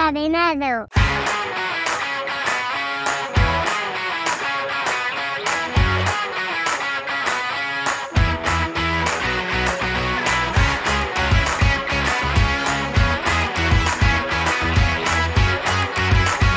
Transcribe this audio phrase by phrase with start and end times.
[0.00, 0.88] Desencadenado.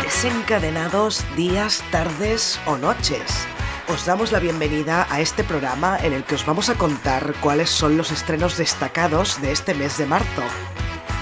[0.03, 3.45] Desencadenados días, tardes o noches.
[3.89, 7.69] Os damos la bienvenida a este programa en el que os vamos a contar cuáles
[7.69, 10.43] son los estrenos destacados de este mes de marzo.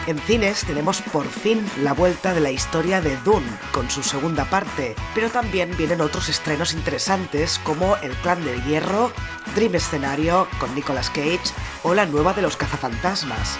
[0.07, 4.45] En cines tenemos por fin la vuelta de la historia de Dune con su segunda
[4.45, 9.11] parte, pero también vienen otros estrenos interesantes como El Clan del Hierro,
[9.53, 13.59] Dream Escenario con Nicolas Cage o la nueva de los cazafantasmas.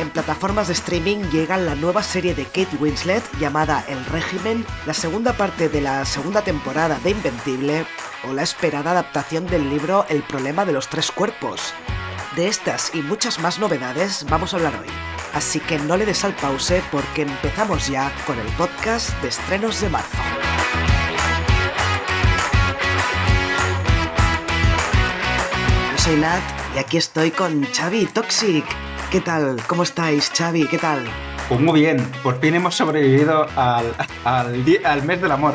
[0.00, 4.94] En plataformas de streaming llega la nueva serie de Kate Winslet llamada El Régimen, la
[4.94, 7.84] segunda parte de la segunda temporada de Invencible
[8.26, 11.74] o la esperada adaptación del libro El problema de los tres cuerpos.
[12.36, 14.86] De estas y muchas más novedades vamos a hablar hoy.
[15.34, 19.82] Así que no le des al pause porque empezamos ya con el podcast de estrenos
[19.82, 20.16] de marzo.
[25.92, 26.42] Yo soy Nat
[26.74, 28.64] y aquí estoy con Xavi Toxic.
[29.10, 29.62] ¿Qué tal?
[29.66, 30.66] ¿Cómo estáis, Xavi?
[30.68, 31.04] ¿Qué tal?
[31.50, 35.54] Pues muy bien, por fin hemos sobrevivido al, al, al mes del amor.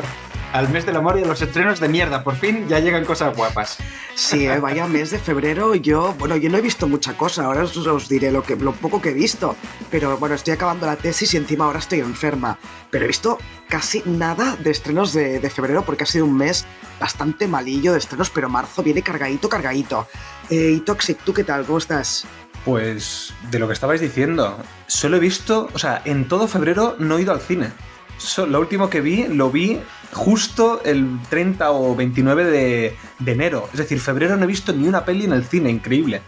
[0.52, 2.24] Al mes del amor y a los estrenos de mierda.
[2.24, 3.76] Por fin ya llegan cosas guapas.
[4.14, 5.74] Sí, eh, vaya mes de febrero.
[5.74, 7.44] Yo, bueno, yo no he visto mucha cosa.
[7.44, 9.56] Ahora os, os diré lo, que, lo poco que he visto.
[9.90, 12.58] Pero bueno, estoy acabando la tesis y encima ahora estoy enferma.
[12.90, 13.36] Pero he visto
[13.68, 16.64] casi nada de estrenos de, de febrero porque ha sido un mes
[16.98, 20.08] bastante malillo de estrenos, pero marzo viene cargadito, cargadito.
[20.48, 21.66] Eh, y Toxic, ¿tú qué tal?
[21.66, 22.24] ¿Cómo estás?
[22.64, 27.18] Pues de lo que estabais diciendo, solo he visto, o sea, en todo febrero no
[27.18, 27.70] he ido al cine.
[28.18, 29.80] So- lo último que vi, lo vi
[30.12, 33.68] justo el 30 o 29 de, de enero.
[33.72, 36.20] Es decir, febrero no he visto ni una peli en el cine, increíble.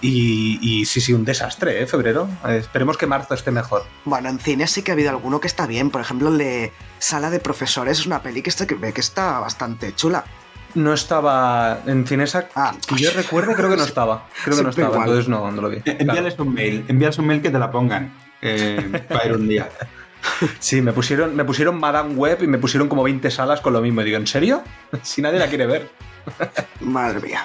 [0.00, 1.86] Y, y sí, sí, un desastre, ¿eh?
[1.86, 2.28] Febrero.
[2.46, 3.84] Eh, esperemos que marzo esté mejor.
[4.04, 5.90] Bueno, en cine sí que ha habido alguno que está bien.
[5.90, 9.38] Por ejemplo, el de Sala de Profesores es una peli que está, que, que está
[9.38, 10.24] bastante chula.
[10.74, 14.26] No estaba en Cinesa, Ah, que yo recuerdo, creo que no estaba.
[14.44, 15.02] Creo que no estaba, igual.
[15.08, 15.76] entonces no, no lo vi.
[15.84, 19.48] Eh, Envíales un mail, envíales un mail que te la pongan eh, para ir un
[19.48, 19.70] día.
[20.58, 23.80] Sí, me pusieron, me pusieron Madame Web y me pusieron como 20 salas con lo
[23.80, 24.00] mismo.
[24.00, 24.62] Y digo, ¿en serio?
[25.02, 25.90] Si nadie la quiere ver.
[26.80, 27.44] Madre mía.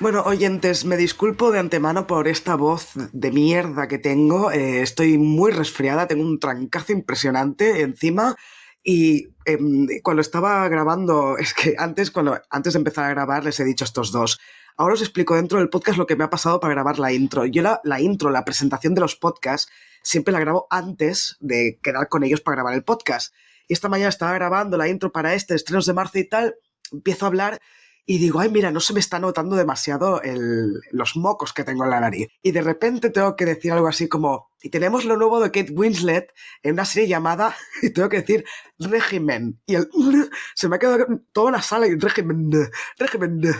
[0.00, 4.50] Bueno, oyentes, me disculpo de antemano por esta voz de mierda que tengo.
[4.50, 8.36] Eh, estoy muy resfriada, tengo un trancazo impresionante encima.
[8.84, 13.58] Y em, cuando estaba grabando, es que antes, cuando, antes de empezar a grabar, les
[13.60, 14.40] he dicho estos dos.
[14.76, 17.44] Ahora os explico dentro del podcast lo que me ha pasado para grabar la intro.
[17.46, 19.70] Yo la, la intro, la presentación de los podcasts,
[20.02, 23.34] siempre la grabo antes de quedar con ellos para grabar el podcast.
[23.68, 26.56] Y esta mañana estaba grabando la intro para este, estrenos de marzo y tal.
[26.90, 27.60] Empiezo a hablar
[28.04, 31.84] y digo, ay, mira, no se me está notando demasiado el- los mocos que tengo
[31.84, 32.28] en la nariz.
[32.42, 35.72] Y de repente tengo que decir algo así como, y tenemos lo nuevo de Kate
[35.72, 36.34] Winslet
[36.64, 38.44] en una serie llamada, y tengo que decir,
[38.80, 39.60] régimen.
[39.66, 39.88] Y el,
[40.56, 42.50] se me ha quedado toda la sala y régimen,
[42.98, 43.40] régimen.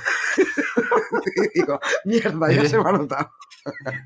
[1.36, 3.30] y digo, mierda, ya se me ha notado.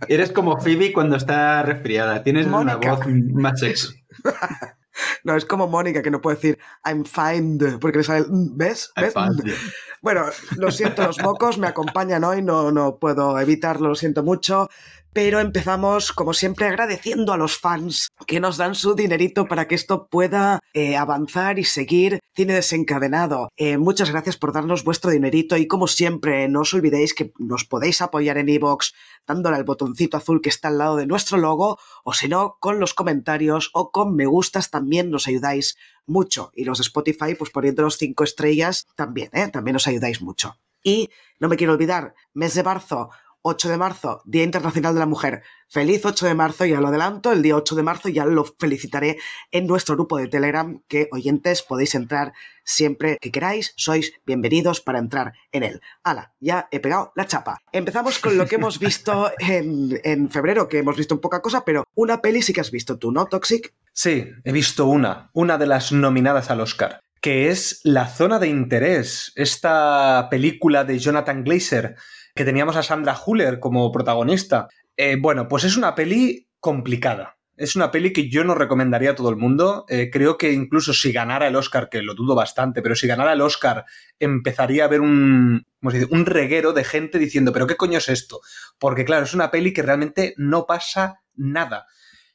[0.08, 2.22] Eres como Phoebe cuando está resfriada.
[2.22, 2.76] Tienes Mónica.
[2.76, 4.04] una voz más sexy.
[5.24, 8.92] No, es como Mónica que no puede decir, I'm fine, porque le sale, el, ¿ves?
[8.96, 9.14] ¿Ves?
[10.02, 10.24] Bueno,
[10.56, 14.68] lo siento, los mocos me acompañan hoy, no, no puedo evitarlo, lo siento mucho.
[15.16, 19.74] Pero empezamos, como siempre, agradeciendo a los fans que nos dan su dinerito para que
[19.74, 23.48] esto pueda eh, avanzar y seguir cine desencadenado.
[23.56, 27.64] Eh, muchas gracias por darnos vuestro dinerito y como siempre, no os olvidéis que nos
[27.64, 28.92] podéis apoyar en iVoox
[29.26, 32.78] dándole al botoncito azul que está al lado de nuestro logo o si no, con
[32.78, 36.50] los comentarios o con me gustas también nos ayudáis mucho.
[36.54, 39.48] Y los de Spotify, pues poniéndonos cinco estrellas también, ¿eh?
[39.48, 40.58] También nos ayudáis mucho.
[40.82, 41.08] Y
[41.40, 43.10] no me quiero olvidar, mes de marzo,
[43.48, 45.44] 8 de marzo, Día Internacional de la Mujer.
[45.68, 49.18] Feliz 8 de marzo, ya lo adelanto, el día 8 de marzo ya lo felicitaré
[49.52, 52.32] en nuestro grupo de Telegram, que oyentes podéis entrar
[52.64, 55.80] siempre que queráis, sois bienvenidos para entrar en él.
[56.02, 57.62] Hala, ya he pegado la chapa.
[57.70, 61.64] Empezamos con lo que hemos visto en, en febrero, que hemos visto un poca cosa,
[61.64, 63.72] pero una peli sí que has visto tú, ¿no, Toxic?
[63.92, 68.48] Sí, he visto una, una de las nominadas al Oscar, que es La Zona de
[68.48, 71.94] Interés, esta película de Jonathan Glazer,
[72.36, 74.68] que teníamos a Sandra Huller como protagonista.
[74.96, 77.38] Eh, bueno, pues es una peli complicada.
[77.56, 79.86] Es una peli que yo no recomendaría a todo el mundo.
[79.88, 83.32] Eh, creo que incluso si ganara el Oscar, que lo dudo bastante, pero si ganara
[83.32, 83.86] el Oscar,
[84.18, 86.14] empezaría a haber un, ¿cómo se dice?
[86.14, 88.42] un reguero de gente diciendo, pero ¿qué coño es esto?
[88.78, 91.86] Porque claro, es una peli que realmente no pasa nada.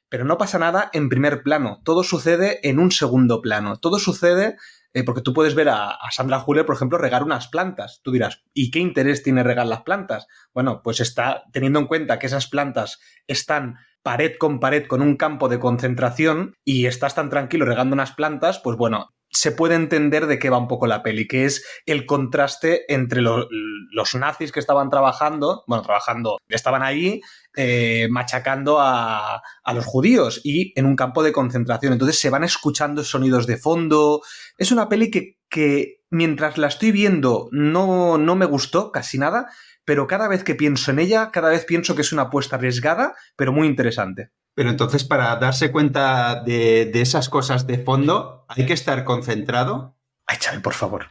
[0.10, 1.80] Pero no pasa nada en primer plano.
[1.86, 3.78] Todo sucede en un segundo plano.
[3.78, 4.58] Todo sucede
[4.94, 8.02] eh, porque tú puedes ver a, Sandra Huller, por ejemplo, regar unas plantas.
[8.04, 10.28] Tú dirás, ¿y qué interés tiene regar las plantas?
[10.54, 15.16] Bueno, pues está teniendo en cuenta que esas plantas están pared con pared con un
[15.16, 20.28] campo de concentración y estás tan tranquilo regando unas plantas, pues bueno, se puede entender
[20.28, 24.60] de qué va un poco la peli, que es el contraste entre los nazis que
[24.60, 27.22] estaban trabajando, bueno, trabajando, estaban ahí
[27.56, 29.42] eh, machacando a,
[29.74, 31.94] los judíos y en un campo de concentración.
[31.94, 34.22] Entonces se van escuchando sonidos de fondo.
[34.58, 39.48] Es una peli que, que mientras la estoy viendo no, no me gustó casi nada,
[39.86, 43.16] pero cada vez que pienso en ella, cada vez pienso que es una apuesta arriesgada,
[43.38, 44.32] pero muy interesante.
[44.54, 49.96] Pero entonces, para darse cuenta de, esas cosas de fondo, hay que estar concentrado.
[50.28, 51.08] Ay, Xavi, por favor.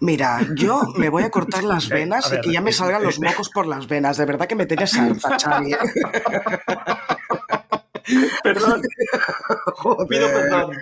[0.00, 3.50] Mira, yo me voy a cortar las venas y que ya me salgan los mocos
[3.50, 4.16] por las venas.
[4.16, 5.74] De verdad que me tienes harta, Xavi.
[8.42, 8.82] perdón.
[10.08, 10.76] Pido perdón.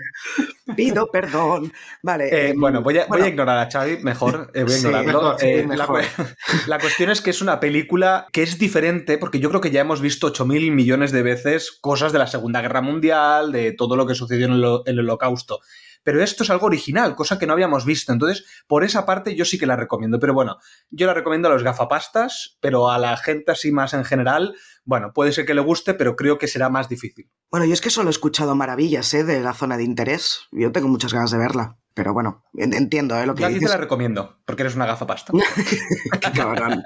[0.77, 1.73] Pido perdón.
[2.03, 2.29] Vale.
[2.29, 4.51] Eh, em, bueno, voy a, ignorar a Xavi, mejor.
[4.55, 5.37] Eh, voy a ignorarlo.
[5.41, 5.67] Eh,
[6.67, 9.81] la, cuestión es que es una película que es diferente, porque yo creo que ya
[9.81, 14.07] hemos visto 8.000 millones de veces cosas de la Segunda Guerra Mundial, de todo lo
[14.07, 14.53] que sucedió en
[14.87, 15.61] el Holocausto
[16.03, 18.13] pero esto es algo original, cosa que no habíamos visto.
[18.13, 20.19] Entonces, por esa parte yo sí que la recomiendo.
[20.19, 20.59] Pero bueno,
[20.91, 24.55] yo la recomiendo a los gafapastas, pero a la gente así más en general,
[24.85, 27.31] bueno, puede ser que le guste, pero creo que será más difícil.
[27.51, 29.25] Bueno, yo es que solo he escuchado maravillas ¿eh?
[29.25, 30.49] de la zona de interés.
[30.51, 31.77] Yo tengo muchas ganas de verla.
[31.95, 33.27] Pero bueno, entiendo ¿eh?
[33.27, 35.33] lo que yo te la recomiendo, porque eres una gafapasta.
[36.21, 36.83] Qué cabrón.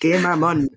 [0.00, 0.68] Qué mamón.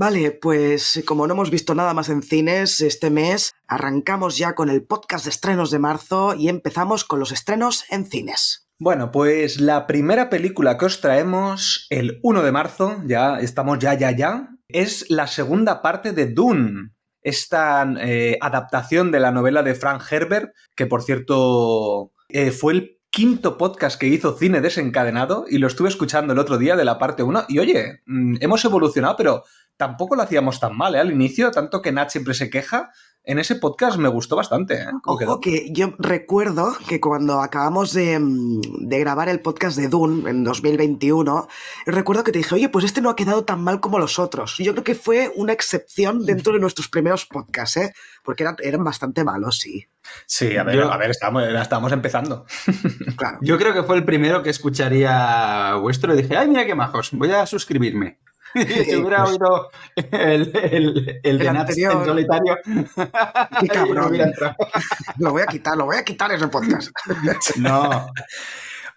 [0.00, 4.70] Vale, pues como no hemos visto nada más en cines este mes, arrancamos ya con
[4.70, 8.68] el podcast de estrenos de marzo y empezamos con los estrenos en cines.
[8.78, 13.94] Bueno, pues la primera película que os traemos el 1 de marzo, ya estamos ya,
[13.94, 19.74] ya, ya, es la segunda parte de Dune, esta eh, adaptación de la novela de
[19.74, 25.58] Frank Herbert, que por cierto eh, fue el quinto podcast que hizo Cine Desencadenado y
[25.58, 29.16] lo estuve escuchando el otro día de la parte 1 y oye, mm, hemos evolucionado,
[29.16, 29.42] pero
[29.78, 31.00] tampoco lo hacíamos tan mal, ¿eh?
[31.00, 32.90] Al inicio, tanto que Nat siempre se queja,
[33.28, 34.74] en ese podcast me gustó bastante.
[34.74, 34.86] ¿eh?
[35.04, 40.30] Ojo que yo recuerdo que cuando acabamos de, mm, de, grabar el podcast de Dune
[40.30, 41.46] en 2021,
[41.84, 44.56] recuerdo que te dije, oye, pues este no ha quedado tan mal como los otros.
[44.56, 47.92] Yo creo que fue una excepción dentro de nuestros primeros podcasts, ¿eh?
[48.24, 49.86] porque eran, eran bastante malos, sí.
[50.24, 52.46] Sí, a ver, a ver, estamos, estamos empezando.
[53.16, 53.38] Claro.
[53.42, 57.10] Yo creo que fue el primero que escucharía vuestro y dije, ay, mira qué majos,
[57.12, 58.20] voy a suscribirme.
[58.54, 62.04] Si hubiera pues oído el, el, el, de anterior.
[62.04, 62.56] solitario,
[63.60, 64.18] qué cabrón.
[65.18, 66.90] lo voy a quitar, lo voy a quitar ese podcast.
[67.56, 68.10] no.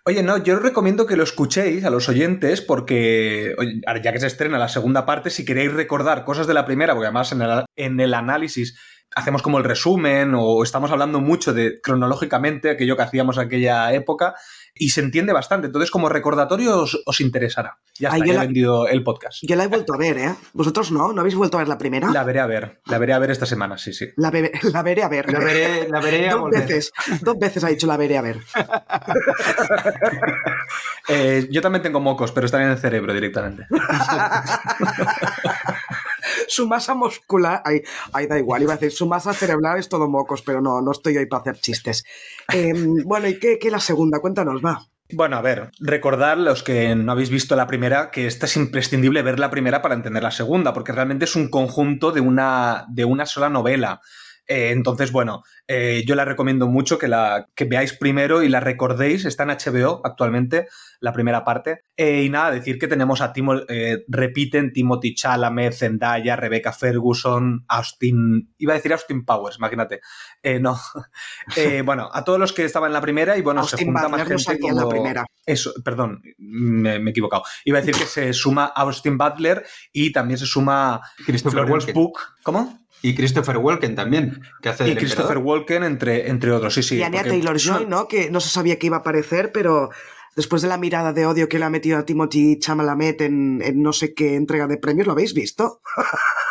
[0.04, 3.56] Oye, no, yo os recomiendo que lo escuchéis a los oyentes porque
[4.04, 7.06] ya que se estrena la segunda parte, si queréis recordar cosas de la primera, porque
[7.06, 8.80] además en el, en el análisis
[9.16, 14.36] hacemos como el resumen o estamos hablando mucho de cronológicamente aquello que hacíamos aquella época,
[14.76, 15.68] y se entiende bastante.
[15.68, 17.78] Entonces, como recordatorio os, interesará.
[18.00, 19.40] Ya está, ya he vendido el podcast.
[19.44, 20.36] Yo la he vuelto a ver, ¿eh?
[20.54, 21.14] ¿Vosotros no?
[21.14, 22.10] ¿No habéis vuelto a ver la primera?
[22.12, 22.82] La veré a ver.
[22.86, 24.08] La veré a ver esta semana, sí, sí.
[24.18, 24.32] La,
[24.74, 25.32] la veré a ver.
[25.32, 26.92] La veré, la veré a dos veces.
[27.22, 28.40] Dos veces ha dicho la veré a ver.
[31.08, 33.66] Eh, yo también tengo mocos, pero están en el cerebro directamente.
[36.48, 40.42] su masa muscular, ahí, da igual, iba a decir, su masa cerebral es todo mocos,
[40.42, 42.04] pero no, no estoy ahí para hacer chistes.
[42.54, 44.20] Em, bueno, ¿y qué, qué la segunda?
[44.20, 44.86] Cuéntanos, va.
[45.14, 49.22] Bueno, a ver, recordar los que no habéis visto la primera que esta es imprescindible
[49.22, 53.04] ver la primera para entender la segunda, porque realmente es un conjunto de una, de
[53.04, 54.02] una sola novela.
[54.52, 58.60] Eh, entonces, bueno, eh, yo la recomiendo mucho que la que veáis primero y la
[58.60, 59.24] recordéis.
[59.24, 60.68] Está en HBO actualmente,
[61.00, 61.84] la primera parte.
[61.96, 63.62] Eh, y nada, decir que tenemos a Timo,
[64.10, 68.54] repiten Timothy Chalamet, Zendaya, Rebecca Ferguson, Austin.
[68.58, 70.02] Iba a decir Austin Powers, imagínate.
[70.60, 70.78] no.
[71.86, 74.60] bueno, a todos los que estaban en la primera y bueno, se junta más gente
[74.60, 74.82] como.
[74.82, 75.26] la primera.
[75.46, 77.44] Eso, perdón, me, he equivocado.
[77.64, 81.96] Iba a decir que se suma Austin Butler y también se suma Christopher Walken.
[82.44, 82.81] ¿Cómo?
[83.02, 86.98] Y Christopher Walken también, que hace Y Christopher Walken, entre, entre otros, sí, sí.
[86.98, 88.08] Y Anya Taylor-Joy, ¿no?
[88.08, 89.90] Que no se sabía que iba a aparecer, pero
[90.36, 93.82] después de la mirada de odio que le ha metido a Timothy Chamalamet en, en
[93.82, 95.82] no sé qué entrega de premios, ¿lo habéis visto?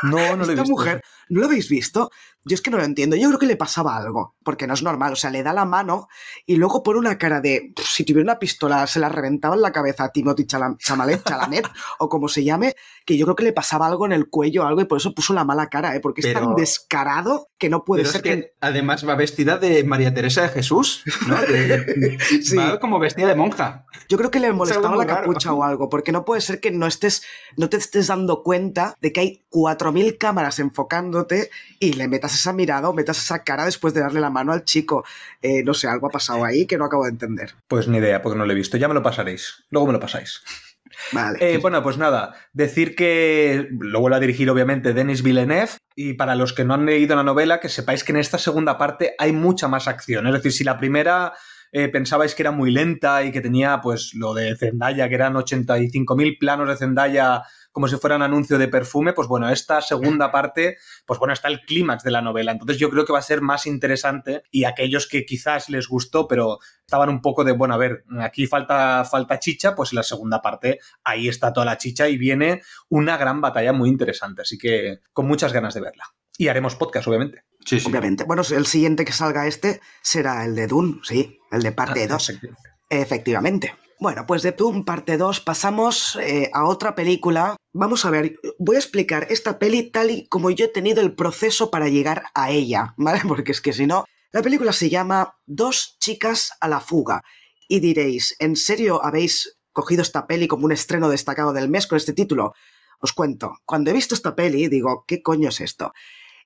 [0.02, 0.52] No, no lo he visto.
[0.52, 2.11] Esta mujer, ¿no lo habéis visto?
[2.44, 3.16] Yo es que no lo entiendo.
[3.16, 5.12] Yo creo que le pasaba algo, porque no es normal.
[5.12, 6.09] O sea, le da la mano
[6.47, 7.75] y luego pone una cara de.
[7.76, 10.78] Si tuviera una pistola, se la reventaba en la cabeza a Timothy Chalamet,
[11.25, 11.68] Chalamet
[11.99, 14.66] o como se llame, que yo creo que le pasaba algo en el cuello o
[14.66, 16.00] algo y por eso puso la mala cara, ¿eh?
[16.00, 18.23] porque es tan descarado que no puede ser.
[18.23, 18.54] que...
[18.61, 21.37] además va vestida de María Teresa de Jesús, ¿no?
[22.42, 22.56] sí.
[22.56, 23.85] Va como vestida de monja.
[24.09, 26.87] Yo creo que le molestaba la capucha o algo, porque no puede ser que no
[26.87, 27.23] estés,
[27.59, 32.52] no te estés dando cuenta de que hay 4.000 cámaras enfocándote y le metas esa
[32.52, 35.04] mirada o metas esa cara después de darle la mano al chico.
[35.42, 37.54] Eh, no sé, algo ha pasado ahí que no acabo de entender.
[37.68, 38.76] Pues ni idea, porque no lo he visto.
[38.76, 39.64] Ya me lo pasaréis.
[39.70, 40.42] Luego me lo pasáis.
[41.12, 41.38] Vale.
[41.40, 46.34] Eh, bueno, pues nada, decir que lo vuelvo a dirigir obviamente Denis Villeneuve y para
[46.34, 49.32] los que no han leído la novela, que sepáis que en esta segunda parte hay
[49.32, 50.26] mucha más acción.
[50.26, 51.32] Es decir, si la primera
[51.72, 55.34] eh, pensabais que era muy lenta y que tenía pues lo de Zendaya, que eran
[55.34, 57.42] 85.000 planos de Zendaya
[57.73, 61.49] como si fuera un anuncio de perfume, pues bueno, esta segunda parte, pues bueno, está
[61.49, 62.53] el clímax de la novela.
[62.53, 66.27] Entonces yo creo que va a ser más interesante y aquellos que quizás les gustó,
[66.27, 70.03] pero estaban un poco de, bueno, a ver, aquí falta, falta chicha, pues en la
[70.03, 74.43] segunda parte ahí está toda la chicha y viene una gran batalla muy interesante.
[74.43, 76.05] Así que con muchas ganas de verla.
[76.37, 77.45] Y haremos podcast, obviamente.
[77.67, 77.89] Sí, sí.
[77.89, 78.25] Obviamente.
[78.25, 82.31] Bueno, el siguiente que salga este será el de Dune, sí, el de parte 2.
[82.31, 82.49] Ah,
[82.89, 83.75] efectivamente.
[84.00, 87.57] Bueno, pues de Dune parte 2 pasamos eh, a otra película.
[87.75, 91.14] Vamos a ver, voy a explicar esta peli tal y como yo he tenido el
[91.14, 93.21] proceso para llegar a ella, ¿vale?
[93.28, 97.21] Porque es que si no, la película se llama Dos chicas a la fuga.
[97.69, 101.99] Y diréis, ¿en serio habéis cogido esta peli como un estreno destacado del mes con
[101.99, 102.54] este título?
[103.00, 105.92] Os cuento, cuando he visto esta peli digo, ¿qué coño es esto?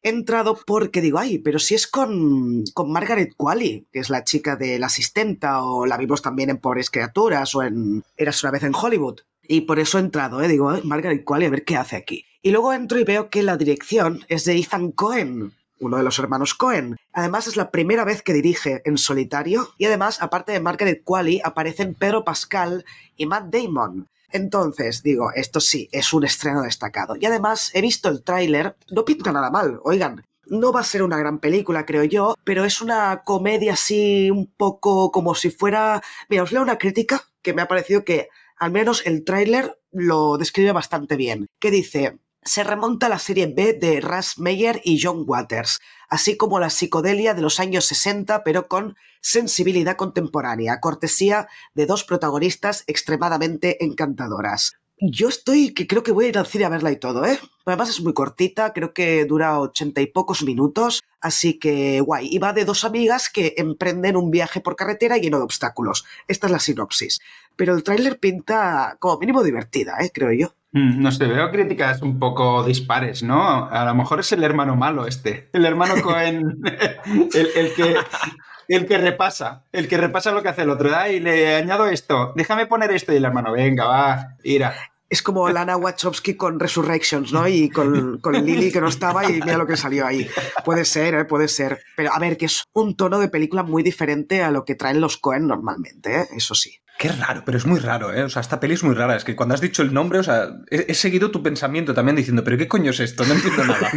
[0.05, 4.23] He entrado porque digo, ay, pero si es con, con Margaret Qualley, que es la
[4.23, 8.53] chica de la asistenta, o la vimos también en Pobres Criaturas, o en Eras una
[8.53, 9.21] vez en Hollywood.
[9.49, 10.49] Y por eso he entrado, ¿eh?
[10.49, 12.27] digo, Margaret Qualley, a ver qué hace aquí.
[12.43, 16.19] Y luego entro y veo que la dirección es de Ethan Cohen, uno de los
[16.19, 16.97] hermanos Cohen.
[17.15, 21.41] Además es la primera vez que dirige en solitario y además, aparte de Margaret Qualley,
[21.43, 22.85] aparecen Pedro Pascal
[23.17, 24.09] y Matt Damon.
[24.35, 27.15] Entonces, digo, esto sí, es un estreno destacado.
[27.15, 30.25] Y además, he visto el tráiler, no pinta nada mal, oigan.
[30.47, 34.53] No va a ser una gran película, creo yo, pero es una comedia así un
[34.53, 36.03] poco como si fuera...
[36.29, 40.37] Mira, os leo una crítica que me ha parecido que al menos el tráiler lo
[40.37, 45.01] describe bastante bien, que dice, se remonta a la serie B de Russ Meyer y
[45.01, 45.79] John Waters,
[46.15, 52.05] así como la psicodelia de los años 60, pero con sensibilidad contemporánea, cortesía de dos
[52.05, 54.75] protagonistas extremadamente encantadoras.
[55.01, 57.41] Yo estoy, que creo que voy a ir al cine a verla y todo, ¿eh?
[57.65, 62.29] Además es muy cortita, creo que dura ochenta y pocos minutos, así que guay.
[62.31, 66.05] Y va de dos amigas que emprenden un viaje por carretera lleno de obstáculos.
[66.29, 67.19] Esta es la sinopsis.
[67.57, 70.11] Pero el tráiler pinta como mínimo divertida, ¿eh?
[70.13, 70.55] Creo yo.
[70.75, 73.69] Mm, no sé, veo críticas un poco dispares, ¿no?
[73.71, 76.61] A lo mejor es el hermano malo este, el hermano Cohen,
[77.33, 77.97] el, que,
[78.67, 80.91] el que repasa, el que repasa lo que hace el otro.
[81.09, 84.75] Y le añado esto, déjame poner esto y el hermano, venga, va, ira.
[85.09, 87.47] Es como Lana Wachowski con Resurrections, ¿no?
[87.47, 90.29] Y con, con, Lily que no estaba y mira lo que salió ahí.
[90.65, 91.25] Puede ser, ¿eh?
[91.25, 91.85] puede ser.
[91.95, 95.01] Pero a ver, que es un tono de película muy diferente a lo que traen
[95.01, 96.27] los Cohen normalmente, ¿eh?
[96.35, 96.81] Eso sí.
[96.99, 98.23] Qué raro, pero es muy raro, ¿eh?
[98.23, 99.17] O sea, esta peli es muy rara.
[99.17, 102.45] Es que cuando has dicho el nombre, o sea, he, seguido tu pensamiento también diciendo,
[102.45, 103.25] ¿pero qué coño es esto?
[103.25, 103.91] No entiendo nada.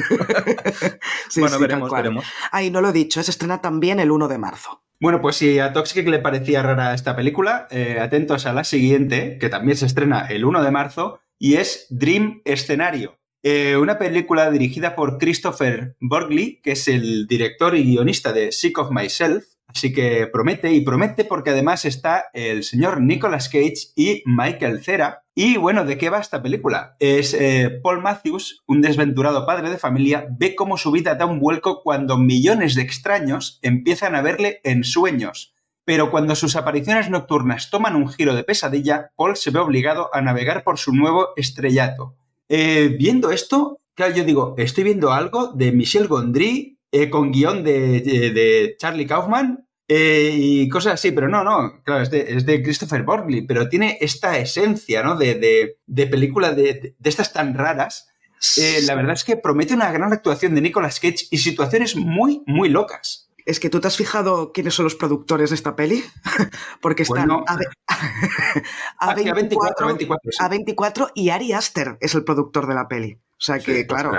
[1.38, 2.26] bueno, veremos, veremos.
[2.52, 4.84] Ay, no lo he dicho, se estrena también el 1 de marzo.
[5.00, 9.38] Bueno, pues si a Toxic le parecía rara esta película, eh, atentos a la siguiente,
[9.40, 13.20] que también se estrena el 1 de marzo, y es Dream Escenario.
[13.44, 18.78] Eh, una película dirigida por Christopher Borgley, que es el director y guionista de Sick
[18.80, 19.46] of Myself,
[19.78, 25.24] Así que promete y promete porque además está el señor Nicolas Cage y Michael Cera.
[25.36, 26.96] Y bueno, ¿de qué va esta película?
[27.00, 31.40] Es eh, Paul Matthews, un desventurado padre de familia, ve cómo su vida da un
[31.40, 35.54] vuelco cuando millones de extraños empiezan a verle en sueños.
[35.86, 40.22] Pero cuando sus apariciones nocturnas toman un giro de pesadilla, Paul se ve obligado a
[40.22, 42.16] navegar por su nuevo estrellato.
[42.50, 47.64] Eh, viendo esto, claro, yo digo, estoy viendo algo de Michel Gondry, eh, con guion
[47.64, 52.10] de, Charlie Kaufman eh, y cosas así, pero no, no, claro, es
[52.46, 55.16] de, Christopher Borgley, pero tiene esta esencia, ¿no?
[55.16, 58.10] De, de película de, estas tan raras.
[58.58, 62.44] Eh, la verdad es que promete una gran actuación de Nicolas Cage y situaciones muy,
[62.46, 63.32] muy locas.
[63.46, 66.04] Es que tú te has fijado quiénes son los productores de esta peli,
[66.82, 69.88] porque están a, 24,
[70.40, 73.22] a 24 y Ari Aster es el productor de la peli.
[73.40, 74.12] O sea que, claro,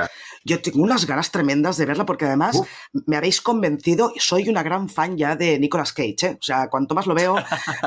[0.44, 2.60] yo tengo unas ganas tremendas de verla porque además
[3.06, 6.36] me habéis convencido, soy una gran fan ya de Nicolas Cage, ¿eh?
[6.40, 7.36] O sea, cuanto más lo veo,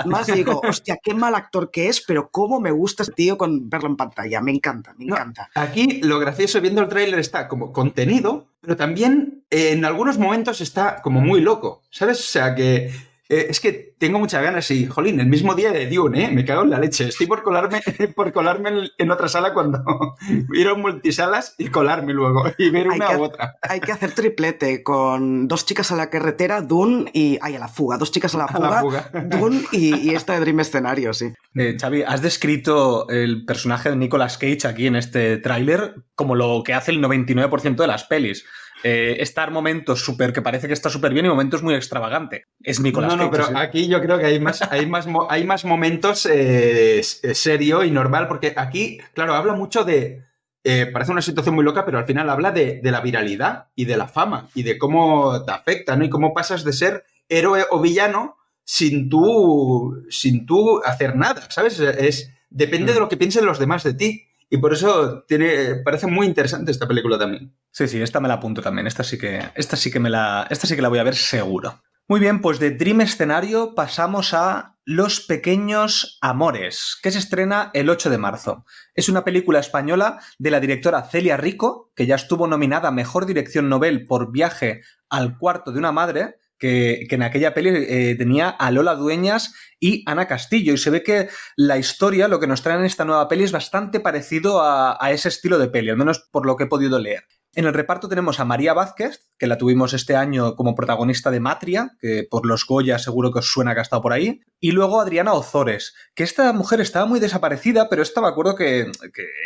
[0.06, 3.70] más digo, hostia, qué mal actor que es, pero cómo me gusta este tío con
[3.70, 4.42] verlo en pantalla.
[4.42, 5.50] Me encanta, me encanta.
[5.56, 11.02] Aquí lo gracioso viendo el tráiler está como contenido, pero también en algunos momentos está
[11.02, 12.20] como muy loco, ¿sabes?
[12.20, 12.92] O sea que
[13.32, 16.32] eh, es que tengo muchas ganas y, jolín, el mismo día de Dune, ¿eh?
[16.34, 17.08] Me cago en la leche.
[17.08, 17.80] Estoy por colarme,
[18.16, 19.82] por colarme en, otra sala cuando
[20.54, 23.56] ir a multisalas y colarme luego y ver una u otra.
[23.62, 27.40] Hay que hacer triplete con dos chicas a la carretera, Dune y...
[27.42, 27.98] Ay, a la fuga.
[27.98, 31.32] Dos chicas a la fuga, Dune y, y, esta de Dream Escenario, sí.
[31.56, 36.64] Eh, Xavi, has descrito el personaje de Nicolas Cage aquí en este tráiler como lo
[36.66, 38.46] que hace el 99% de las pelis.
[38.84, 42.46] Eh, estar momentos súper que parece que está súper bien y momentos muy extravagante.
[42.62, 45.66] Es Nicolás No, no, pero aquí yo creo que hay más, hay más, hay más
[45.66, 50.26] momentos eh, serio y normal, porque aquí, claro, habla mucho de.
[50.64, 53.86] Eh, parece una situación muy loca, pero al final habla de, de, la viralidad y
[53.86, 56.06] de la fama y de cómo te afecta, ¿no?
[56.06, 61.80] Y cómo pasas de ser héroe o villano sin tú, sin tú hacer nada, ¿sabes?
[61.80, 63.02] Es, depende de mm.
[63.02, 64.28] lo que piensen los demás de ti.
[64.54, 67.56] Y por eso tiene, parece muy interesante esta película también.
[67.72, 68.86] Sí, sí, esta me la apunto también.
[68.86, 71.16] Esta sí que, esta sí que me la, esta sí que la voy a ver
[71.16, 71.82] seguro.
[72.10, 77.90] Muy bien, pues de Dream Escenario pasamos a Los Pequeños Amores, que se estrena el
[77.90, 78.66] 8 de marzo.
[78.94, 83.26] Es una película española de la directora Celia Rico, que ya estuvo nominada a Mejor
[83.26, 88.50] Dirección Nobel por Viaje al Cuarto de una Madre, que, en aquella peli eh, tenía
[88.50, 90.74] a Lola Dueñas y Ana Castillo.
[90.74, 93.52] Y se ve que la historia, lo que nos traen en esta nueva peli, es
[93.52, 97.00] bastante parecido a, a ese estilo de peli, al menos por lo que he podido
[97.00, 97.26] leer.
[97.54, 101.42] En el reparto tenemos a María Vázquez, que la tuvimos este año como protagonista de
[101.42, 104.42] Matria, que por los Goya seguro que os suena que ha estado por ahí.
[104.60, 108.92] Y luego Adriana Ozores, que esta mujer estaba muy desaparecida, pero esta me acuerdo que,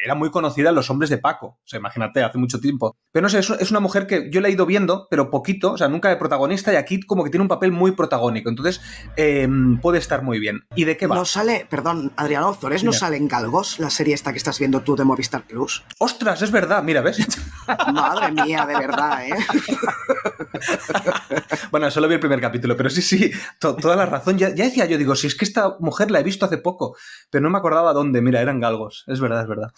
[0.04, 1.48] era muy conocida en Los Hombres de Paco.
[1.48, 2.98] O sea, imagínate, hace mucho tiempo.
[3.14, 5.78] Pero no sé, es, una mujer que yo la he ido viendo, pero poquito, o
[5.78, 8.50] sea, nunca de protagonista, y aquí como que tiene un papel muy protagónico.
[8.50, 8.82] Entonces,
[9.16, 10.68] em, puede estar muy bien.
[10.76, 11.16] ¿Y de qué va?
[11.16, 14.82] No sale, perdón, Adriana Ozores, ¿no sale en Galgos, la serie esta que estás viendo
[14.82, 15.86] tú de Movistar Plus?
[15.98, 16.84] ¡Ostras, es verdad!
[16.84, 17.26] Mira, ¿ves?
[17.96, 19.36] Madre mía, de verdad, ¿eh?
[21.72, 24.38] bueno, solo vi el primer capítulo, pero sí, sí, toda la razón.
[24.38, 26.98] Ya, decía yo, digo, si es que esta mujer la he visto hace poco,
[27.30, 28.22] pero no me acordaba dónde.
[28.22, 29.04] Mira, eran galgos.
[29.08, 29.72] Es verdad, es verdad.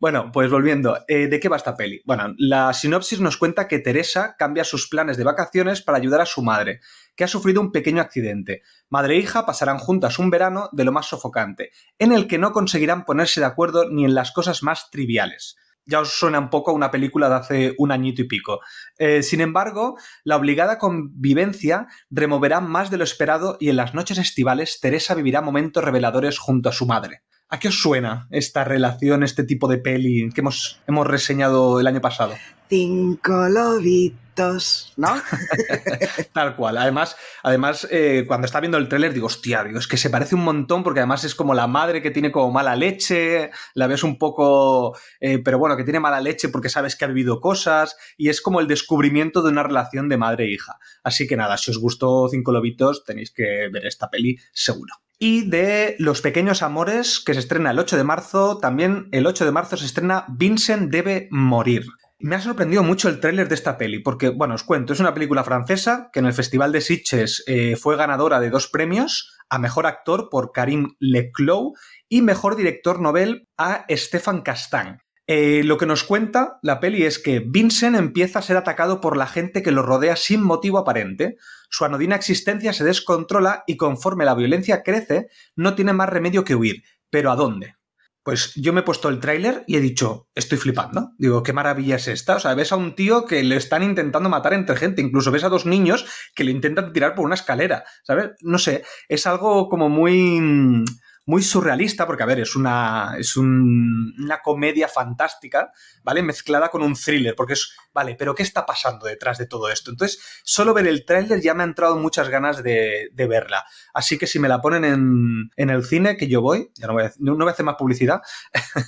[0.00, 2.00] Bueno, pues volviendo, eh, ¿de qué va esta peli?
[2.04, 6.26] Bueno, la sinopsis nos cuenta que Teresa cambia sus planes de vacaciones para ayudar a
[6.26, 6.80] su madre,
[7.16, 8.62] que ha sufrido un pequeño accidente.
[8.88, 12.52] Madre e hija pasarán juntas un verano de lo más sofocante, en el que no
[12.52, 15.56] conseguirán ponerse de acuerdo ni en las cosas más triviales
[15.88, 18.60] ya os suena un poco a una película de hace un añito y pico.
[18.98, 24.18] Eh, sin embargo, la obligada convivencia removerá más de lo esperado y en las noches
[24.18, 27.22] estivales Teresa vivirá momentos reveladores junto a su madre.
[27.50, 31.86] ¿A qué os suena esta relación, este tipo de peli que hemos, hemos reseñado el
[31.86, 32.34] año pasado?
[32.68, 35.08] Cinco lobitos, ¿no?
[36.34, 36.76] Tal cual.
[36.76, 40.34] Además, además eh, cuando está viendo el tráiler digo, hostia, digo, es que se parece
[40.34, 44.02] un montón porque además es como la madre que tiene como mala leche, la ves
[44.02, 47.96] un poco, eh, pero bueno, que tiene mala leche porque sabes que ha vivido cosas
[48.18, 50.76] y es como el descubrimiento de una relación de madre e hija.
[51.02, 54.92] Así que nada, si os gustó Cinco lobitos tenéis que ver esta peli seguro.
[55.18, 59.44] Y de Los Pequeños Amores, que se estrena el 8 de marzo, también el 8
[59.44, 61.86] de marzo se estrena Vincent debe morir.
[62.20, 65.14] Me ha sorprendido mucho el tráiler de esta peli, porque, bueno, os cuento, es una
[65.14, 69.58] película francesa que en el Festival de Sitges eh, fue ganadora de dos premios, a
[69.58, 71.74] Mejor Actor por Karim Leclou
[72.08, 75.00] y Mejor Director Nobel a Stefan Castan.
[75.30, 79.14] Eh, lo que nos cuenta la peli es que Vincent empieza a ser atacado por
[79.14, 81.36] la gente que lo rodea sin motivo aparente.
[81.68, 86.54] Su anodina existencia se descontrola y conforme la violencia crece, no tiene más remedio que
[86.54, 86.82] huir.
[87.10, 87.74] ¿Pero a dónde?
[88.22, 91.12] Pues yo me he puesto el tráiler y he dicho, estoy flipando.
[91.18, 92.36] Digo, qué maravilla es esta.
[92.36, 95.02] O sea, ves a un tío que le están intentando matar entre gente.
[95.02, 97.84] Incluso ves a dos niños que le intentan tirar por una escalera.
[98.02, 98.30] ¿Sabes?
[98.40, 100.84] No sé, es algo como muy
[101.28, 105.70] muy surrealista, porque a ver, es una, es una comedia fantástica,
[106.02, 106.22] ¿vale?
[106.22, 109.90] Mezclada con un thriller, porque es, vale, pero ¿qué está pasando detrás de todo esto?
[109.90, 113.62] Entonces, solo ver el tráiler ya me ha entrado muchas ganas de, verla.
[113.92, 117.02] Así que si me la ponen en, el cine, que yo voy, ya no voy
[117.02, 118.22] a, no voy a hacer más publicidad,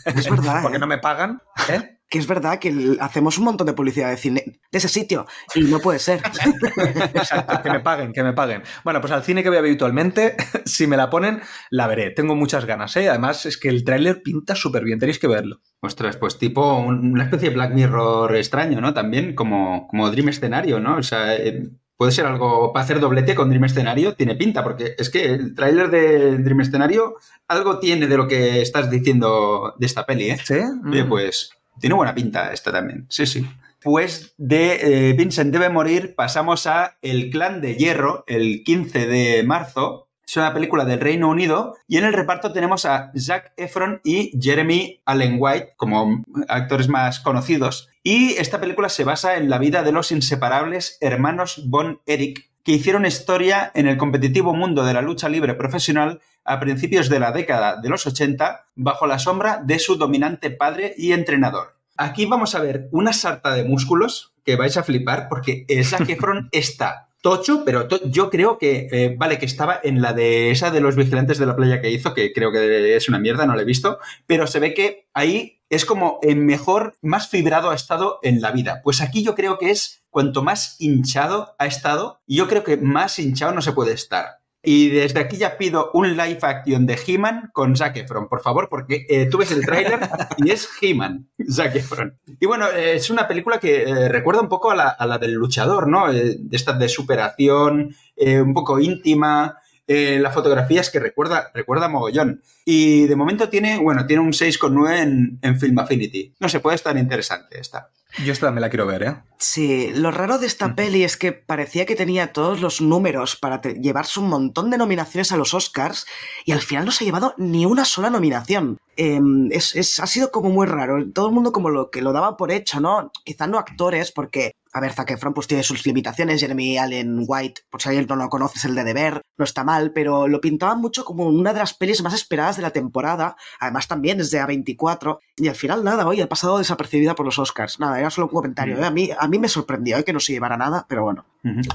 [0.06, 0.80] es verdad, porque ¿eh?
[0.80, 1.99] no me pagan, ¿eh?
[2.10, 5.60] Que es verdad que hacemos un montón de publicidad de cine de ese sitio y
[5.62, 6.20] no puede ser.
[7.14, 8.62] Exacto, que me paguen, que me paguen.
[8.82, 12.10] Bueno, pues al cine que voy habitualmente, si me la ponen, la veré.
[12.10, 13.08] Tengo muchas ganas, ¿eh?
[13.08, 15.60] Además, es que el tráiler pinta súper bien, tenéis que verlo.
[15.80, 18.92] Ostras, pues tipo una especie de Black Mirror extraño, ¿no?
[18.92, 20.96] También como, como Dream Escenario, ¿no?
[20.96, 24.96] O sea, eh, puede ser algo para hacer doblete con Dream Escenario, tiene pinta, porque
[24.98, 27.14] es que el tráiler de Dream Escenario
[27.46, 30.38] algo tiene de lo que estás diciendo de esta peli, ¿eh?
[30.42, 30.58] Sí.
[30.82, 31.08] Mm.
[31.08, 33.46] pues tiene buena pinta esta también, sí, sí.
[33.82, 39.42] Pues de eh, Vincent debe morir pasamos a El Clan de Hierro, el 15 de
[39.42, 40.08] marzo.
[40.26, 44.38] Es una película del Reino Unido y en el reparto tenemos a Zac Efron y
[44.38, 47.88] Jeremy Allen White como actores más conocidos.
[48.02, 52.72] Y esta película se basa en la vida de los inseparables hermanos Von Eric, que
[52.72, 57.32] hicieron historia en el competitivo mundo de la lucha libre profesional a principios de la
[57.32, 61.76] década de los 80 bajo la sombra de su dominante padre y entrenador.
[61.96, 66.48] Aquí vamos a ver una sarta de músculos que vais a flipar porque Zac Efron
[66.52, 70.80] está tocho, pero yo creo que, eh, vale, que estaba en la de esa de
[70.80, 73.62] los vigilantes de la playa que hizo, que creo que es una mierda, no la
[73.62, 78.18] he visto, pero se ve que ahí es como el mejor, más fibrado ha estado
[78.22, 78.80] en la vida.
[78.82, 82.76] Pues aquí yo creo que es cuanto más hinchado ha estado, y yo creo que
[82.76, 84.39] más hinchado no se puede estar.
[84.62, 88.68] Y desde aquí ya pido un live action de He-Man con Zac Efron, por favor,
[88.68, 90.00] porque eh, tú ves el tráiler
[90.36, 92.18] y es He-Man, Zac Efron.
[92.38, 94.74] Y bueno, eh, es una película que eh, recuerda un poco a
[95.06, 96.12] la, del luchador, ¿no?
[96.12, 99.56] de esta de superación, un poco íntima.
[99.86, 102.42] la fotografía es que recuerda, recuerda mogollón.
[102.66, 106.34] Y de momento tiene, bueno, tiene un 6,9 en, en Film Affinity.
[106.38, 107.90] No se puede estar interesante esta.
[108.24, 109.16] Yo esta me la quiero ver, ¿eh?
[109.38, 113.62] Sí, lo raro de esta peli es que parecía que tenía todos los números para
[113.62, 116.06] llevarse un montón de nominaciones a los Oscars
[116.44, 118.76] y al final no se ha llevado ni una sola nominación.
[118.96, 121.10] Em, es, ha sido como muy raro.
[121.12, 123.12] Todo el mundo como lo que lo daba por hecho, ¿no?
[123.24, 127.62] Quizá no actores, porque, a ver, Zac Efron pues tiene sus limitaciones, Jeremy Allen White,
[127.70, 130.40] por si alguien no lo conoce, es el de deber, no está mal, pero lo
[130.40, 133.36] pintaban mucho como una de las pelis más esperadas de la temporada.
[133.58, 137.38] Además también es de A24 y al final nada, hoy ha pasado desapercibida por los
[137.38, 137.80] Oscars.
[137.80, 138.78] Nada, era solo un comentario.
[138.78, 138.84] ¿eh?
[138.84, 140.04] A, mí, a mí me sorprendió ¿eh?
[140.04, 141.24] que no se llevara nada, pero bueno,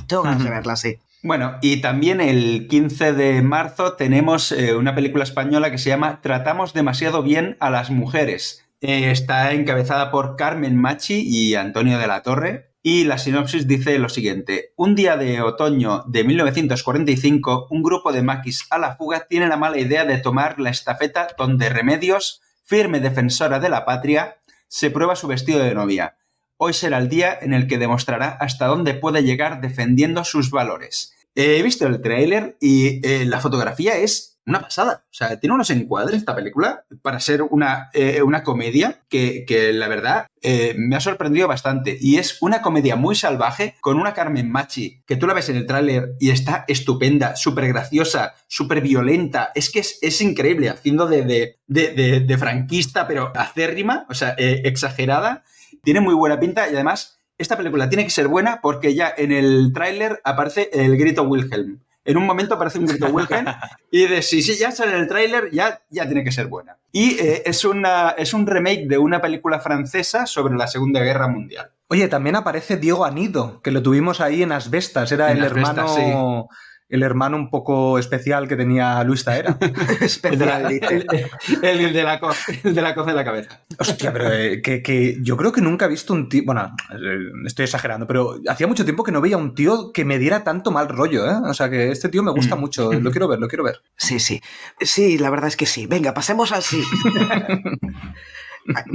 [0.07, 0.97] tengo ganas de verla, sí.
[1.25, 6.21] Bueno, y también el 15 de marzo tenemos eh, una película española que se llama
[6.21, 8.63] Tratamos demasiado bien a las mujeres.
[8.81, 12.74] Eh, está encabezada por Carmen Machi y Antonio de la Torre.
[12.87, 14.71] Y la sinopsis dice lo siguiente.
[14.75, 19.57] Un día de otoño de 1945, un grupo de maquis a la fuga tiene la
[19.57, 25.15] mala idea de tomar la estafeta donde Remedios, firme defensora de la patria, se prueba
[25.15, 26.17] su vestido de novia.
[26.57, 31.15] Hoy será el día en el que demostrará hasta dónde puede llegar defendiendo sus valores.
[31.33, 35.03] He visto el tráiler y eh, la fotografía es una pasada.
[35.09, 39.87] O sea, tiene unos encuadres esta película para ser una, eh, una comedia que, la
[39.87, 41.97] verdad eh, me ha sorprendido bastante.
[41.99, 45.57] Y es una comedia muy salvaje con una Carmen Machi que tú la ves en
[45.57, 49.51] el tráiler y está estupenda, súper graciosa, súper violenta.
[49.55, 55.43] Es que es, increíble, haciendo de, de, franquista, pero acérrima, o sea, exagerada.
[55.83, 59.31] Tiene muy buena pinta y además esta película tiene que ser buena porque ya en
[59.31, 61.81] el tráiler aparece el grito Wilhelm.
[62.05, 63.47] En un momento aparece un grito Wilhelm
[63.91, 66.77] y de si, si ya sale en el tráiler ya, ya tiene que ser buena.
[66.91, 71.27] Y eh, es, una, es un remake de una película francesa sobre la Segunda Guerra
[71.27, 71.71] Mundial.
[71.87, 76.47] Oye, también aparece Diego Anido, que lo tuvimos ahí en Asbestas, era el hermano
[76.87, 79.57] el hermano un poco especial que tenía Luis Taera.
[80.01, 83.61] especial, el, de la coz, de la de la cabeza.
[83.79, 86.43] Hostia, pero eh, que, yo creo que nunca he visto un tío.
[86.45, 90.19] Bueno, eh, estoy exagerando, pero hacía mucho tiempo que no veía un tío que me
[90.19, 91.35] diera tanto mal rollo, ¿eh?
[91.45, 92.59] O sea que este tío me gusta mm.
[92.59, 92.93] mucho.
[92.93, 93.81] Lo quiero ver, lo quiero ver.
[93.97, 94.41] Sí, sí.
[94.79, 95.87] Sí, la verdad es que sí.
[95.87, 96.83] Venga, pasemos al sí.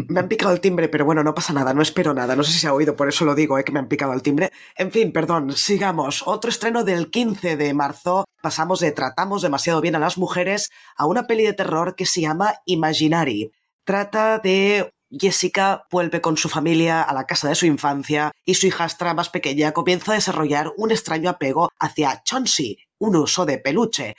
[0.08, 2.34] Me han picado el timbre, pero bueno, no pasa nada, no espero nada.
[2.34, 4.12] No sé si se ha oído, por eso lo digo, eh, que me han picado
[4.12, 4.50] el timbre.
[4.76, 6.22] En fin, perdón, sigamos.
[6.26, 8.24] Otro estreno del 15 de marzo.
[8.42, 12.20] Pasamos de Tratamos demasiado bien a las mujeres a una peli de terror que se
[12.20, 13.52] llama Imaginary.
[13.84, 18.66] Trata de Jessica vuelve con su familia a la casa de su infancia y su
[18.66, 24.16] hijastra más pequeña comienza a desarrollar un extraño apego hacia Chauncey, un uso de peluche.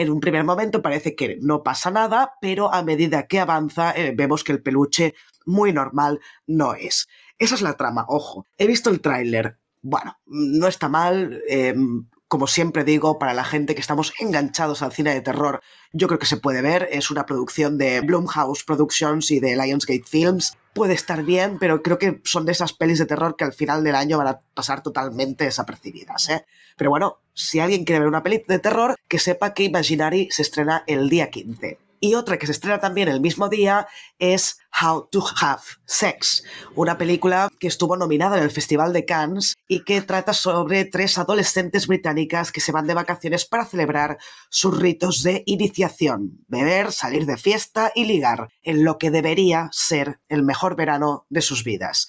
[0.00, 4.14] En un primer momento parece que no pasa nada, pero a medida que avanza eh,
[4.16, 5.12] vemos que el peluche
[5.44, 7.06] muy normal no es.
[7.38, 8.46] Esa es la trama, ojo.
[8.56, 9.58] He visto el tráiler.
[9.82, 11.42] Bueno, no está mal.
[11.46, 15.62] Em, como siempre digo, para la gente que estamos enganchados al cine de terror,
[15.92, 16.88] yo creo que se puede ver.
[16.92, 20.56] Es una producción de Blumhouse Productions y de Lionsgate Films.
[20.72, 23.82] Puede estar bien, pero creo que son de esas pelis de terror que al final
[23.82, 26.28] del año van a pasar totalmente desapercibidas.
[26.28, 26.46] ¿eh?
[26.76, 30.42] Pero bueno, si alguien quiere ver una peli de terror, que sepa que Imaginary se
[30.42, 31.89] estrena el día 15.
[32.00, 33.86] Y otra que se estrena también el mismo día
[34.18, 39.56] es How to Have Sex, una película que estuvo nominada en el Festival de Cannes
[39.68, 44.16] y que trata sobre tres adolescentes británicas que se van de vacaciones para celebrar
[44.48, 50.20] sus ritos de iniciación, beber, salir de fiesta y ligar, en lo que debería ser
[50.30, 52.08] el mejor verano de sus vidas.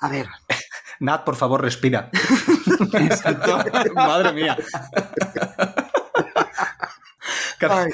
[0.00, 0.28] A ver.
[1.00, 2.10] Nat, por favor, respira.
[3.94, 4.58] Madre mía.
[7.58, 7.86] Cada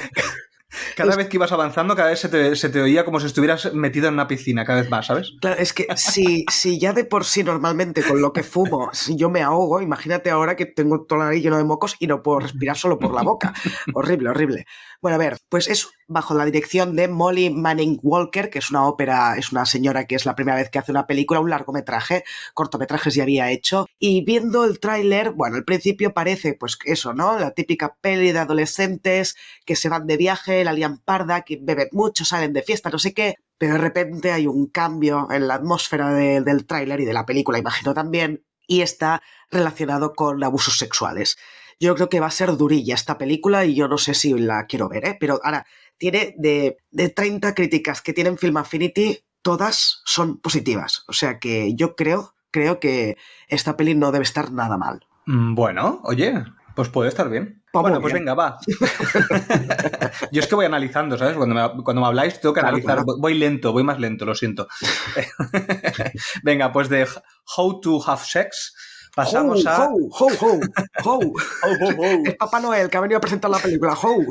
[1.16, 4.28] vez que ibas avanzando, cada vez se te, oía como si estuvieras metido en una
[4.28, 5.34] piscina, cada vez más, ¿sabes?
[5.40, 9.16] Claro, es que si, si ya de por sí normalmente con lo que fumo, si
[9.16, 12.22] yo me ahogo, imagínate ahora que tengo todo la nariz lleno de mocos y no
[12.22, 13.54] puedo respirar solo por la boca.
[13.94, 14.66] horrible, horrible.
[15.02, 18.86] Bueno, a ver, pues es bajo la dirección de Molly Manning Walker, que es una
[18.86, 22.24] ópera, es una señora que es la primera vez que hace una película, un largometraje,
[22.54, 27.38] cortometrajes ya había hecho, y viendo el tráiler, bueno, al principio parece pues eso, ¿no?
[27.38, 31.88] La típica peli de adolescentes que se van de viaje, la lian parda, que beben
[31.92, 35.54] mucho, salen de fiesta, no sé qué, pero de repente hay un cambio en la
[35.54, 41.36] atmósfera del tráiler y de la película, imagino también, y está relacionado con abusos sexuales.
[41.78, 44.66] Yo creo que va a ser durilla esta película y yo no sé si la
[44.66, 45.16] quiero ver, ¿eh?
[45.18, 45.66] Pero ahora,
[45.98, 51.04] tiene de, de 30 críticas que tienen Film Affinity, todas son positivas.
[51.08, 53.16] O sea que yo creo, creo que
[53.48, 55.06] esta peli no debe estar nada mal.
[55.26, 57.62] Mm, bueno, oye, pues puede estar bien.
[57.72, 58.58] Pues bueno, pues venga, va.
[60.32, 61.36] Yo es que voy analizando, ¿sabes?
[61.36, 63.04] Cuando me, cuando me habláis tengo que analizar.
[63.04, 64.66] Voy lento, voy más lento, lo siento.
[66.42, 67.06] venga, pues de
[67.56, 68.74] How to Have Sex
[69.16, 69.88] pasamos a...
[69.88, 70.60] How, how, how,
[71.04, 71.34] how.
[72.26, 73.94] Es Papá Noel que ha venido a presentar la película.
[73.94, 74.24] How.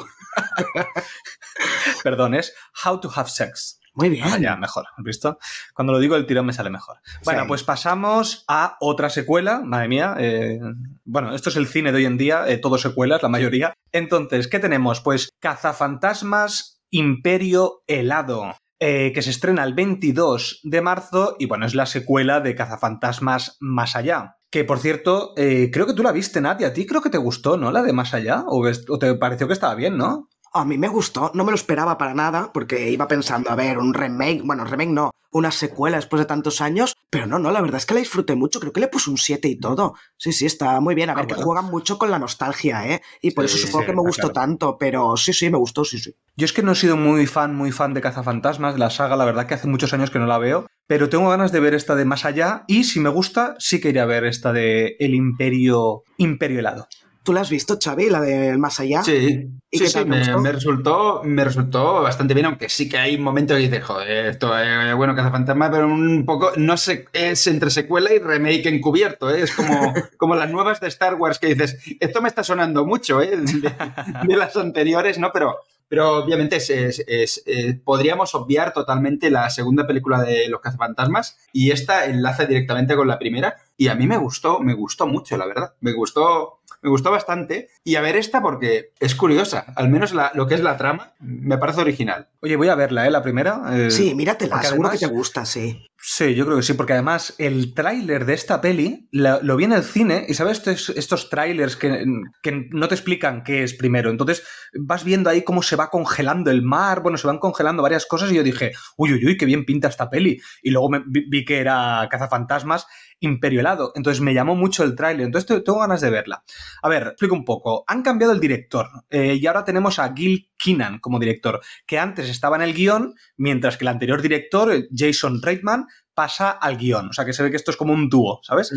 [2.03, 2.53] Perdón, es
[2.85, 3.81] How to Have Sex.
[3.95, 4.25] Muy bien.
[4.27, 5.39] Ah, ya, mejor, ¿has visto?
[5.73, 6.97] Cuando lo digo el tirón me sale mejor.
[7.23, 10.15] Bueno, pues pasamos a otra secuela, madre mía.
[10.19, 10.59] Eh,
[11.05, 13.73] bueno, esto es el cine de hoy en día, eh, todo secuelas, la mayoría.
[13.93, 14.99] Entonces, ¿qué tenemos?
[14.99, 18.53] Pues Cazafantasmas Imperio Helado.
[18.81, 23.55] Eh, que se estrena el 22 de marzo y bueno, es la secuela de Cazafantasmas
[23.61, 24.35] Más Allá.
[24.51, 27.17] Que por cierto, creo que tú la viste, Nat, y a ti creo que te
[27.17, 27.71] gustó, ¿no?
[27.71, 30.29] La de Más Allá, o, o te pareció que estaba bien, ¿no?
[30.57, 33.77] A mí me gustó, no me lo esperaba para nada, porque iba pensando, a ver,
[33.77, 37.59] un remake, bueno, remake no, una secuela después de tantos años, pero no, no, la
[37.59, 39.95] verdad es que la disfruté mucho, creo que le puse un 7 y todo.
[40.15, 43.01] Sí, sí, está muy bien, a ver, que juegan mucho con la nostalgia, ¿eh?
[43.21, 46.15] Y por eso supongo que me gustó tanto, pero sí, sí, me gustó, sí, sí.
[46.37, 49.17] Yo es que no he sido muy fan, muy fan de Cazafantasmas, de la saga,
[49.17, 51.73] la verdad que hace muchos años que no la veo, pero tengo ganas de ver
[51.73, 54.95] esta de Más Allá y si me gusta, sí que iré a ver esta de
[54.99, 56.87] El Imperio, Imperio Helado.
[57.25, 59.01] ¿Tú la has visto, Xavi, la de Más Allá?
[59.01, 63.57] Sí, ¿Y sí, sí me, resultó, me resultó bastante bien, aunque sí que hay momentos
[63.57, 68.13] que dices, joder, esto es bueno, Fantasma, pero un poco, no sé, es entre secuela
[68.13, 69.41] y remake encubierto, ¿eh?
[69.41, 73.19] es como, como las nuevas de Star Wars que dices, esto me está sonando mucho,
[73.23, 73.35] ¿eh?
[73.35, 75.31] de, las anteriores, ¿no?
[75.33, 75.57] Pero,
[75.87, 76.69] pero obviamente es,
[77.07, 83.07] eh, podríamos obviar totalmente la segunda película de Los Cazafantasmas y esta enlaza directamente con
[83.07, 85.73] la primera y a mí me gustó, me gustó mucho, la verdad.
[85.81, 87.69] Me gustó me gustó bastante.
[87.83, 91.57] Y a ver esta porque es curiosa, al menos lo que es la trama me
[91.57, 92.29] parece original.
[92.41, 93.11] Oye, voy a verla, ¿eh?
[93.11, 93.63] La primera.
[93.71, 95.85] Eh, sí, míratela, seguro que te gusta, sí.
[96.07, 99.73] Sí, yo creo que sí, porque además el tráiler de esta peli lo, vi en
[99.73, 102.05] el cine y sabes estos, estos trailers que,
[102.43, 104.11] que, no te explican qué es primero.
[104.11, 104.43] Entonces
[104.79, 108.31] vas viendo ahí cómo se va congelando el mar, bueno, se van congelando varias cosas
[108.31, 110.39] y yo dije, uy, uy, uy, qué bien pinta esta peli.
[110.61, 112.85] Y luego me, vi que era Cazafantasmas
[113.25, 113.91] Imperio Helado.
[113.95, 115.25] Entonces me llamó mucho el tráiler.
[115.25, 116.43] Entonces tengo ganas de verla.
[116.81, 117.83] A ver, explico un poco.
[117.87, 122.29] Han cambiado el director eh, y ahora tenemos a Gil Keenan como director, que antes
[122.29, 127.09] estaba en el guion, mientras que el anterior director, Jason Reitman, pasa al guion.
[127.09, 128.71] O sea que se ve que esto es como un dúo, ¿sabes?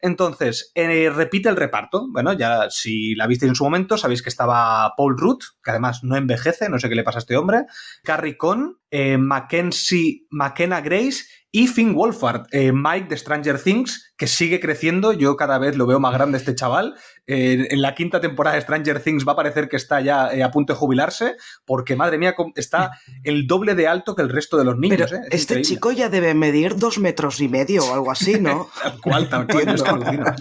[0.00, 2.06] Entonces, eh, repite el reparto.
[2.10, 6.04] Bueno, ya si la visteis en su momento, sabéis que estaba Paul Rudd, que además
[6.04, 7.64] no envejece, no sé qué le pasa a este hombre,
[8.04, 14.26] Carrie Cohn, eh, Mackenzie, McKenna Grace y Finn Wolfhard, eh, Mike de Stranger Things, que
[14.26, 15.12] sigue creciendo.
[15.12, 16.94] Yo cada vez lo veo más grande este chaval.
[17.26, 20.42] Eh, en la quinta temporada de Stranger Things va a parecer que está ya eh,
[20.42, 21.36] a punto de jubilarse,
[21.66, 25.10] porque madre mía, está el doble de alto que el resto de los niños.
[25.10, 28.70] Pero este chico ya debe medir dos metros y medio o algo así, ¿no?
[28.82, 30.34] tal cual, tal cual.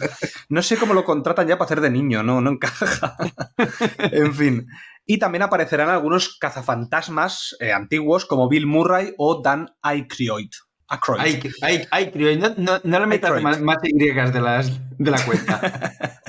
[0.47, 3.17] no sé cómo lo contratan ya para hacer de niño, no, no encaja.
[3.97, 4.67] en fin.
[5.05, 10.51] Y también aparecerán algunos cazafantasmas antiguos como Bill Murray o Dan Aykroyd.
[11.91, 12.11] Hay,
[12.57, 15.93] no, no, le metas más, más, Y de, las, de la cuenta.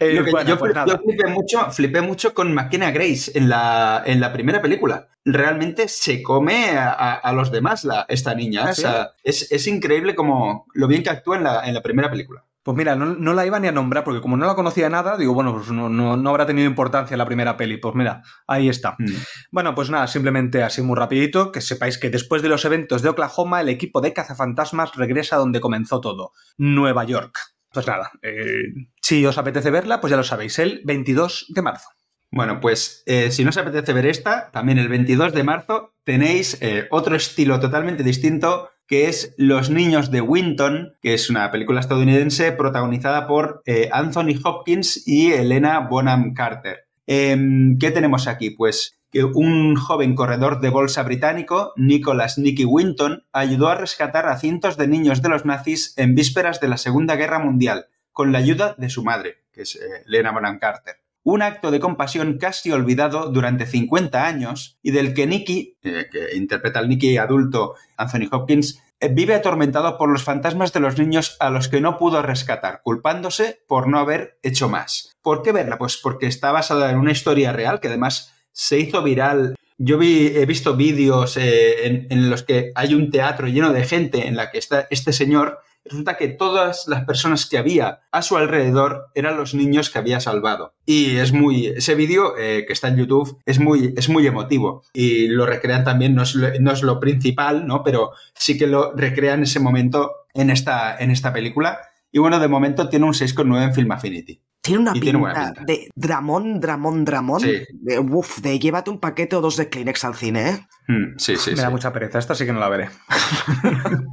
[0.00, 4.60] Eh, yo, pues flipé, mucho, flipé mucho con McKenna Grace en la, en la primera
[4.62, 5.08] película.
[5.24, 8.72] Realmente se come a, los demás la, esta niña.
[8.84, 12.44] ¿Ah, es, es, increíble como lo bien que actúa en la, en la primera película.
[12.62, 15.34] Pues mira, no, la iba ni a nombrar porque como no la conocía nada, digo,
[15.34, 17.76] bueno, pues no, no, habrá tenido importancia la primera peli.
[17.76, 18.94] Pues mira, ahí está.
[18.98, 19.14] Mm.
[19.50, 23.08] Bueno, pues nada, simplemente así muy rapidito, que sepáis que después de los eventos de
[23.08, 27.36] Oklahoma, el equipo de cazafantasmas regresa donde comenzó todo, Nueva York.
[27.72, 28.64] Pues nada, eh,
[29.00, 31.88] si os apetece verla, pues ya lo sabéis, el 22 de marzo.
[32.30, 36.56] Bueno, pues eh, si no os apetece ver esta, también el 22 de marzo tenéis
[36.62, 41.80] eh, otro estilo totalmente distinto que es Los Niños de Winton, que es una película
[41.80, 46.88] estadounidense protagonizada por eh, Anthony Hopkins y Elena Bonham Carter.
[47.06, 48.50] Em, ¿Qué tenemos aquí?
[48.50, 54.36] Pues que un joven corredor de bolsa británico, Nicholas Nicky Winton, ayudó a rescatar a
[54.36, 58.40] cientos de niños de los nazis en vísperas de la Segunda Guerra Mundial, con la
[58.40, 62.72] ayuda de su madre, que es eh, Elena Bonham Carter un acto de compasión casi
[62.72, 68.28] olvidado durante 50 años y del que Nicky, eh, que interpreta al Nicky adulto Anthony
[68.30, 72.22] Hopkins, eh, vive atormentado por los fantasmas de los niños a los que no pudo
[72.22, 75.12] rescatar, culpándose por no haber hecho más.
[75.22, 75.78] ¿Por qué verla?
[75.78, 79.56] Pues porque está basada en una historia real que además se hizo viral.
[79.78, 84.26] Yo he visto vídeos eh, en, en los que hay un teatro lleno de gente
[84.26, 88.36] en la que está este señor resulta que todas las personas que había a su
[88.36, 90.74] alrededor eran los niños que había salvado.
[90.86, 94.82] Y es muy, ese vídeo eh, que está en YouTube es muy, es muy emotivo
[94.92, 97.82] y lo recrean también, no es lo, no es lo principal, ¿no?
[97.82, 101.80] Pero sí que lo recrean ese momento en esta, en esta película.
[102.10, 104.40] Y bueno, de momento tiene un 6,9 en Film Affinity.
[104.62, 107.40] Tiene una pinta, de Dramón, Dramón, Dramón.
[107.40, 107.64] Sí.
[107.72, 110.66] De, uf, de llévate un paquete o dos de Kleenex al cine, ¿eh?
[110.86, 111.62] Mm, sí, sí, Me sí.
[111.62, 112.88] da mucha pereza, esta sí que no la veré.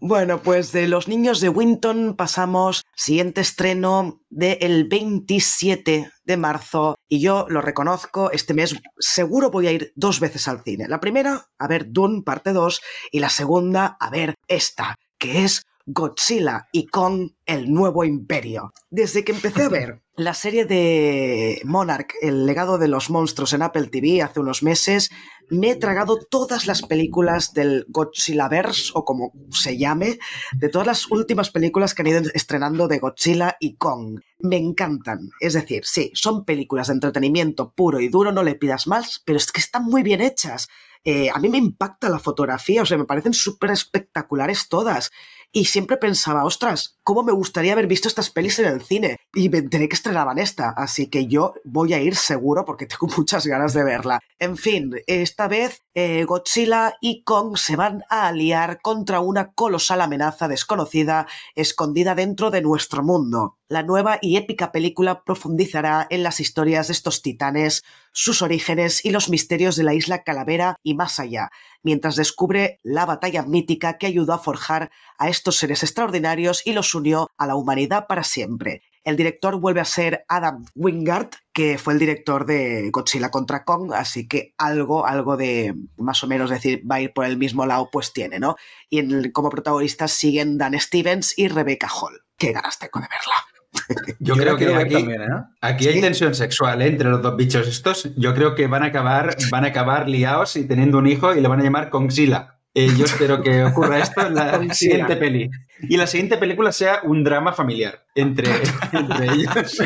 [0.00, 7.20] Bueno, pues de Los Niños de Winton pasamos siguiente estreno del 27 de marzo y
[7.20, 10.86] yo lo reconozco, este mes seguro voy a ir dos veces al cine.
[10.88, 15.62] La primera, a ver Dune parte 2 y la segunda, a ver esta, que es
[15.90, 18.72] Godzilla y Kong, el nuevo imperio.
[18.90, 23.62] Desde que empecé a ver la serie de Monarch, el legado de los monstruos en
[23.62, 25.10] Apple TV hace unos meses,
[25.48, 30.18] me he tragado todas las películas del Godzillaverse, o como se llame,
[30.52, 34.20] de todas las últimas películas que han ido estrenando de Godzilla y Kong.
[34.40, 35.30] Me encantan.
[35.40, 39.38] Es decir, sí, son películas de entretenimiento puro y duro, no le pidas más, pero
[39.38, 40.68] es que están muy bien hechas.
[41.04, 45.10] Eh, a mí me impacta la fotografía, o sea, me parecen súper espectaculares todas.
[45.52, 49.16] Y siempre pensaba, ostras, ¿cómo me gustaría haber visto estas pelis en el cine?
[49.34, 53.08] Y me enteré que estrenaban esta, así que yo voy a ir seguro porque tengo
[53.16, 54.20] muchas ganas de verla.
[54.38, 60.00] En fin, esta vez eh, Godzilla y Kong se van a aliar contra una colosal
[60.00, 63.56] amenaza desconocida escondida dentro de nuestro mundo.
[63.68, 67.82] La nueva y épica película profundizará en las historias de estos titanes,
[68.12, 71.50] sus orígenes y los misterios de la isla Calavera y más allá,
[71.82, 76.94] mientras descubre la batalla mítica que ayudó a forjar a estos seres extraordinarios y los
[76.94, 78.82] unió a la humanidad para siempre.
[79.08, 83.90] El director vuelve a ser Adam Wingard, que fue el director de Godzilla contra Kong,
[83.94, 87.64] así que algo, algo de más o menos decir va a ir por el mismo
[87.64, 88.56] lado, pues tiene, ¿no?
[88.90, 92.20] Y en el- como protagonistas siguen Dan Stevens y Rebecca Hall.
[92.36, 94.16] Qué ganas tengo de verla.
[94.20, 95.26] Yo, creo que aquí, también, ¿eh?
[95.62, 95.90] aquí Sí.
[95.90, 96.88] hay tensión sexual ¿eh?
[96.88, 98.10] entre los dos bichos estos.
[98.16, 101.40] Yo creo que van a acabar, van a acabar liados y teniendo un hijo y
[101.40, 102.58] le van a llamar Kongzilla.
[102.74, 105.50] Eh, yo espero que ocurra esto en la siguiente peli.
[105.82, 108.50] Y la siguiente película sea un drama familiar entre,
[108.92, 109.78] entre ellos.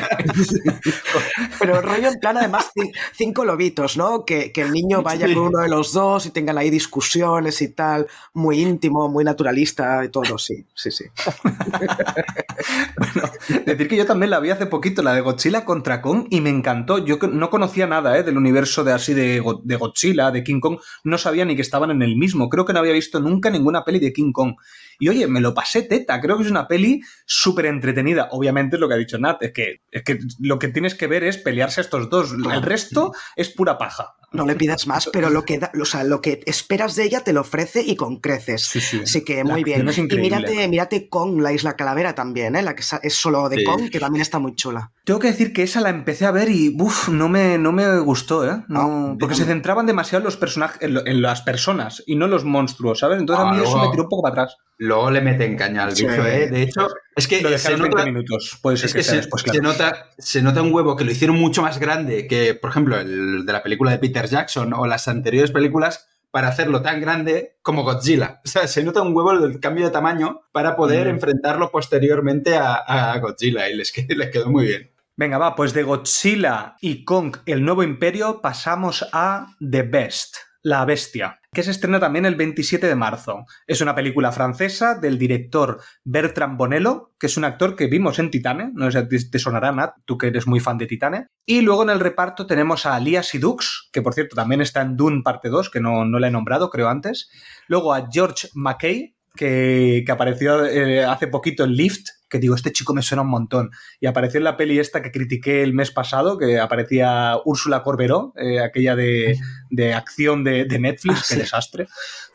[1.59, 4.25] Pero el rollo en plan, además, ci- cinco lobitos, ¿no?
[4.25, 5.35] Que, que el niño vaya Sí.
[5.35, 10.05] con uno de los dos y tengan ahí discusiones y tal, muy íntimo, muy naturalista
[10.05, 11.05] y todo, sí, sí, sí.
[13.67, 16.51] Decir que yo también la vi hace poquito, la de Godzilla contra Kong, y me
[16.51, 17.05] encantó.
[17.05, 18.23] Yo no conocía nada ¿eh?
[18.23, 20.79] del universo de así de, Go- de Godzilla, de King Kong.
[21.05, 22.49] No sabía ni que estaban en el mismo.
[22.49, 24.55] Creo que no había visto nunca ninguna peli de King Kong.
[24.99, 26.21] Y oye, me lo pasé teta.
[26.21, 28.29] Creo que es una peli súper entretenida.
[28.33, 31.07] Obviamente es lo que ha dicho Nat, es que, es que lo que tienes que
[31.07, 32.33] ver es pelearse a estos dos.
[32.33, 34.15] El resto es pura paja.
[34.33, 37.21] No le pidas más, pero lo que, da- o sea, lo que esperas de ella
[37.23, 38.63] te lo ofrece y con creces.
[38.63, 39.01] Sí, sí.
[39.03, 39.87] Así que La muy bien.
[39.87, 42.63] Y mírate, mírate con la Isla Calavera también, ¿eh?
[42.63, 43.65] la que es solo de Sí.
[43.65, 44.91] Kong, que también está muy chula.
[45.05, 47.99] Tengo que decir que esa la empecé a ver y uf, no, me, no me
[47.99, 48.63] gustó, ¿eh?
[48.69, 48.81] No,
[49.13, 52.27] Ah, porque se centraban demasiado en los personajes, en, lo- en las personas y no
[52.27, 53.19] en los monstruos, ¿sabes?
[53.19, 54.57] Entonces Ah, a mí eso me tiró un poco para atrás.
[54.79, 56.07] Luego le meten caña al Sí.
[56.07, 56.49] bicho, ¿eh?
[56.49, 58.59] De hecho, es que Lo se los 20 nota, minutos.
[58.63, 59.63] Puede ser es que, que sea se, después, se claro.
[59.63, 63.45] nota, se nota un huevo que lo hicieron mucho más grande que, por ejemplo, el
[63.45, 67.83] de la película de Peter Jackson o las anteriores películas para hacerlo tan grande como
[67.83, 68.41] Godzilla.
[68.45, 71.11] O sea, se nota un huevo el cambio de tamaño para poder Mm.
[71.11, 74.91] enfrentarlo posteriormente a, a Godzilla y les, les quedó muy bien.
[75.15, 80.87] Venga, va, pues de Godzilla y Kong, el nuevo imperio, pasamos a The Best, la
[80.87, 83.45] bestia, que se estrena también el 27 de marzo.
[83.67, 88.31] Es una película francesa del director Bertrand Bonello, que es un actor que vimos en
[88.31, 91.27] Titane, no sé si te sonará, Nat, tú que eres muy fan de Titane.
[91.45, 94.97] Y luego en el reparto tenemos a Lia Sidux, que por cierto también está en
[94.97, 97.29] Dune parte 2, que no, no la he nombrado, creo antes.
[97.69, 102.73] Luego a George McKay, que, que apareció eh, hace poquito en Lift, que digo, este
[102.73, 103.71] chico me suena un montón.
[104.01, 108.33] Y apareció en la peli esta que critiqué el mes pasado, que aparecía Úrsula Corberó,
[108.37, 109.39] eh, aquella de,
[109.71, 111.41] de acción de, de Netflix, Ah, qué sí.
[111.41, 111.87] desastre,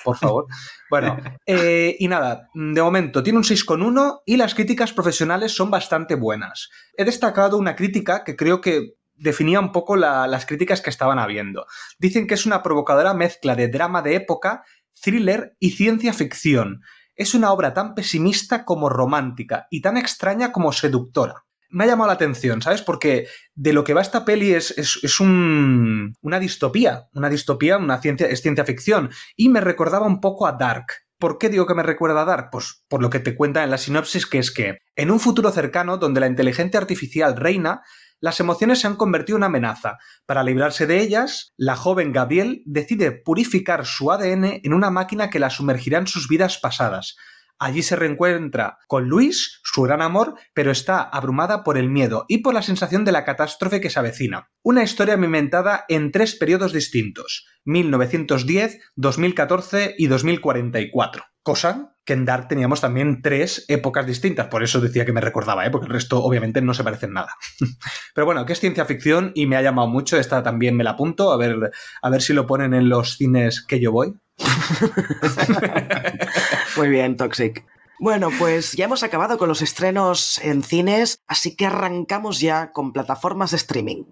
[0.04, 0.46] por favor.
[0.90, 6.16] Bueno, eh, y nada, de momento tiene un 6,1 y las críticas profesionales son bastante
[6.16, 6.70] buenas.
[6.96, 11.20] He destacado una crítica que creo que definía un poco la- las críticas que estaban
[11.20, 11.66] habiendo.
[12.00, 14.64] Dicen que es una provocadora mezcla de drama de época,
[15.02, 16.84] thriller y ciencia ficción.
[17.18, 21.44] Es una obra tan pesimista como romántica y tan extraña como seductora.
[21.70, 22.82] Me ha llamado la atención, ¿sabes?
[22.82, 27.08] Porque de lo que va esta peli es, es, es un- una distopía.
[27.14, 29.10] Una distopía, una ciencia, es ciencia ficción.
[29.36, 30.86] Y me recordaba un poco a Dark.
[31.20, 32.50] ¿Por qué digo que me recuerda a Dark?
[32.52, 35.52] Pues por lo que te cuenta en la sinopsis, que es que en un futuro
[35.52, 37.82] cercano donde la inteligencia artificial reina,
[38.20, 39.98] las emociones se han convertido en amenaza.
[40.26, 45.40] Para librarse de ellas, la joven Gabriel decide purificar su ADN en una máquina que
[45.40, 47.16] la sumergirá en sus vidas pasadas.
[47.60, 52.40] Allí se reencuentra con Luis, su gran amor, pero está abrumada por el miedo y
[52.40, 54.50] por la sensación de la catástrofe que se avecina.
[54.62, 61.24] Una historia inventada en tres periodos distintos, 1910, 2014 y 2044.
[61.48, 65.66] Cosa que en Dark teníamos también tres épocas distintas, por eso decía que me recordaba,
[65.66, 65.72] ¿eh?
[65.72, 67.38] porque el resto obviamente no se parecen nada.
[68.14, 70.90] Pero bueno, que es ciencia ficción y me ha llamado mucho, esta también me la
[70.90, 71.72] apunto, a ver,
[72.02, 74.14] a ver si lo ponen en los cines que yo voy.
[76.76, 77.64] Muy bien, Toxic.
[77.98, 82.92] Bueno, pues ya hemos acabado con los estrenos en cines, así que arrancamos ya con
[82.92, 84.04] plataformas de streaming.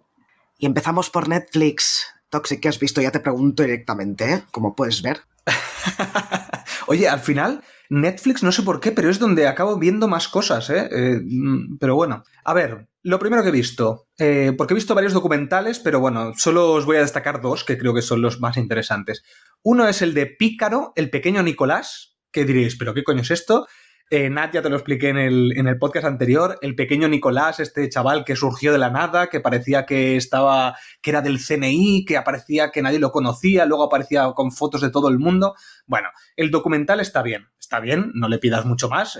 [0.58, 2.08] Y empezamos por Netflix.
[2.30, 3.02] Toxic, ¿qué has visto?
[3.02, 4.44] Ya te pregunto directamente, ¿eh?
[4.52, 5.20] Como puedes ver.
[6.88, 10.70] Oye, al final, Netflix, no sé por qué, pero es donde acabo viendo más cosas,
[10.70, 10.90] ¿eh?
[10.92, 14.96] eh mm, pero bueno, a ver, lo primero que he visto, eh, porque he visto
[14.96, 18.40] varios documentales, pero bueno, solo os voy a destacar dos que creo que son los
[18.40, 19.24] más interesantes.
[19.64, 23.68] Uno es el de Pícaro, el pequeño Nicolás, que diréis, ¿pero qué coño es esto?
[24.12, 27.60] Eh, Nat, ya te lo expliqué en el, en el, podcast anterior, el pequeño Nicolás,
[27.60, 32.06] este chaval que surgió de la nada, que parecía que estaba, que era del CNI,
[32.06, 35.56] que aparecía que nadie lo conocía, luego aparecía con fotos de todo el mundo.
[35.88, 39.18] Bueno, el documental está bien, está bien, no le pidas mucho más.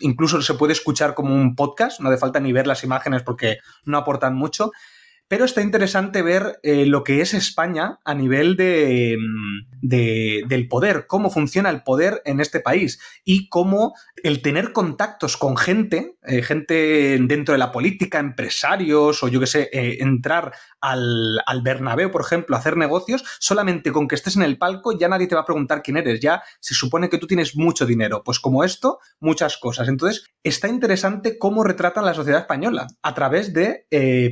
[0.00, 3.58] incluso se puede escuchar como un podcast, no hace falta ni ver las imágenes porque
[3.86, 4.72] no aportan mucho.
[5.32, 11.06] Pero está interesante ver eh, lo que es España a nivel mm, de, del poder,
[11.06, 16.42] cómo funciona el poder en este país y cómo el tener contactos con gente, eh,
[16.42, 20.52] gente dentro de la política, empresarios o yo qué sé, eh, entrar
[20.82, 24.98] al, al Bernabéu, por ejemplo, a hacer negocios, solamente con que estés en el palco
[24.98, 27.86] ya nadie te va a preguntar quién eres, ya se supone que tú tienes mucho
[27.86, 28.22] dinero.
[28.22, 29.88] Pues como esto, muchas cosas.
[29.88, 33.86] Entonces, está interesante cómo retratan la sociedad española a través de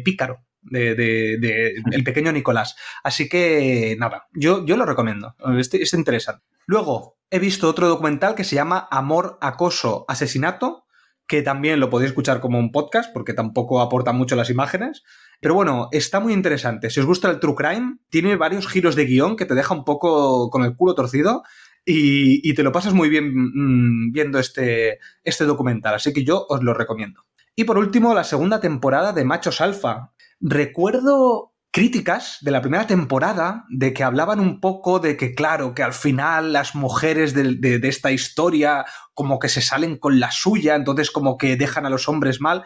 [0.04, 2.76] Pícaro de, El pequeño Nicolás.
[3.02, 5.34] Así que nada, yo, yo lo recomiendo.
[5.58, 6.44] Este, es interesante.
[6.66, 10.86] Luego, he visto otro documental que se llama Amor, Acoso, Asesinato,
[11.26, 15.04] que también lo podéis escuchar como un podcast, porque tampoco aporta mucho las imágenes.
[15.40, 16.90] Pero bueno, está muy interesante.
[16.90, 19.84] Si os gusta el True Crime, tiene varios giros de guion que te deja un
[19.84, 21.44] poco con el culo torcido.
[21.84, 25.94] Y, te lo pasas muy bien mm, viendo este, este documental.
[25.94, 27.24] Así que yo os lo recomiendo.
[27.54, 33.64] Y por último, la segunda temporada de Machos Alfa, Recuerdo críticas de la primera temporada
[33.68, 38.10] de que hablaban un poco de que, claro, que al final las mujeres de, esta
[38.10, 38.84] historia
[39.14, 42.64] como que se salen con la suya, entonces como que dejan a los hombres mal.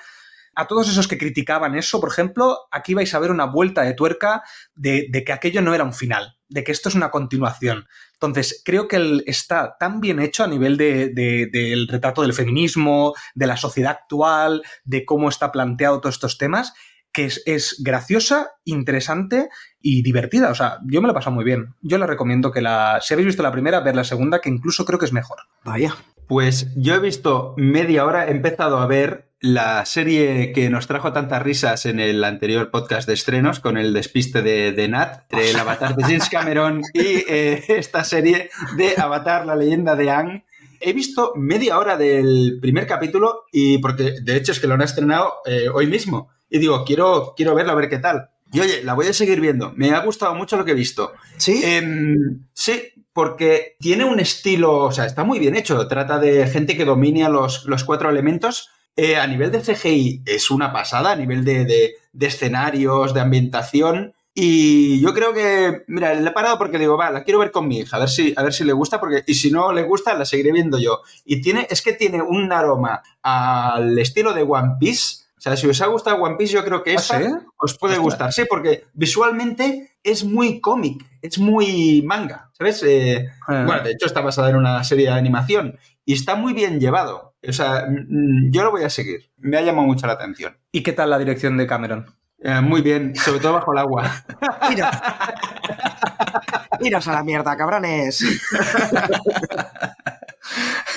[0.57, 3.93] A todos esos que criticaban eso, por ejemplo, aquí vais a ver una vuelta de
[3.93, 4.45] tuerca
[4.77, 7.89] de, que aquello no era un final, de que esto es una continuación.
[8.13, 13.57] Entonces, creo que está tan bien hecho a nivel del retrato del feminismo, de la
[13.57, 16.73] sociedad actual, de cómo está planteado todos estos temas,
[17.15, 19.49] que es, graciosa, interesante
[19.81, 20.51] y divertida.
[20.51, 21.75] O sea, yo me la he pasado muy bien.
[21.81, 22.99] Yo le recomiendo que la.
[23.01, 25.39] Si habéis visto la primera, ver la segunda, que incluso creo que es mejor.
[25.65, 25.95] Vaya.
[26.27, 31.13] Pues yo he visto media hora, he empezado a ver la serie que nos trajo
[31.13, 35.57] tantas risas en el anterior podcast de estrenos con el despiste de, Nat, entre el
[35.61, 40.45] avatar de James Cameron y eh, esta serie de Avatar, la leyenda de Ang.
[40.81, 44.83] He visto media hora del primer capítulo y porque de hecho es que lo han
[44.83, 48.31] estrenado eh, hoy mismo y digo, quiero, quiero verla, a ver qué tal.
[48.53, 49.73] Y oye, la voy a seguir viendo.
[49.75, 51.13] Me ha gustado mucho lo que he visto.
[51.37, 51.61] ¿Sí?
[51.65, 55.89] Em, sí, porque tiene un estilo, o sea, está muy bien hecho.
[55.89, 58.71] Trata de gente que domina los, los cuatro elementos.
[58.95, 64.15] Eh, a nivel de CGI es una pasada, a nivel de, de, escenarios, de ambientación.
[64.33, 67.67] Y yo creo que, mira, le he parado porque digo, va, la quiero ver con
[67.67, 69.83] mi hija, a ver si, a ver si le gusta, porque, y si no le
[69.83, 71.01] gusta, la seguiré viendo yo.
[71.25, 75.79] Y tiene, es que tiene un aroma al estilo de One Piece sea, si os
[75.83, 77.21] ha gustado One Piece, yo creo que ¿Ah, esta
[77.59, 78.33] os puede gustar.
[78.33, 82.83] Sí, porque visualmente es muy cómic, es muy manga, ¿sabes?
[82.83, 83.65] Eh, ah.
[83.67, 87.35] Bueno, de hecho está basada en una serie de animación y está muy bien llevado.
[87.47, 89.31] O sea, mm, yo lo voy a seguir.
[89.37, 90.57] Me ha llamado mucho la atención.
[90.73, 92.07] ¿Y qué tal la dirección de Cameron?
[92.39, 94.11] Eh, muy bien, sobre todo bajo el agua.
[96.81, 98.25] Iros a la mierda, cabrones.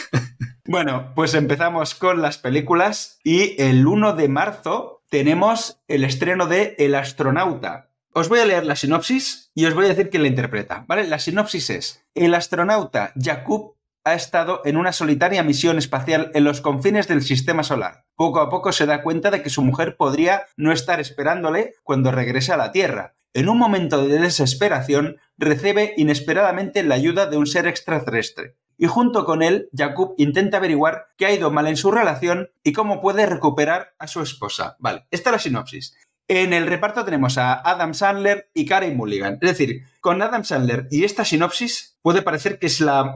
[0.69, 6.75] Bueno, pues empezamos con las películas y el 1 de marzo tenemos el estreno de
[6.77, 7.89] El astronauta.
[8.11, 11.07] Os voy a leer la sinopsis y os voy a decir quién la interpreta, ¿vale?
[11.07, 16.59] La sinopsis es, el astronauta Jakub ha estado en una solitaria misión espacial en los
[16.59, 18.03] confines del sistema solar.
[18.17, 22.11] Poco a poco se da cuenta de que su mujer podría no estar esperándole cuando
[22.11, 23.15] regrese a la Tierra.
[23.33, 29.25] En un momento de desesperación, recibe inesperadamente la ayuda de un ser extraterrestre y junto
[29.25, 33.25] con él, Jakub intenta averiguar qué ha ido mal en su relación y cómo puede
[33.25, 34.75] recuperar a su esposa.
[34.79, 35.97] Vale, esta es la sinopsis.
[36.29, 39.39] En el reparto tenemos a Adam Sandler y Karen Mulligan.
[39.41, 43.15] Es decir, con Adam Sandler y esta sinopsis puede parecer que es la,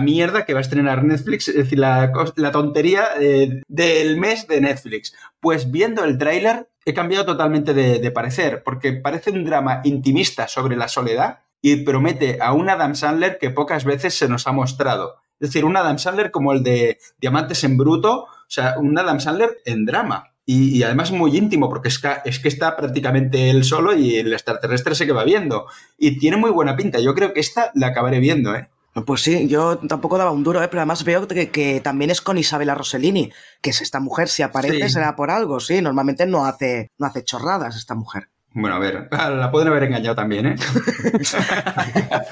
[0.00, 2.10] mierda que va a estrenar Netflix, es decir, la,
[2.50, 5.14] tontería eh, del mes de Netflix.
[5.40, 10.74] Pues viendo el tráiler he cambiado totalmente de parecer, porque parece un drama intimista sobre
[10.74, 15.16] la soledad y promete a un Adam Sandler que pocas veces se nos ha mostrado.
[15.40, 19.20] Es decir, un Adam Sandler como el de Diamantes en Bruto, o sea, un Adam
[19.20, 20.32] Sandler en drama.
[20.50, 24.32] Y, además muy íntimo, porque es que, es que, está prácticamente él solo y el
[24.32, 25.66] extraterrestre se que va viendo.
[25.98, 27.00] Y tiene muy buena pinta.
[27.00, 28.70] Yo creo que esta la acabaré viendo, ¿eh?
[29.04, 30.68] Pues sí, yo tampoco daba un duro, ¿eh?
[30.68, 33.30] pero además veo que, también es con Isabela Rossellini,
[33.60, 37.22] que es esta mujer, si aparece será por algo, sí, normalmente no hace, no hace
[37.22, 38.30] chorradas esta mujer.
[38.60, 40.56] Bueno, a ver, la pueden haber engañado también, ¿eh?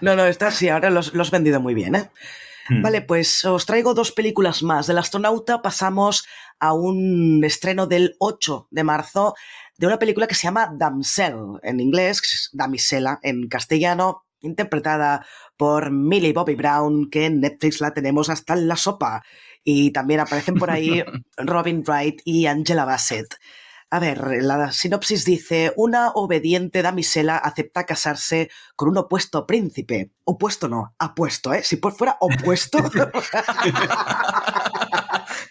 [0.00, 2.10] no, no, esta sí, ahora los, los vendido muy bien, ¿eh?
[2.70, 2.80] Hmm.
[2.80, 4.86] Vale, pues os traigo dos películas más.
[4.86, 6.26] Del astronauta pasamos
[6.58, 9.34] a un estreno del 8 de marzo
[9.76, 15.26] de una película que se llama Damsel, en inglés, Damisela en castellano, interpretada
[15.58, 19.22] por Millie Bobby Brown, que en Netflix la tenemos hasta en la sopa.
[19.62, 21.04] Y también aparecen por ahí
[21.36, 23.36] Robin Wright y Angela Bassett.
[23.88, 30.10] A ver, la sinopsis dice, una obediente damisela acepta casarse con un opuesto príncipe.
[30.24, 31.62] Opuesto no, apuesto, ¿eh?
[31.62, 32.78] Si fuera opuesto...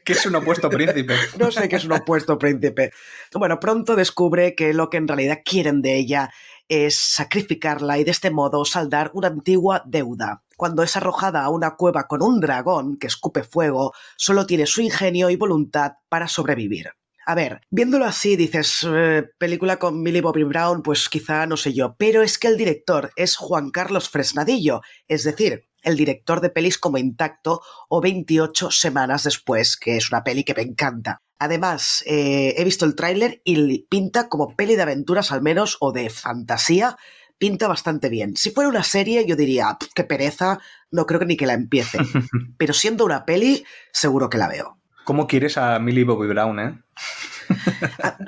[0.03, 1.15] ¿Qué es un opuesto príncipe?
[1.39, 2.91] No sé qué es un opuesto príncipe.
[3.33, 6.29] Bueno, pronto descubre que lo que en realidad quieren de ella
[6.67, 10.43] es sacrificarla y de este modo saldar una antigua deuda.
[10.57, 14.81] Cuando es arrojada a una cueva con un dragón que escupe fuego, solo tiene su
[14.81, 16.91] ingenio y voluntad para sobrevivir.
[17.27, 21.73] A ver, viéndolo así, dices, eh, película con Millie Bobby Brown, pues quizá no sé
[21.73, 26.51] yo, pero es que el director es Juan Carlos Fresnadillo, es decir, el director de
[26.51, 31.23] pelis como Intacto o 28 semanas después, que es una peli que me encanta.
[31.39, 35.91] Además, eh, he visto el tráiler y pinta como peli de aventuras al menos o
[35.91, 36.95] de fantasía,
[37.39, 38.37] pinta bastante bien.
[38.37, 40.59] Si fuera una serie yo diría, qué pereza,
[40.91, 41.97] no creo que ni que la empiece.
[42.57, 44.79] Pero siendo una peli, seguro que la veo.
[45.05, 46.77] ¿Cómo quieres a Millie Bobby Brown, eh?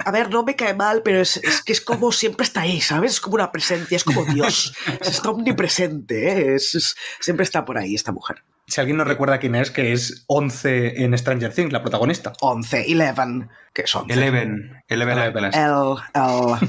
[0.06, 3.14] A, ver, no me cae mal, pero es, que es como siempre está ahí, ¿sabes?
[3.14, 4.76] Es como una presencia, es como Dios.
[5.02, 6.60] Está omnipresente, ¿eh?
[6.60, 8.44] siempre está por ahí esta mujer.
[8.68, 12.34] Si alguien no recuerda quién es, que es 11 en Stranger Things, la protagonista.
[12.42, 14.12] 11, Eleven, que son.
[14.12, 15.46] Eleven, Eleven, Eleven.
[15.54, 16.62] El, el,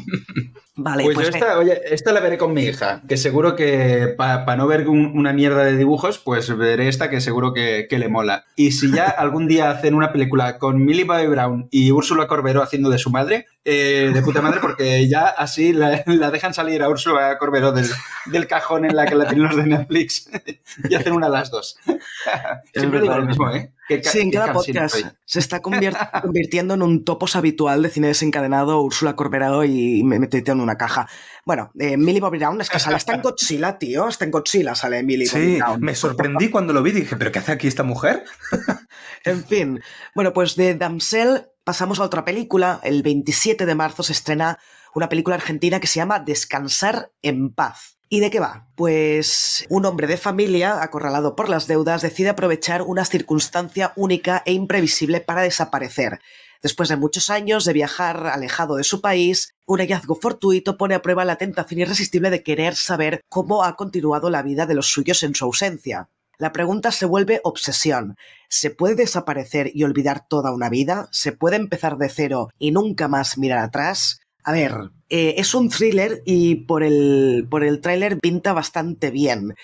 [0.80, 4.54] Vale, pues, pues esta, oye, esta la veré con mi hija, que seguro que para
[4.54, 8.44] no ver una mierda de dibujos, pues veré esta que seguro que, le mola.
[8.54, 12.62] Y si ya algún día hacen una película con Millie Bobby Brown y Úrsula Corbero
[12.62, 16.88] haciendo de su madre, eh, de puta madre, porque ya así la, dejan salir a
[16.88, 20.30] Úrsula Corbero del, cajón en la que la tienen los de Netflix
[20.88, 21.76] y hacen una de las dos.
[22.72, 23.72] Siempre digo lo mismo, ¿eh?
[24.02, 25.60] Sí, en cada podcast se está
[26.22, 30.76] convirtiendo en un topos habitual de cine desencadenado, Úrsula Corberado y me metete en una
[30.76, 31.08] caja.
[31.44, 34.74] Bueno, eh, Millie Bobby Brown es que sale, está en Godzilla, tío, está en Godzilla,
[34.74, 35.74] sale Millie Bobby Brown.
[35.76, 38.24] Sí, me sorprendí cuando lo vi, dije, ¿pero qué hace aquí esta mujer?
[39.24, 39.80] en fin,
[40.14, 42.80] bueno, pues de Damsel pasamos a otra película.
[42.82, 44.58] El 27 de marzo se estrena
[44.94, 47.97] una película argentina que se llama Descansar en paz.
[48.10, 48.66] ¿Y de qué va?
[48.74, 54.52] Pues un hombre de familia, acorralado por las deudas, decide aprovechar una circunstancia única e
[54.52, 56.20] imprevisible para desaparecer.
[56.62, 61.02] Después de muchos años de viajar alejado de su país, un hallazgo fortuito pone a
[61.02, 65.22] prueba la tentación irresistible de querer saber cómo ha continuado la vida de los suyos
[65.22, 66.08] en su ausencia.
[66.38, 68.16] La pregunta se vuelve obsesión.
[68.48, 71.08] ¿Se puede desaparecer y olvidar toda una vida?
[71.12, 74.20] ¿Se puede empezar de cero y nunca más mirar atrás?
[74.48, 74.72] A ver,
[75.10, 79.54] eh, es un thriller y por el, por el tráiler pinta bastante bien.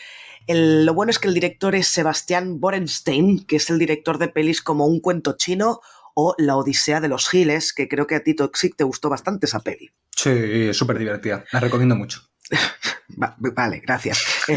[0.47, 4.61] lo bueno es que el director es Sebastián Borenstein, que es el director de pelis
[4.61, 5.80] como Un cuento chino
[6.14, 9.47] o La Odisea de los Giles, que creo que a ti, Toxic, te gustó bastante
[9.47, 9.91] esa peli.
[10.11, 11.47] Sí, es súper divertida.
[11.51, 12.20] La recomiendo mucho.
[13.09, 14.22] vale, gracias.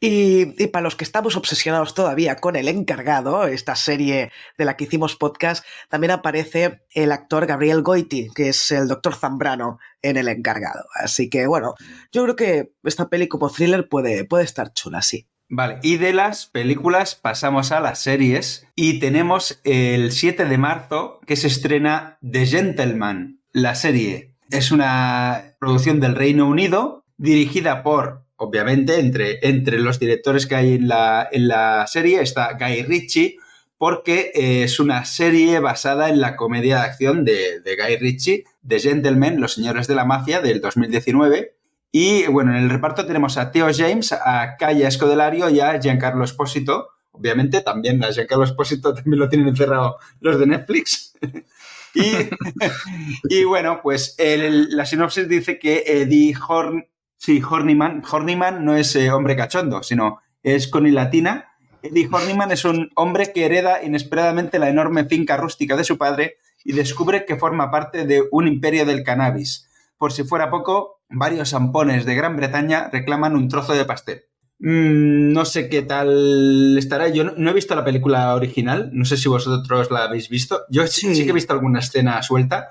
[0.00, 4.84] Y, para los que estamos obsesionados todavía con El Encargado, esta serie de la que
[4.84, 10.28] hicimos podcast, también aparece el actor Gabriel Goiti, que es el doctor Zambrano en El
[10.28, 10.84] Encargado.
[10.94, 11.74] Así que bueno,
[12.12, 15.26] yo creo que esta peli como thriller puede, puede estar chula, sí.
[15.48, 21.20] Vale, y de las películas pasamos a las series y tenemos el 7 de marzo
[21.26, 24.34] que se estrena The Gentleman, la serie.
[24.50, 30.74] Es una producción del Reino Unido dirigida por obviamente, entre, entre los directores que hay
[30.74, 33.36] en la, en la serie está Guy Ritchie,
[33.76, 38.78] porque eh, es una serie basada en la comedia de acción de, Guy Ritchie, The
[38.80, 41.56] Gentlemen, Los Señores de la Mafia, del 2019.
[41.90, 46.24] Y bueno, en el reparto tenemos a Theo James, a Kaya Escodelario y a Giancarlo
[46.24, 46.88] Espósito.
[47.12, 51.14] Obviamente, también a Giancarlo Espósito también lo tienen encerrado los de Netflix.
[53.30, 56.86] Y, bueno, pues la sinopsis dice que Eddie Horn,
[57.24, 61.48] sí, Horniman, Horniman no es eh, hombre cachondo, sino es con latina.
[61.82, 66.36] Eddie Horniman es un hombre que hereda inesperadamente la enorme finca rústica de su padre
[66.64, 69.68] y descubre que forma parte de un imperio del cannabis.
[69.96, 74.24] Por si fuera poco, varios zampones de Gran Bretaña reclaman un trozo de pastel.
[74.58, 77.08] Mm, no sé qué tal estará.
[77.08, 78.90] Yo no, he visto la película original.
[78.92, 80.62] No sé si vosotros la habéis visto.
[80.70, 82.68] Yo sí, que he visto alguna escena suelta.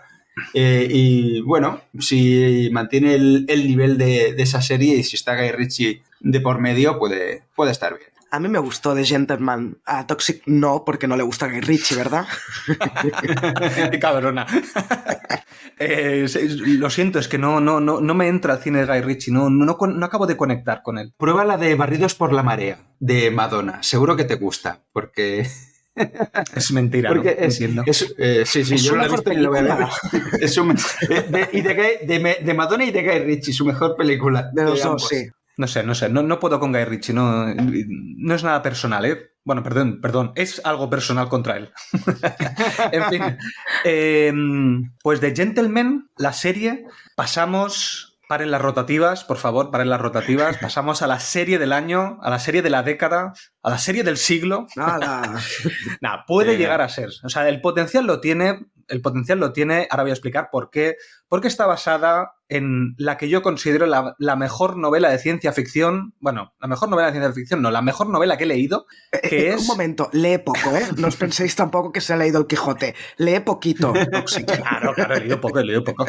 [0.54, 6.04] Eh, y bueno, si mantiene el, nivel de, esa serie y si está Guy Ritchie
[6.20, 8.10] de por medio, puede, puede estar bien.
[8.32, 9.78] A mí me gustó The Gentleman.
[9.86, 12.26] A Toxic no, porque no le gusta Guy Ritchie, ¿verdad?
[13.92, 14.48] Qué cabrona.
[15.78, 16.26] Eh,
[16.66, 19.32] lo siento, es que no, no, no, no me entra el cine de Guy Ritchie,
[19.32, 21.14] no, no, no acabo de conectar con él.
[21.16, 23.84] Prueba la de Barridos por la Marea, de Madonna.
[23.84, 25.48] Seguro que te gusta, porque...
[26.56, 27.38] Es mentira, Porque
[27.70, 27.84] ¿no?
[27.86, 29.88] Es, eh, sí, sí, yo la he visto y lo voy a ver.
[30.40, 34.50] Es un, de, y de, de, Madonna y de Guy Ritchie, su mejor película.
[34.54, 35.28] De los dos, sí.
[35.56, 39.06] No sé, no sé, no, no puedo con Guy Ritchie, no, no es nada personal,
[39.06, 39.34] ¿eh?
[39.46, 41.72] Bueno, perdón, perdón, es algo personal contra él.
[42.92, 43.22] en fin,
[43.84, 46.86] em, pues de Gentleman, la serie,
[47.16, 50.58] pasamos Paren las rotativas, por favor, paren las rotativas.
[50.58, 54.04] Pasamos a la serie del año, a la serie de la década, a la serie
[54.04, 54.68] del siglo.
[54.76, 55.22] Nada.
[56.02, 57.10] Nada, puede llegar a ser.
[57.24, 59.88] O sea, el potencial lo tiene, el potencial lo tiene.
[59.90, 60.96] Ahora voy a explicar por qué.
[61.34, 66.14] Porque está basada en la que yo considero la, mejor novela de ciencia ficción.
[66.20, 68.86] Bueno, la mejor novela de ciencia ficción, no, la mejor novela que he leído.
[69.12, 69.62] Eh, que eh, es...
[69.62, 70.86] Un momento, lee poco, ¿eh?
[70.96, 72.94] No os penséis tampoco que se ha leído el Quijote.
[73.18, 73.94] Lee poquito.
[74.46, 76.06] claro, claro, he leído poco, he leído poco.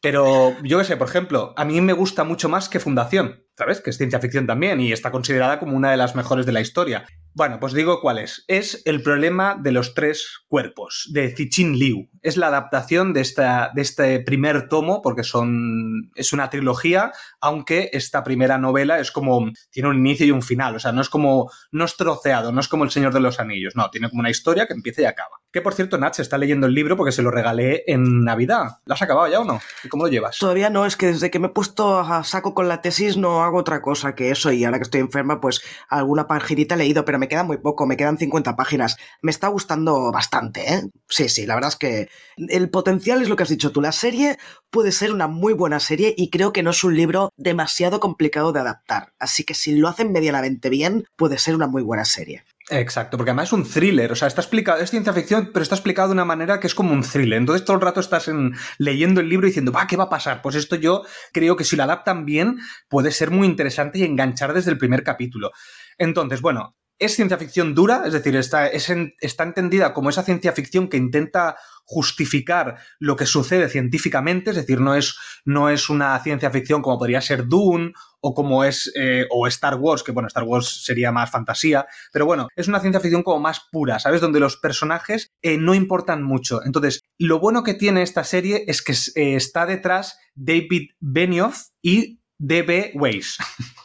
[0.00, 3.44] Pero yo qué sé, por ejemplo, a mí me gusta mucho más que Fundación.
[3.56, 3.80] ¿sabes?
[3.80, 6.60] Que es ciencia ficción también y está considerada como una de las mejores de la
[6.60, 7.06] historia.
[7.34, 8.44] Bueno, pues digo cuál es.
[8.48, 12.08] Es el problema de los tres cuerpos, de Cixin Liu.
[12.24, 17.90] Es la adaptación de, esta, de este primer tomo, porque son, es una trilogía, aunque
[17.92, 21.08] esta primera novela es como, tiene un inicio y un final, o sea, no es
[21.08, 24.20] como, no es troceado, no es como El Señor de los Anillos, no, tiene como
[24.20, 25.36] una historia que empieza y acaba.
[25.52, 28.78] Que por cierto, Nach está leyendo el libro porque se lo regalé en Navidad.
[28.86, 29.60] ¿Lo has acabado ya o no?
[29.84, 30.38] ¿Y cómo lo llevas?
[30.38, 33.44] Todavía no, es que desde que me he puesto a saco con la tesis no
[33.44, 37.04] hago otra cosa que eso y ahora que estoy enferma, pues alguna paginita he leído,
[37.04, 38.96] pero me queda muy poco, me quedan 50 páginas.
[39.22, 40.82] Me está gustando bastante, ¿eh?
[41.08, 43.80] Sí, sí, la verdad es que el potencial es lo que has dicho tú.
[43.80, 44.38] La serie
[44.70, 48.52] puede ser una muy buena serie y creo que no es un libro demasiado complicado
[48.52, 49.12] de adaptar.
[49.18, 52.44] Así que si lo hacen medianamente bien, puede ser una muy buena serie.
[52.70, 55.74] Exacto, porque además es un thriller, o sea, está explicado, es ciencia ficción, pero está
[55.74, 57.38] explicado de una manera que es como un thriller.
[57.38, 58.30] Entonces todo el rato estás
[58.78, 60.40] leyendo el libro y diciendo, va, ¿qué va a pasar?
[60.40, 61.02] Pues esto yo
[61.32, 62.58] creo que si lo adaptan bien
[62.88, 65.50] puede ser muy interesante y enganchar desde el primer capítulo.
[65.98, 70.88] Entonces, bueno, es ciencia ficción dura, es decir, está, está entendida como esa ciencia ficción
[70.88, 76.50] que intenta justificar lo que sucede científicamente, es decir, no es, no es una ciencia
[76.50, 80.44] ficción como podría ser Dune o como es eh, o Star Wars, que bueno, Star
[80.44, 84.20] Wars sería más fantasía, pero bueno, es una ciencia ficción como más pura, ¿sabes?
[84.20, 86.64] Donde los personajes eh, no importan mucho.
[86.64, 92.20] Entonces, lo bueno que tiene esta serie es que eh, está detrás David Benioff y
[92.38, 92.92] D.B.
[92.94, 93.36] Weiss.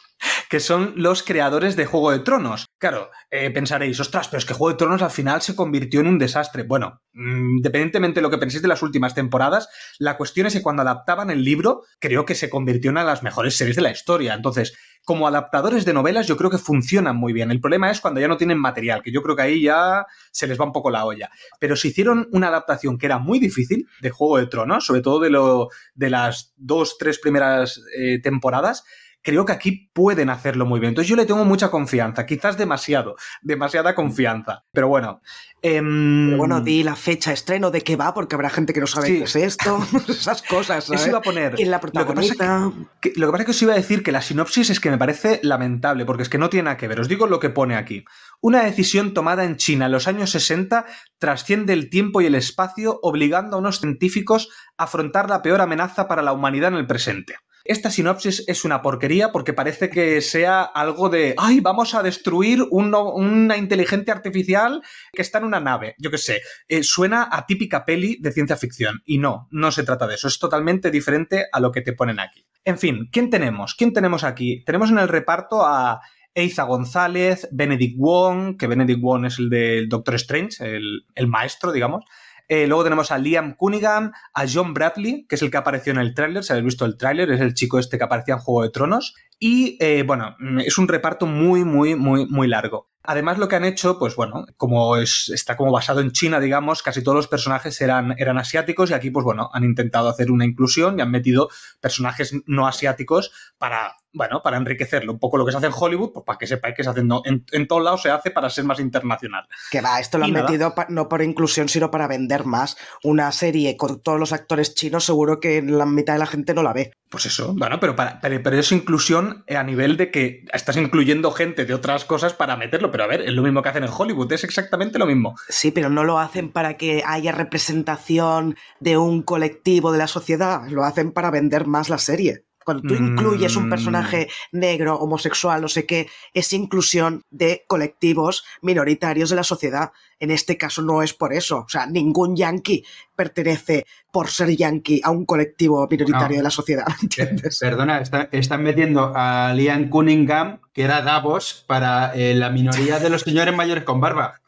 [0.50, 2.66] que son los creadores de Juego de Tronos.
[2.76, 6.08] Claro, eh, pensaréis, ostras, pero es que Juego de Tronos al final se convirtió en
[6.08, 6.64] un desastre.
[6.64, 9.68] Bueno, mm, independientemente de lo que penséis de las últimas temporadas,
[10.00, 13.06] la cuestión es que cuando adaptaban el libro, creo que se convirtió en una de
[13.06, 14.34] las mejores series de la historia.
[14.34, 17.52] Entonces, como adaptadores de novelas, yo creo que funcionan muy bien.
[17.52, 20.48] El problema es cuando ya no tienen material, que yo creo que ahí ya se
[20.48, 21.30] les va un poco la olla.
[21.60, 25.20] Pero si hicieron una adaptación que era muy difícil de Juego de Tronos, sobre todo
[25.20, 28.82] de, lo, de las dos, tres primeras eh, temporadas,
[29.22, 30.90] creo que aquí pueden hacerlo muy bien.
[30.90, 34.64] Entonces yo le tengo mucha confianza, quizás demasiado, demasiada confianza.
[34.72, 35.20] Pero bueno.
[35.62, 38.86] Em, bueno, di la fecha de estreno de qué va, porque habrá gente que no
[38.86, 40.84] sabe qué es esto, esas cosas.
[40.84, 41.02] ¿sabes?
[41.02, 41.54] Eso iba a poner.
[41.54, 42.60] ¿Quién la protagonista?
[42.60, 44.80] Lo que, lo que pasa es que os iba a decir que la sinopsis es
[44.80, 47.00] que me parece lamentable, porque es que no tiene nada que ver.
[47.00, 48.04] Os digo lo que pone aquí.
[48.40, 50.86] Una decisión tomada en China en los años 60
[51.18, 54.48] trasciende el tiempo y el espacio, obligando a unos científicos
[54.78, 57.34] a afrontar la peor amenaza para la humanidad en el presente.
[57.64, 62.62] Esta sinopsis es una porquería porque parece que sea algo de, ay, vamos a destruir
[62.70, 64.82] una inteligencia artificial
[65.12, 65.94] que está en una nave.
[65.98, 69.02] Yo qué sé, eh, suena a típica peli de ciencia ficción.
[69.04, 70.28] Y no, no se trata de eso.
[70.28, 72.46] Es totalmente diferente a lo que te ponen aquí.
[72.64, 73.74] En fin, ¿quién tenemos?
[73.74, 74.64] ¿Quién tenemos aquí?
[74.64, 76.00] Tenemos en el reparto a
[76.34, 81.72] Eiza González, Benedict Wong, que Benedict Wong es el del Doctor Strange, el, el maestro,
[81.72, 82.04] digamos.
[82.52, 86.00] Eh, luego tenemos a Liam Cunningham, a John Bradley, que es el que apareció en
[86.00, 88.64] el tráiler, si habéis visto el tráiler, es el chico este que aparecía en Juego
[88.64, 89.14] de Tronos.
[89.38, 92.89] Y eh, bueno, es un reparto muy, muy, muy, muy largo.
[93.02, 96.82] Además, lo que han hecho, pues bueno, como es, está como basado en China, digamos,
[96.82, 100.44] casi todos los personajes eran, eran asiáticos y aquí, pues bueno, han intentado hacer una
[100.44, 101.48] inclusión y han metido
[101.80, 105.12] personajes no asiáticos para bueno, para enriquecerlo.
[105.12, 107.00] Un poco lo que se hace en Hollywood, pues para que sepáis que se hace
[107.00, 109.46] en, en todos lados se hace para ser más internacional.
[109.70, 112.76] Que va, esto lo han metido no por inclusión, sino para vender más.
[113.04, 116.62] Una serie con todos los actores chinos, seguro que la mitad de la gente no
[116.62, 116.92] la ve.
[117.10, 121.64] Pues eso, bueno, pero, para, pero, es inclusión a nivel de que estás incluyendo gente
[121.64, 122.92] de otras cosas para meterlo.
[122.92, 125.34] Pero a ver, es lo mismo que hacen en Hollywood, es exactamente lo mismo.
[125.48, 130.62] Sí, pero no lo hacen para que haya representación de un colectivo de la sociedad,
[130.68, 132.44] lo hacen para vender más la serie.
[132.70, 134.58] Cuando tú incluyes un personaje mm.
[134.60, 139.90] negro, homosexual, no sé qué, es inclusión de colectivos minoritarios de la sociedad.
[140.20, 141.64] En este caso no es por eso.
[141.66, 142.84] O sea, ningún yankee
[143.16, 146.86] pertenece por ser yankee a un colectivo minoritario de la sociedad.
[147.02, 147.58] ¿entiendes?
[147.58, 153.22] Perdona, están metiendo a Liam Cunningham, que era Davos, para eh, la minoría de los
[153.22, 154.40] señores mayores con barba.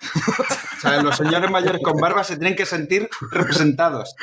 [0.79, 4.15] o sea, los señores mayores con barba se tienen que sentir representados.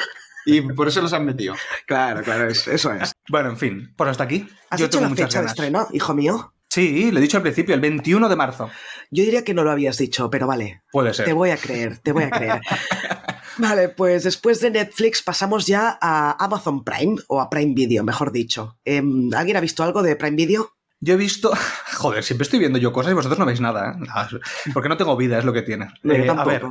[0.46, 1.56] Y por eso los han metido.
[1.86, 3.14] Claro, claro, eso es.
[3.30, 4.48] Bueno, en fin, por hasta aquí.
[4.70, 6.54] ¿Has hecho la fecha de estreno, hijo mío?
[6.70, 8.70] Sí, lo he dicho al principio, el 21 de marzo.
[9.10, 10.84] Yo diría que no lo habías dicho, pero vale.
[10.92, 11.26] Puede ser.
[11.26, 12.62] Te voy a creer, te voy a creer.
[13.58, 18.32] vale, pues después de Netflix pasamos ya a Amazon Prime, o a Prime Video, mejor
[18.32, 18.78] dicho.
[18.86, 20.74] Em, ¿Alguien ha visto algo de Prime Video?
[21.02, 21.52] Yo he visto.
[21.98, 23.98] Joder, siempre estoy viendo yo cosas y vosotros no veis nada.
[23.98, 24.40] ¿eh?
[24.74, 25.88] Porque no tengo vida, es lo que tiene.
[26.04, 26.64] Eh, a ver.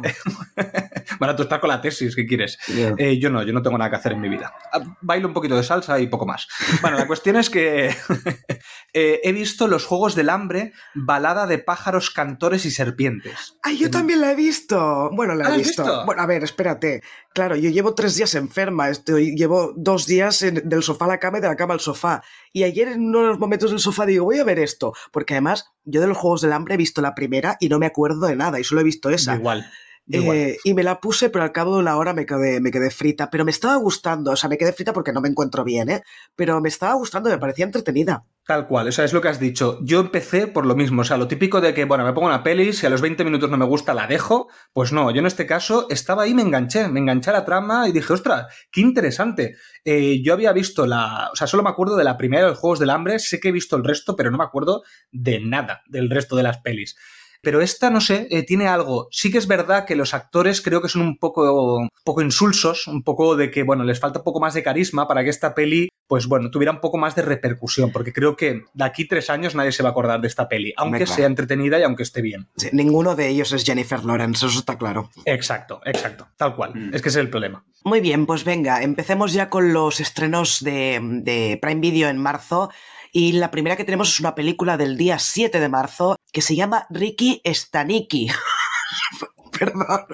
[1.19, 2.59] Bueno, tú estás con la tesis, ¿qué quieres?
[2.69, 4.53] Eh, yo no, yo no tengo nada que hacer en mi vida.
[4.73, 6.49] Ah, bailo un poquito de salsa y poco más.
[6.81, 7.95] Bueno, la cuestión es que
[8.93, 13.57] he visto los Juegos del Hambre, balada de pájaros, cantores y serpientes.
[13.63, 15.11] ¡Ay, yo también la he visto!
[15.13, 16.05] Bueno, la he visto?
[16.07, 17.03] Bueno, a ver, espérate.
[17.35, 21.39] Claro, yo llevo tres días enferma, estoy, llevo dos días del sofá a la cama
[21.39, 22.23] y de la cama al sofá.
[22.53, 25.35] Y ayer en uno de los momentos del sofá digo, voy a ver esto, porque
[25.35, 28.27] además yo de los Juegos del Hambre he visto la primera y no me acuerdo
[28.27, 29.37] de nada, y solo he visto esa.
[29.37, 29.71] Igual.
[30.11, 32.91] Eh, y me la puse, pero al cabo de una hora me quedé, me quedé
[32.91, 33.31] frita.
[33.31, 36.03] Pero me estaba gustando, o sea, me quedé frita porque no me encuentro bien, ¿eh?
[36.35, 38.25] Pero me estaba gustando, me parecía entretenida.
[38.49, 39.79] Tal cual, o sea, es lo que has dicho.
[39.83, 42.43] Yo empecé por lo mismo, o sea, lo típico de que, bueno, me pongo una
[42.43, 44.49] peli, si a los 20 minutos no me gusta, la dejo.
[44.73, 47.87] Pues no, yo en este caso estaba ahí, me enganché, me enganché a la trama
[47.87, 49.57] y dije, ostras, qué interesante.
[49.85, 52.59] Eh, yo había visto la, o sea, solo me acuerdo de la primera de los
[52.59, 54.83] Juegos del Hambre, sé que he visto el resto, pero no me acuerdo
[55.13, 56.97] de nada del resto de las pelis.
[57.41, 59.09] Pero esta, no sé, eh, tiene algo.
[59.11, 63.03] Sí que es verdad que los actores creo que son un poco, poco insulsos, un
[63.03, 65.89] poco de que, bueno, les falta un poco más de carisma para que esta peli,
[66.07, 69.55] pues bueno, tuviera un poco más de repercusión, porque creo que de aquí tres años
[69.55, 72.49] nadie se va a acordar de esta peli, aunque sea entretenida y aunque esté bien.
[72.73, 75.11] ninguno de ellos es Jennifer Lawrence, eso está claro.
[75.25, 76.75] Exacto, exacto, tal cual.
[76.75, 76.95] Mm.
[76.95, 77.65] Es que ese es el problema.
[77.85, 82.71] Muy bien, pues venga, empecemos ya con los estrenos de, de Prime Video en marzo.
[83.13, 86.57] Y la primera que tenemos es una película del día 7 de marzo que se
[86.57, 88.29] llama Ricky Staniki.
[89.59, 90.07] Perdón.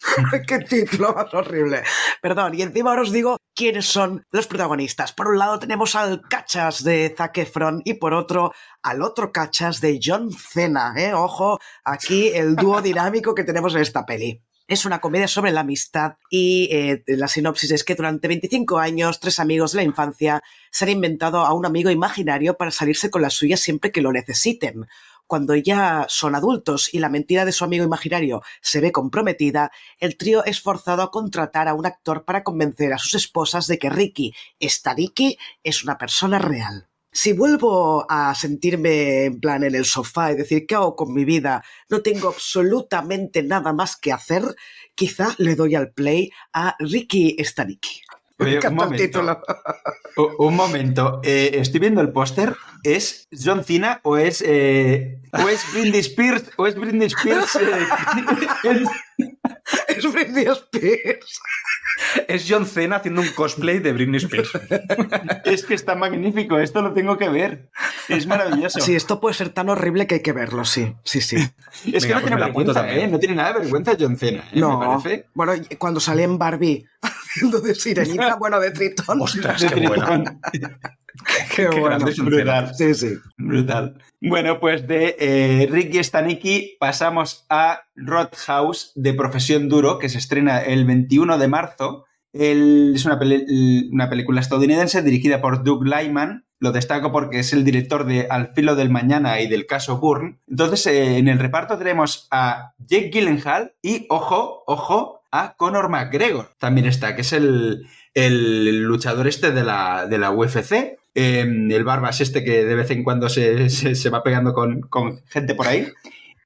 [0.46, 1.82] Qué título más horrible.
[2.20, 5.12] Perdón, y encima ahora os digo quiénes son los protagonistas.
[5.12, 9.80] Por un lado tenemos al cachas de Zac Efron y por otro al otro cachas
[9.80, 10.94] de John Cena.
[10.96, 11.14] ¿eh?
[11.14, 14.42] Ojo, aquí el dúo dinámico que tenemos en esta peli.
[14.70, 19.18] Es una comedia sobre la amistad y eh, la sinopsis es que durante 25 años
[19.18, 23.20] tres amigos de la infancia se han inventado a un amigo imaginario para salirse con
[23.20, 24.86] la suya siempre que lo necesiten.
[25.26, 30.16] Cuando ya son adultos y la mentira de su amigo imaginario se ve comprometida, el
[30.16, 33.90] trío es forzado a contratar a un actor para convencer a sus esposas de que
[33.90, 36.89] Ricky, esta Ricky, es una persona real.
[37.12, 41.24] Si vuelvo a sentirme en plan en el sofá y decir, ¿qué hago con mi
[41.24, 41.64] vida?
[41.88, 44.44] No tengo absolutamente nada más que hacer,
[44.94, 47.34] quizá le doy al play a Ricky
[48.40, 49.42] Un momento.
[50.38, 51.20] un momento.
[51.22, 52.56] Eh, estoy viendo el póster.
[52.82, 56.50] ¿Es John Cena o es, eh, o es Britney Spears?
[56.56, 57.56] ¿O es Britney Spears?
[57.56, 57.86] Eh,
[59.88, 61.40] es Britney Spears.
[62.26, 64.50] Es John Cena haciendo un cosplay de Britney Spears.
[65.44, 67.68] Es que está magnífico, esto lo tengo que ver.
[68.08, 68.80] Es maravilloso.
[68.80, 71.36] Sí, esto puede ser tan horrible que hay que verlo, sí, sí, sí.
[71.92, 73.06] Es que no tiene vergüenza, ¿eh?
[73.06, 74.44] No tiene nada de vergüenza John Cena.
[74.52, 74.58] ¿eh?
[74.58, 75.02] No,
[75.34, 76.86] bueno, cuando sale en Barbie
[77.30, 79.20] haciendo de sirenita, bueno, de tritón.
[79.20, 80.24] Ostras, qué bueno.
[81.54, 82.06] Qué, bueno.
[82.24, 82.74] Brutal.
[82.74, 83.14] Sí, sí.
[83.36, 83.98] Brutal.
[84.22, 90.60] Bueno, pues de eh, Ricky Staniki pasamos a Roadhouse de Profesión Duro, que se estrena
[90.60, 92.06] el 21 de marzo.
[92.32, 93.18] es una,
[93.90, 96.46] una, película estadounidense dirigida por Doug Lyman.
[96.58, 100.38] Lo destaco porque es el director de Al filo del mañana y del caso Bourne.
[100.46, 106.54] Entonces, eh, en el reparto tenemos a Jake Gyllenhaal y, ojo, ojo, a Conor McGregor.
[106.58, 110.98] También está, que es el, el luchador este de la, de la UFC.
[111.14, 115.66] Em, el Barbas este que de vez en cuando se, va pegando con, gente por
[115.66, 115.88] ahí.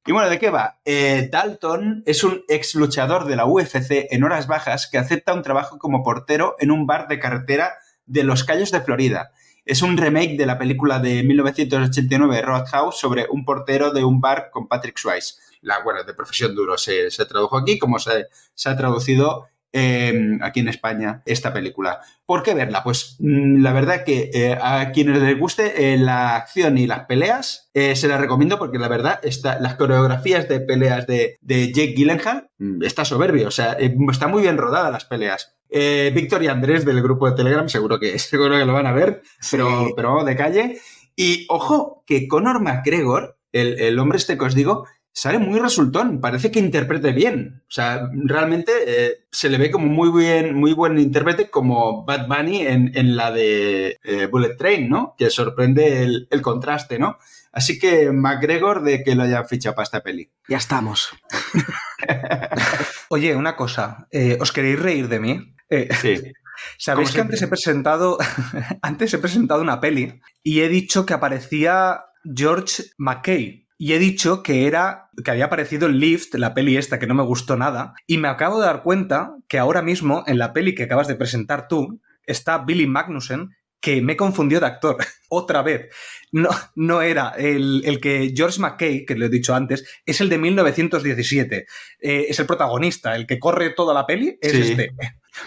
[0.06, 0.78] Y bueno, ¿de qué va?
[0.84, 5.42] Eh, Dalton es un ex luchador de la UFC en horas bajas que acepta un
[5.42, 7.74] trabajo como portero en un bar de carretera
[8.06, 9.32] de Los Cayos de Florida.
[9.64, 14.50] Es un remake de la película de 1989 Roadhouse sobre un portero de un bar
[14.50, 15.36] con Patrick Swayze.
[15.64, 20.60] La, bueno, de profesión duro se, tradujo aquí, como se, se ha traducido Em, aquí
[20.60, 21.98] en España esta película.
[22.26, 22.84] ¿Por qué verla?
[22.84, 27.06] Pues mm, la verdad que eh, a quienes les guste eh, la acción y las
[27.06, 31.94] peleas, eh, se las recomiendo porque la verdad está, las coreografías de peleas de, Jake
[31.96, 35.56] Gyllenhaal mm, está soberbio, o sea, está muy bien rodada las peleas.
[35.68, 39.22] Víctor y Andrés del grupo de Telegram seguro que, seguro que lo van a ver,
[39.50, 40.78] pero, pero vamos de calle.
[41.16, 46.20] Y ojo, que Conor McGregor, el, el hombre este que os digo, sale muy resultón,
[46.20, 47.62] parece que interprete bien.
[47.68, 52.26] O sea, realmente eh, se le ve como muy bien, muy buen intérprete como Bad
[52.26, 55.14] Bunny en, la de eh, Bullet Train, ¿no?
[55.16, 57.18] Que sorprende el, contraste, ¿no?
[57.52, 60.28] Así que McGregor de que lo haya fichado para esta peli.
[60.48, 61.10] Ya estamos.
[63.08, 65.54] Oye, una cosa, eh, ¿os queréis reír de mí?
[66.02, 66.20] sí.
[66.78, 68.18] Sabéis que antes he presentado,
[68.82, 74.42] antes he presentado una peli y he dicho que aparecía George McKay, y he dicho
[74.42, 77.92] que era que había aparecido en Lift, la peli esta que no me gustó nada,
[78.06, 81.16] y me acabo de dar cuenta que ahora mismo en la peli que acabas de
[81.16, 83.50] presentar tú está Billy Magnussen,
[83.82, 84.96] que me confundió de actor
[85.28, 85.94] otra vez.
[86.32, 90.38] No, no era el, que George McKay, que lo he dicho antes, es el de
[90.38, 91.66] 1917.
[92.00, 94.92] Eh, es el protagonista, el que corre toda la peli, es este.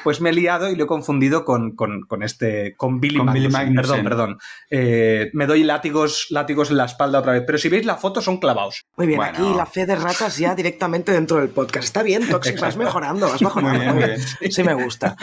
[0.04, 1.76] Pues me he liado y lo he confundido con,
[2.22, 3.32] este, con Billy, con
[3.76, 4.40] Perdón, perdón.
[4.70, 7.44] Eh, me doy látigos, látigos en la espalda otra vez.
[7.46, 8.86] Pero si veis la foto, son clavados.
[8.98, 11.86] Muy bien, aquí la fe de ratas ya directamente dentro del podcast.
[11.86, 13.94] Está bien, Toxic, vas mejorando, vas mejorando.
[13.94, 15.16] Muy bien, Sí, me gusta.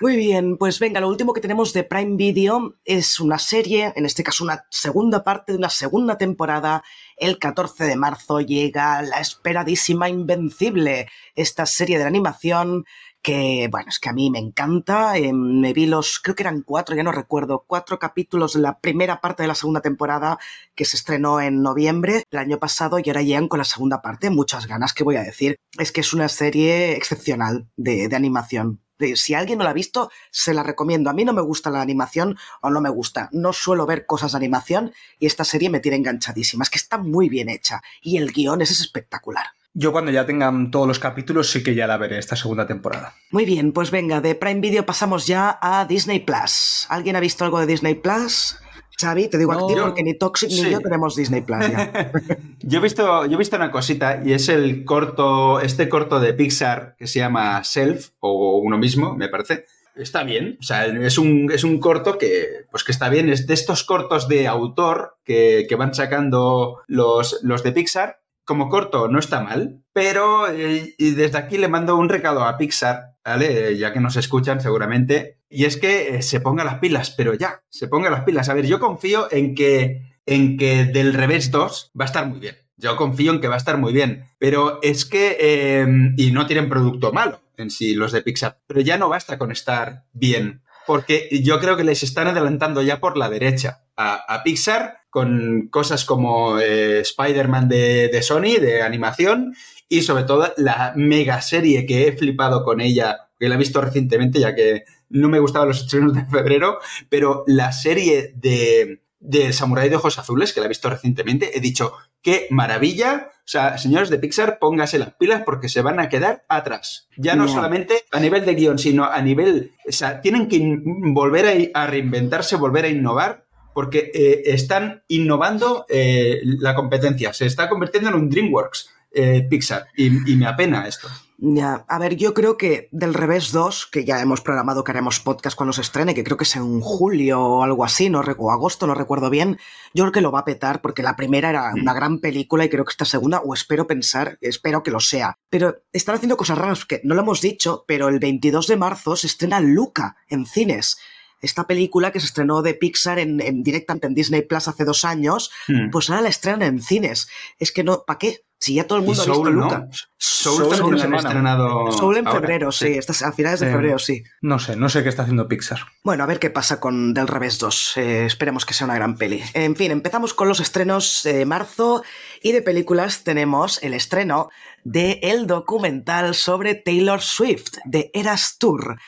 [0.00, 4.04] Muy bien, pues venga, lo último que tenemos de Prime Video es una serie, en
[4.04, 6.82] este caso una segunda parte de una segunda temporada.
[7.16, 12.84] El 14 de marzo llega la esperadísima Invencible, esta serie de la animación
[13.26, 15.18] que, bueno, es que a mí me encanta.
[15.18, 18.78] Eh, me vi los, creo que eran cuatro, ya no recuerdo, cuatro capítulos de la
[18.78, 20.38] primera parte de la segunda temporada
[20.76, 24.30] que se estrenó en noviembre del año pasado y ahora llegan con la segunda parte.
[24.30, 25.56] Muchas ganas, que voy a decir.
[25.76, 28.80] Es que es una serie excepcional de, de animación.
[29.16, 31.10] Si alguien no la ha visto, se la recomiendo.
[31.10, 33.28] A mí no me gusta la animación o no me gusta.
[33.32, 36.62] No suelo ver cosas de animación y esta serie me tiene enganchadísima.
[36.62, 39.46] Es que está muy bien hecha y el guion es espectacular.
[39.78, 43.12] Yo cuando ya tengan todos los capítulos sí que ya la veré esta segunda temporada.
[43.30, 46.86] Muy bien, pues venga, de Prime Video pasamos ya a Disney Plus.
[46.88, 48.56] ¿Alguien ha visto algo de Disney Plus?
[48.98, 52.10] Xavi, te digo a ti porque ni Toxic ni yo tenemos Disney Plus ya.
[52.62, 56.32] yo, he visto, yo he visto una cosita y es el corto, este corto de
[56.32, 59.66] Pixar que se llama Self, o uno mismo, me parece.
[59.94, 63.46] Está bien, o sea, es un, es un corto que, pues que está bien, es
[63.46, 69.08] de estos cortos de autor que, que van sacando los, los de Pixar como corto
[69.08, 73.76] no está mal, pero eh, y desde aquí le mando un recado a Pixar, ¿vale?
[73.76, 77.62] Ya que nos escuchan seguramente, y es que eh, se ponga las pilas, pero ya,
[77.68, 78.48] se ponga las pilas.
[78.48, 82.38] A ver, yo confío en que, en que del revés 2 va a estar muy
[82.38, 82.56] bien.
[82.78, 86.46] Yo confío en que va a estar muy bien, pero es que, em, y no
[86.46, 90.62] tienen producto malo en sí los de Pixar, pero ya no basta con estar bien,
[90.86, 96.04] porque yo creo que les están adelantando ya por la derecha a, Pixar con cosas
[96.04, 99.54] como eh, Spider-Man de, Sony, de animación,
[99.88, 103.80] y sobre todo la mega serie que he flipado con ella, que la he visto
[103.80, 109.54] recientemente, ya que no me gustaban los estrenos de febrero, pero la serie de, de
[109.54, 113.30] Samurai de Ojos Azules, que la he visto recientemente, he dicho, qué maravilla.
[113.38, 117.08] O sea, señores de Pixar, póngase las pilas porque se van a quedar atrás.
[117.16, 119.72] Ya no, solamente a nivel de guion, sino a nivel...
[119.88, 123.45] O sea, tienen que volver a reinventarse, volver a innovar
[123.76, 127.34] porque eh, están innovando eh, la competencia.
[127.34, 131.08] Se está convirtiendo en un DreamWorks eh, Pixar y, me apena esto.
[131.36, 135.20] Ya, a ver, yo creo que del revés 2, que ya hemos programado que haremos
[135.20, 138.50] podcast cuando se estrene, que creo que es en julio o algo así, no o
[138.50, 139.58] agosto, no recuerdo bien,
[139.92, 141.96] yo creo que lo va a petar porque la primera era una mm.
[141.96, 145.36] gran película y creo que esta segunda, o espero pensar, espero que lo sea.
[145.50, 149.16] Pero están haciendo cosas raras que no lo hemos dicho, pero el 22 de marzo
[149.16, 150.96] se estrena Luca en cines
[151.40, 155.50] esta película que se estrenó de Pixar en, directamente en Disney Plus hace dos años,
[155.68, 155.90] hmm.
[155.90, 157.28] pues ahora la estrenan en cines.
[157.58, 158.46] Es que no, ¿para qué?
[158.58, 159.88] Si ya todo el mundo ha visto Luca.
[160.16, 162.98] Soul, Soul, en estrenado Soul en febrero, sí.
[163.22, 164.24] a finales de febrero, sí.
[164.40, 165.80] No sé, no sé qué está haciendo Pixar.
[166.02, 167.96] Bueno, a ver qué pasa con Del Revés 2.
[167.98, 169.42] Eh, esperemos que sea una gran peli.
[169.52, 172.02] En fin, empezamos con los estrenos de marzo
[172.42, 174.48] y de películas tenemos el estreno
[174.84, 178.98] de el documental sobre Taylor Swift, de Eras Tour.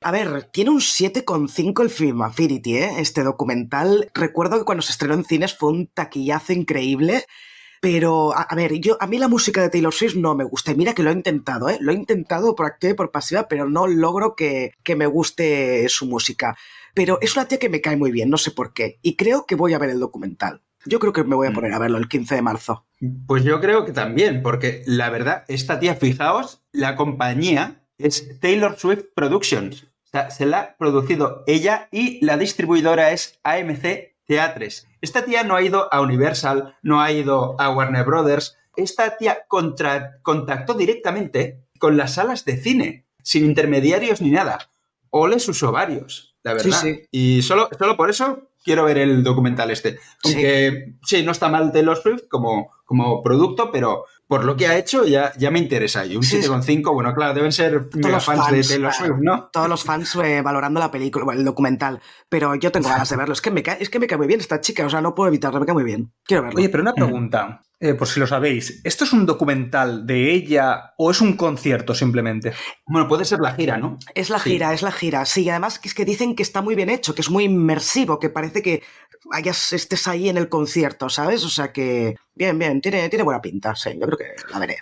[0.00, 2.90] A ver, tiene un 7,5 el Film Affinity, ¿eh?
[2.98, 4.10] Este documental.
[4.14, 7.24] Recuerdo que cuando se estrenó en cines fue un taquillazo increíble.
[7.80, 10.72] Pero, a, ver, yo, a mí la música de Taylor Swift no me gusta.
[10.72, 11.78] Y mira que lo he intentado, ¿eh?
[11.80, 15.88] Lo he intentado por activa y por pasiva, pero no logro que, que me guste
[15.88, 16.56] su música.
[16.94, 18.98] Pero es una tía que me cae muy bien, no sé por qué.
[19.02, 20.62] Y creo que voy a ver el documental.
[20.86, 21.54] Yo creo que me voy a mm.
[21.54, 22.86] poner a verlo el 15 de marzo.
[23.26, 28.78] Pues yo creo que también, porque la verdad, esta tía, fijaos, la compañía es Taylor
[28.78, 29.84] Swift Productions.
[29.84, 34.86] O sea, se la ha producido ella y la distribuidora es AMC Theatres.
[35.00, 38.56] Esta tía no ha ido a Universal, no ha ido a Warner Brothers.
[38.76, 44.70] Esta tía contactó directamente con las salas de cine, sin intermediarios ni nada.
[45.10, 46.80] Ole sus ovarios, la verdad.
[46.80, 47.02] Sí, sí.
[47.10, 49.98] Y solo, solo por eso quiero ver el documental este.
[50.24, 54.76] Aunque sí, no está mal Taylor Swift como, como producto, pero por lo que ha
[54.76, 56.04] hecho ya, ya me interesa.
[56.04, 59.48] Y un 7,5, bueno, claro, deben ser todos los fans, de Taylor Swift, ¿no?
[59.50, 62.00] Todos los fans eh, valorando la película, el documental.
[62.28, 63.32] Pero yo tengo ganas de verlo.
[63.32, 65.14] Es que, me cae, es que me cae muy bien esta chica, o sea, no
[65.14, 66.12] puedo evitarlo, me cae muy bien.
[66.24, 66.58] Quiero verlo.
[66.58, 67.62] Oye, pero una pregunta.
[67.80, 71.94] Eh, por si lo sabéis, ¿esto es un documental de ella o es un concierto
[71.94, 72.52] simplemente?
[72.86, 73.98] Bueno, puede ser la gira, ¿no?
[74.16, 75.24] Es la gira, es la gira.
[75.24, 78.30] Sí, además es que dicen que está muy bien hecho, que es muy inmersivo, que
[78.30, 78.82] parece que
[79.30, 81.44] hayas, estés ahí en el concierto, ¿sabes?
[81.44, 84.78] O sea que, bien, bien, tiene, tiene buena pinta, sí, yo creo que la veré.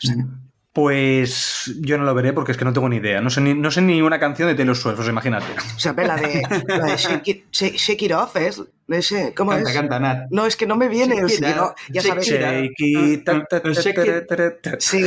[0.72, 3.20] Pues yo no lo veré porque es que no tengo ni idea.
[3.20, 5.46] No sé ni, no sé ni una canción de Taylor Swift, o imagínate.
[5.74, 6.96] O sea, la de, la de
[7.52, 8.62] shake, it, Off es.
[8.88, 9.76] No sé, ¿cómo canta, es?
[9.76, 10.26] Canta, Nat.
[10.30, 11.18] No, es que no me viene.
[11.18, 12.26] el no, ya sabes.
[12.26, 13.28] Shake it.
[14.78, 15.02] Sí.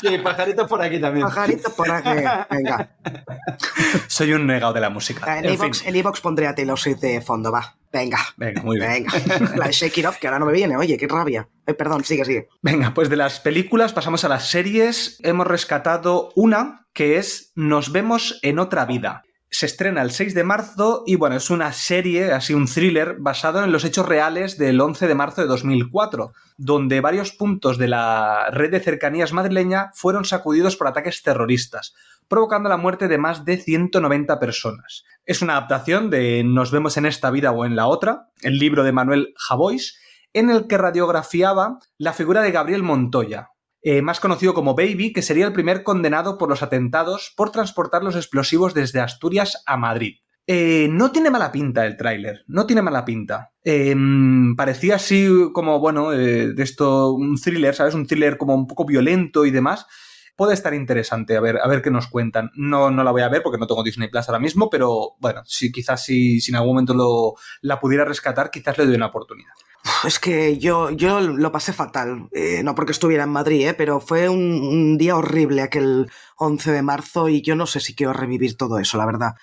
[0.00, 1.26] Sí, pajarito por aquí también.
[1.26, 2.10] Pajarito por aquí.
[2.50, 2.90] Venga.
[4.06, 5.38] Soy un negado de la música.
[5.38, 5.46] En
[5.96, 7.74] Evox pondré a Taylor Swift de fondo, va.
[7.92, 8.18] Venga.
[8.36, 9.06] Venga, muy bien.
[9.10, 9.56] Venga.
[9.56, 10.76] La de Shake It Off, que ahora no me viene.
[10.76, 11.48] Oye, qué rabia.
[11.66, 12.48] Eh, perdón, sigue, sigue.
[12.62, 15.18] Venga, pues de las películas pasamos a las series.
[15.24, 19.22] Hemos rescatado una que es Nos vemos en otra vida.
[19.50, 23.64] Se estrena el 6 de marzo y bueno, es una serie, así un thriller, basado
[23.64, 28.50] en los hechos reales del 11 de marzo de 2004, donde varios puntos de la
[28.50, 31.94] red de cercanías madrileña fueron sacudidos por ataques terroristas
[32.28, 35.04] provocando la muerte de más de 190 personas.
[35.24, 38.84] Es una adaptación de Nos vemos en esta vida o en la otra, el libro
[38.84, 39.98] de Manuel Javois,
[40.34, 43.48] en el que radiografiaba la figura de Gabriel Montoya,
[43.90, 48.04] eh, más conocido como Baby, que sería el primer condenado por los atentados por transportar
[48.04, 50.16] los explosivos desde Asturias a Madrid.
[50.46, 53.54] Eh, no tiene mala pinta el tráiler, no tiene mala pinta.
[53.64, 57.94] Em, parecía así como, bueno, eh, de esto, un thriller, ¿sabes?
[57.94, 59.86] Un thriller como un poco violento y demás
[60.38, 62.52] puede estar interesante a ver, a ver qué nos cuentan.
[62.54, 65.42] No, no la voy a ver porque no tengo Disney Plus ahora mismo, pero bueno,
[65.44, 69.50] si quizás si, en algún momento lo, la pudiera rescatar, quizás le doy una oportunidad.
[70.06, 73.98] Es que yo, yo lo pasé fatal, eh, no porque estuviera en Madrid, eh, pero
[73.98, 78.56] fue un, día horrible aquel 11 de marzo y yo no sé si quiero revivir
[78.56, 79.34] todo eso, la verdad.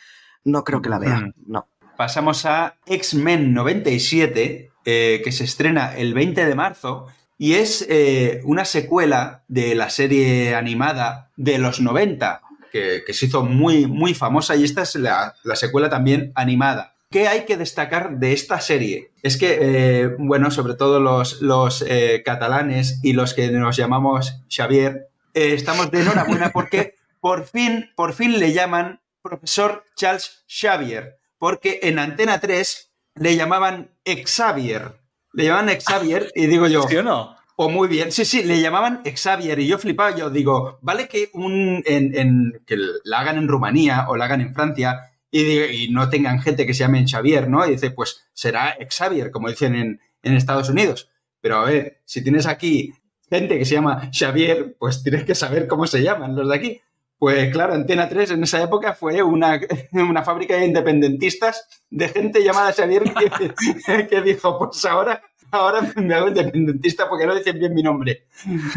[0.45, 1.67] No creo que la vea, no.
[1.97, 8.41] Pasamos a X-Men 97, eh, que se estrena el 20 de marzo y es eh,
[8.45, 14.55] una secuela de la serie animada de los 90, que, se hizo muy, muy famosa,
[14.55, 16.95] y esta es la, secuela también animada.
[17.09, 19.11] ¿Qué hay que destacar de esta serie?
[19.23, 24.41] Es que, eh, bueno, sobre todo los, los eh, catalanes y los que nos llamamos
[24.49, 31.79] Xavier, estamos de enhorabuena porque por fin, por fin le llaman profesor Charles Xavier, porque
[31.83, 34.99] en Antena 3 le llamaban Xavier
[35.35, 36.83] le llamaban Xavier y digo yo.
[36.83, 37.35] ¿Sí o no?
[37.57, 41.29] O muy bien, sí, sí, le llamaban Xavier y yo flipaba, yo digo, vale que,
[41.33, 46.41] un, en, que la hagan en Rumanía o la hagan en Francia y, no tengan
[46.41, 47.65] gente que se llame Xavier, ¿no?
[47.65, 51.09] Y dice, pues será Xavier, como dicen en, en Estados Unidos.
[51.39, 52.93] Pero a ver, si tienes aquí
[53.29, 56.81] gente que se llama Xavier, pues tienes que saber cómo se llaman los de aquí.
[57.17, 59.59] Pues claro, Antena 3 en esa época fue una,
[59.93, 63.03] una fábrica de independentistas de gente llamada Xavier
[64.09, 68.27] que, dijo, pues ahora, ahora me hago independentista porque no dicen bien mi nombre.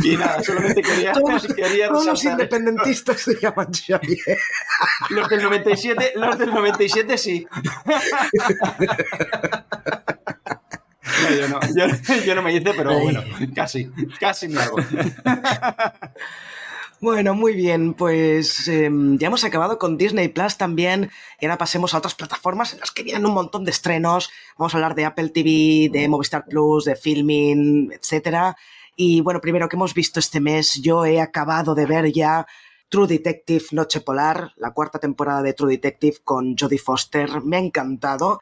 [0.05, 1.49] Y nada, solamente quería, todos,
[1.89, 4.39] todos los independentistas se llaman Xavier.
[5.11, 7.47] Los del 97, los del 97 sí.
[11.37, 11.61] yo, no,
[12.25, 14.77] yo no me hice, pero bueno, casi, casi me hago.
[17.01, 21.95] Bueno, muy bien, pues em, ya hemos acabado con Disney Plus también y ahora pasemos
[21.95, 24.31] a otras plataformas en las que vienen un montón de estrenos.
[24.59, 28.57] Vamos a hablar de Apple TV, de Movistar Plus, de Filming, etcétera.
[28.97, 32.49] Y bueno, primero que hemos visto este mes, yo he acabado de ver ya
[32.89, 37.43] True Detective Noche Polar, la cuarta temporada de True Detective con Jodie Foster.
[37.43, 38.41] Me ha encantado.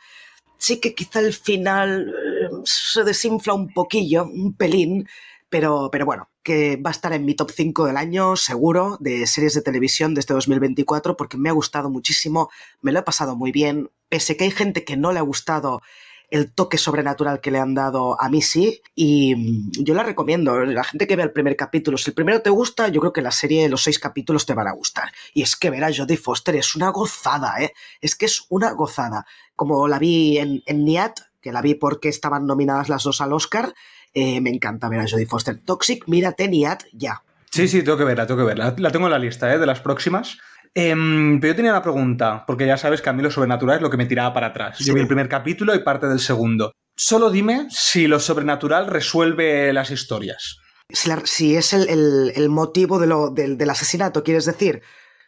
[0.56, 5.06] Sí que quizá el final eh, se desinfla un poquillo, un pelín,
[5.50, 9.26] pero, pero bueno, que va a estar en mi top 5 del año, seguro, de
[9.26, 12.50] series de televisión de este 2024, porque me ha gustado muchísimo,
[12.82, 15.82] me lo he pasado muy bien, pese que hay gente que no le ha gustado
[16.30, 20.56] el toque sobrenatural que le han dado a mí sí, y mm, yo la recomiendo.
[20.66, 23.22] La gente que ve el primer capítulo, si el primero te gusta, yo creo que
[23.22, 25.10] la serie de los seis capítulos te van a gustar.
[25.34, 27.72] Y es que ver a Jodie Foster es una gozada, ¿eh?
[28.00, 29.26] Es que es una gozada.
[29.56, 33.32] Como la vi en, en Niat, que la vi porque estaban nominadas las dos al
[33.32, 33.74] Oscar,
[34.18, 35.58] eh, me encanta ver a Jodie Foster.
[35.62, 37.22] Toxic, mírate Niat ya.
[37.50, 38.74] Sí, sí, tengo que verla, tengo que verla.
[38.78, 39.58] La tengo en la lista, ¿eh?
[39.58, 40.38] De las próximas.
[40.74, 43.82] Em, pero yo tenía una pregunta, porque ya sabes que a mí lo sobrenatural es
[43.82, 44.78] lo que me tiraba para atrás.
[44.78, 46.72] Yo vi el primer capítulo y parte del segundo.
[46.96, 50.60] Solo dime si lo sobrenatural resuelve las historias.
[50.88, 54.80] Si, es el, motivo del, asesinato, ¿quieres decir?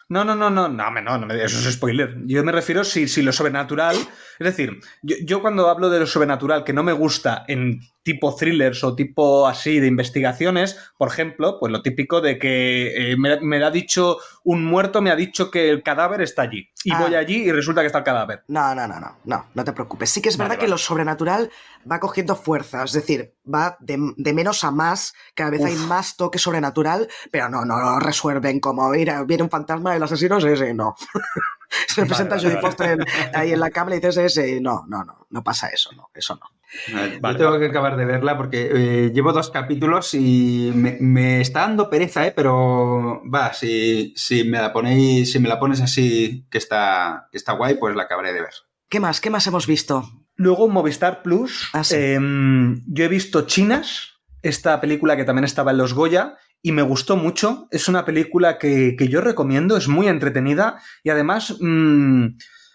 [0.09, 2.17] No, no, no, no, no, no, no, eso es spoiler.
[2.25, 3.97] Yo me refiero si, si lo sobrenatural.
[4.39, 8.35] Es decir, yo, yo, cuando hablo de lo sobrenatural que no me gusta en tipo
[8.35, 13.63] thrillers o tipo así de investigaciones, por ejemplo, pues lo típico de que eh, me,
[13.63, 16.71] ha dicho un muerto, me ha dicho que el cadáver está allí.
[16.85, 17.19] Y voy ah.
[17.19, 18.45] allí y resulta que está el cadáver.
[18.49, 20.09] No, no, no, no, no, no te preocupes.
[20.09, 21.51] Sí que es verdad que lo sobrenatural
[21.91, 23.99] va cogiendo fuerza, es decir, va de,
[24.33, 28.89] menos a más, cada vez hay más toque sobrenatural, pero no, no lo resuelven como,
[28.89, 30.95] mira, viene un fantasma, el asesino es ese, no.
[31.87, 33.05] Se presenta Judy Foster
[33.35, 36.35] ahí en la cámara y dices ese, no, no, no, no pasa eso, no, eso
[36.37, 36.59] no.
[36.87, 41.89] Yo tengo que acabar de verla porque eh, llevo dos capítulos y me, está dando
[41.89, 42.33] pereza, ¿eh?
[42.35, 47.39] pero va, si, si, me la ponéis, si me la pones así que está, que
[47.39, 48.55] está guay, pues la acabaré de ver.
[48.89, 49.21] ¿Qué más?
[49.21, 50.05] ¿Qué más hemos visto?
[50.37, 51.71] Luego Movistar Plus.
[51.73, 56.73] Ah, em, yo he visto Chinas, esta película que también estaba en los Goya, y
[56.73, 57.69] me gustó mucho.
[57.71, 62.27] Es una película que, yo recomiendo, es muy entretenida y además mm,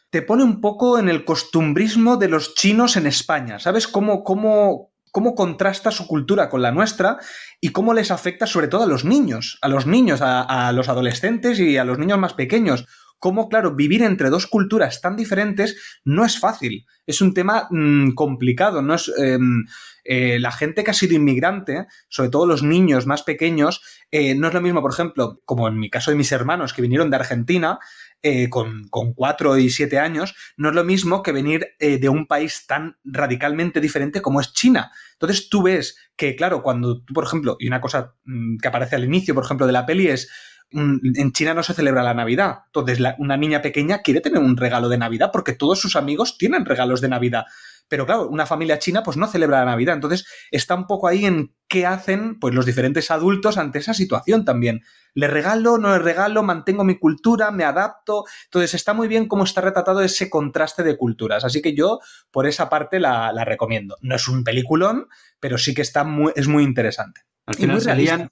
[0.09, 3.59] te pone un poco en el costumbrismo de los chinos en España.
[3.59, 7.17] ¿Sabes cómo, cómo, cómo contrasta su cultura con la nuestra
[7.59, 11.59] y cómo les afecta sobre todo a los niños, a los niños, a, los adolescentes
[11.59, 12.85] y a los niños más pequeños?
[13.19, 16.85] Cómo, claro, vivir entre dos culturas tan diferentes no es fácil.
[17.07, 18.81] Es un tema mm, complicado.
[18.81, 19.63] No es, em,
[20.03, 23.81] eh, la gente que ha sido inmigrante, sobre todo los niños más pequeños,
[24.11, 26.81] eh, no es lo mismo, por ejemplo, como en mi caso de mis hermanos que
[26.81, 27.79] vinieron de Argentina,
[28.25, 32.25] eh, con, cuatro y siete años, no es lo mismo que venir eh, de un
[32.25, 34.93] país tan radicalmente diferente como es China.
[35.11, 38.95] Entonces tú ves que, claro, cuando tú, por ejemplo, y una cosa mm, que aparece
[38.95, 40.31] al inicio, por ejemplo, de la peli es,
[40.71, 42.59] mm, en China no se celebra la Navidad.
[42.67, 46.65] Entonces una niña pequeña quiere tener un regalo de Navidad porque todos sus amigos tienen
[46.65, 47.43] regalos de Navidad.
[47.93, 49.93] Pero claro, una familia china pues no celebra la Navidad.
[49.93, 54.45] Entonces está un poco ahí en qué hacen pues los diferentes adultos ante esa situación
[54.45, 54.81] también.
[55.13, 58.25] ¿Le regalo, no le regalo, mantengo mi cultura, me adapto?
[58.45, 61.45] Entonces está muy bien cómo está retratado ese contraste de culturas.
[61.45, 61.99] Así que yo
[62.31, 63.95] por esa parte la, recomiendo.
[64.01, 65.07] No es un peliculón,
[65.39, 67.21] pero sí que está muy, es muy interesante.
[67.45, 68.31] Al final se lían,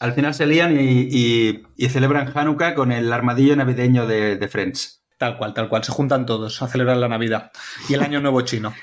[0.00, 5.03] Al final se lían y, celebran Hanukkah con el armadillo navideño de, de Friends.
[5.24, 5.82] Tal cual, tal cual.
[5.82, 7.50] Se juntan todos a celebrar la Navidad
[7.88, 8.74] y el Año Nuevo Chino.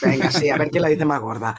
[0.00, 1.58] Venga, sí, a ver quién la dice más gorda.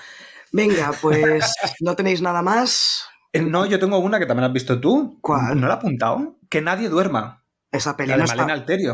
[0.54, 3.06] Venga, pues no tenéis nada más.
[3.34, 5.18] Eh, no, yo tengo una que también has visto tú.
[5.20, 5.60] ¿Cuál?
[5.60, 6.38] ¿No la he apuntado?
[6.48, 7.44] Que nadie duerma.
[7.70, 8.48] Esa peli, no está,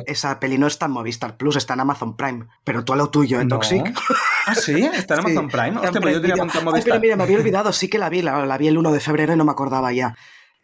[0.08, 2.48] esa peli no está en Movistar Plus, está en Amazon Prime.
[2.64, 3.96] Pero tú a lo tuyo, ¿eh, Toxic?
[4.48, 4.84] ¿Ah, sí?
[4.96, 5.78] ¿Está en Amazon Prime?
[5.78, 6.84] Hostia, pues yo tenía Movistar.
[6.84, 9.34] pero mira, me había olvidado, sí que la vi, la vi el 1 de febrero
[9.34, 10.16] y no me acordaba ya.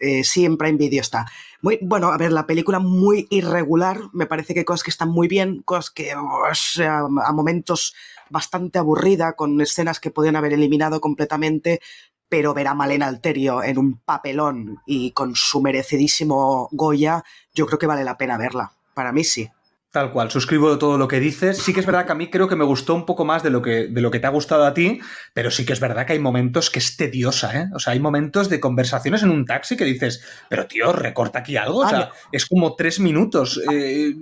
[0.01, 1.27] Eh, sí en Video está.
[1.61, 5.27] Muy, bueno, a ver, la película muy irregular, me parece que cosas que están muy
[5.27, 7.93] bien, cosas que a momentos
[8.31, 11.81] bastante aburrida, con escenas que podían haber eliminado completamente,
[12.29, 17.23] pero ver a Malena Alterio en un papelón y con su merecidísimo Goya,
[17.53, 18.71] yo creo que vale la pena verla.
[18.95, 19.49] Para mí sí.
[19.91, 21.57] Tal cual, suscribo todo lo que dices.
[21.57, 23.49] Sí que es verdad que a mí creo que me gustó un poco más de
[23.49, 25.01] lo que, de lo que te ha gustado a ti,
[25.33, 27.69] pero sí que es verdad que hay momentos que es tediosa, ¿eh?
[27.75, 31.57] O sea, hay momentos de conversaciones en un taxi que dices, pero tío, recorta aquí
[31.57, 31.79] algo.
[31.79, 33.59] O sea, es como tres minutos.
[33.69, 34.13] Eh,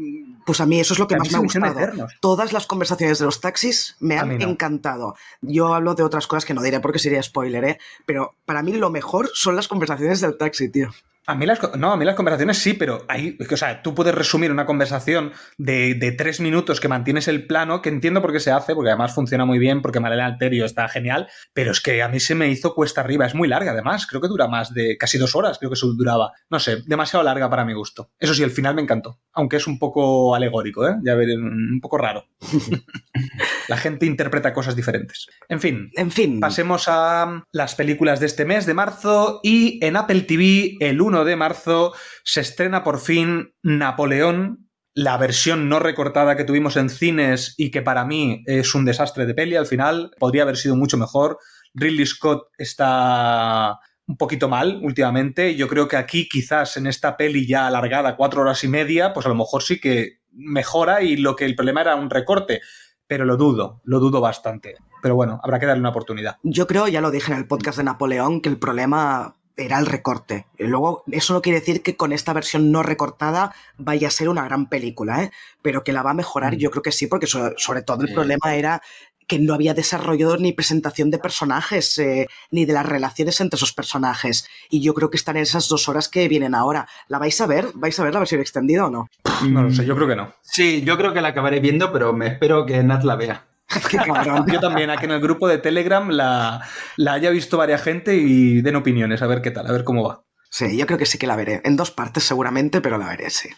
[0.43, 2.07] pues a mí eso es lo que más me ha gustado.
[2.19, 5.15] Todas las conversaciones de los taxis me han encantado.
[5.41, 7.79] Yo hablo de otras cosas que no diré porque sería spoiler, ¿eh?
[8.07, 10.89] Pero para mí lo mejor son las conversaciones del taxi, tío.
[11.29, 14.15] A mí las, no, a mí las conversaciones sí, pero hay, o sea, tú puedes
[14.15, 18.49] resumir una conversación de, tres minutos que mantienes el plano, que entiendo por qué se
[18.49, 22.07] hace, porque además funciona muy bien, porque Marela Alterio está genial, pero es que a
[22.07, 24.97] mí se me hizo cuesta arriba, es muy larga además, creo que dura más de
[24.97, 28.09] casi dos horas, creo que eso duraba, no sé, demasiado larga para mi gusto.
[28.17, 30.95] Eso sí, el final me encantó, aunque es un poco alegórico, ¿eh?
[31.03, 32.25] ya ver, un poco raro.
[33.69, 35.27] La gente interpreta cosas diferentes.
[35.47, 39.95] En fin, en fin, pasemos a las películas de este mes de marzo y en
[39.95, 41.93] Apple TV el 1 de marzo
[42.23, 47.83] se estrena por fin Napoleón, la versión no recortada que tuvimos en cines y que
[47.83, 51.37] para mí es un desastre de peli al final, podría haber sido mucho mejor.
[51.75, 53.77] Ridley Scott está
[54.07, 55.55] un poquito mal últimamente.
[55.55, 59.27] Yo creo que aquí quizás en esta peli ya alargada cuatro horas y media, pues
[59.27, 62.61] a lo mejor sí que mejora y lo que el problema era un recorte
[63.09, 64.75] pero lo dudo, lo dudo bastante.
[65.01, 66.37] Pero bueno, habrá que darle una oportunidad.
[66.43, 69.87] Yo creo, ya lo dije en el podcast de Napoleón, que el problema era el
[69.87, 70.45] recorte.
[70.59, 74.29] Y luego, eso no quiere decir que con esta versión no recortada vaya a ser
[74.29, 75.31] una gran película, ¿eh?
[75.63, 76.57] pero que la va a mejorar, mm.
[76.57, 78.81] yo creo que sí, porque sobre, todo el problema era
[79.29, 83.71] que no había desarrollo ni presentación de personajes, eh, ni de las relaciones entre esos
[83.71, 84.49] personajes.
[84.69, 86.87] Y yo creo que están en esas dos horas que vienen ahora.
[87.07, 87.67] ¿La vais a ver?
[87.75, 89.07] ¿Vais a ver la versión extendida o no?
[89.47, 90.33] No lo sé, yo creo que no.
[90.41, 93.45] Sí, yo creo que la acabaré viendo, pero me espero que Nat la vea.
[94.51, 98.63] Yo también, aquí en el grupo de Telegram la, la haya visto varias gente y
[98.63, 100.23] den opiniones, a ver qué tal, a ver cómo va.
[100.49, 101.61] Sí, yo creo que sí que la veré.
[101.63, 103.49] En dos partes seguramente, pero la veré, sí.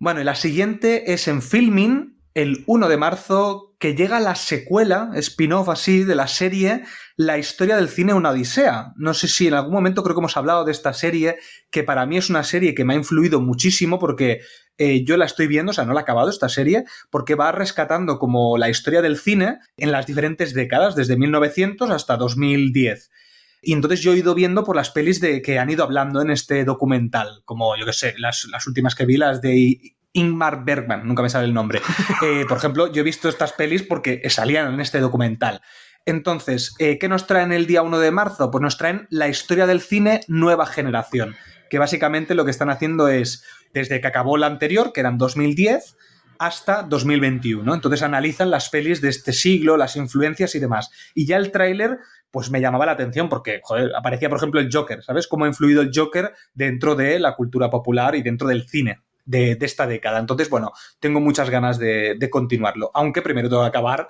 [0.00, 5.10] Bueno, y la siguiente es en Filming, el 1 de marzo, que llega la secuela,
[5.14, 6.84] spin-off así, de la serie
[7.16, 8.92] La historia del cine una odisea.
[8.96, 11.38] No sé si en algún momento creo que hemos hablado de esta serie,
[11.70, 14.40] que para mí es una serie que me ha influido muchísimo porque
[14.78, 17.52] eh, yo la estoy viendo, o sea, no la he acabado esta serie, porque va
[17.52, 23.10] rescatando como la historia del cine en las diferentes décadas, desde 1900 hasta 2010.
[23.62, 26.30] Y entonces yo he ido viendo por las pelis de que han ido hablando en
[26.30, 31.06] este documental, como yo que sé, las, las últimas que vi, las de Ingmar Bergman,
[31.06, 31.80] nunca me sale el nombre.
[32.22, 35.62] Eh, por ejemplo, yo he visto estas pelis porque salían en este documental.
[36.04, 38.50] Entonces, eh, ¿qué nos traen el día 1 de marzo?
[38.50, 41.34] Pues nos traen la historia del cine nueva generación,
[41.70, 45.96] que básicamente lo que están haciendo es, desde que acabó la anterior, que eran 2010,
[46.38, 47.72] hasta 2021.
[47.72, 50.90] Entonces analizan las pelis de este siglo, las influencias y demás.
[51.14, 51.98] Y ya el tráiler,
[52.30, 55.26] pues me llamaba la atención porque, joder, aparecía, por ejemplo, el Joker, ¿sabes?
[55.26, 59.58] Cómo ha influido el Joker dentro de la cultura popular y dentro del cine de,
[59.60, 60.18] esta década.
[60.18, 62.90] Entonces, bueno, tengo muchas ganas de, continuarlo.
[62.94, 64.08] Aunque primero tengo que acabar,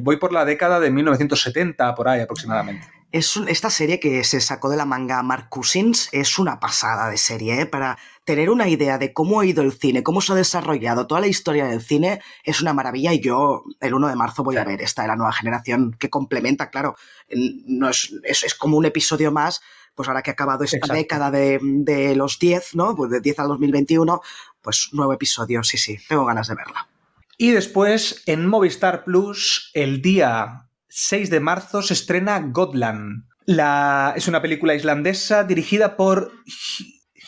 [0.00, 2.86] voy por la década de 1970, por ahí aproximadamente.
[3.14, 7.16] Es esta serie que se sacó de la manga Mark Cousins es una pasada de
[7.16, 7.66] serie, ¿eh?
[7.66, 11.20] Para tener una idea de cómo ha ido el cine, cómo se ha desarrollado toda
[11.20, 14.64] la historia del cine, es una maravilla y yo el 1 de marzo voy a
[14.64, 16.96] ver esta de la nueva generación que complementa, claro,
[17.30, 19.60] no es, es como un episodio más
[19.94, 22.96] pues ahora que ha acabado esta década de, los 10, ¿no?
[22.96, 24.20] Pues de 10 al 2021,
[24.60, 26.88] pues nuevo episodio, sí, sí, tengo ganas de verla.
[27.36, 33.24] Y después, en Movistar Plus, el día 6 de marzo, se estrena Godland.
[33.46, 36.32] La, es una película islandesa dirigida por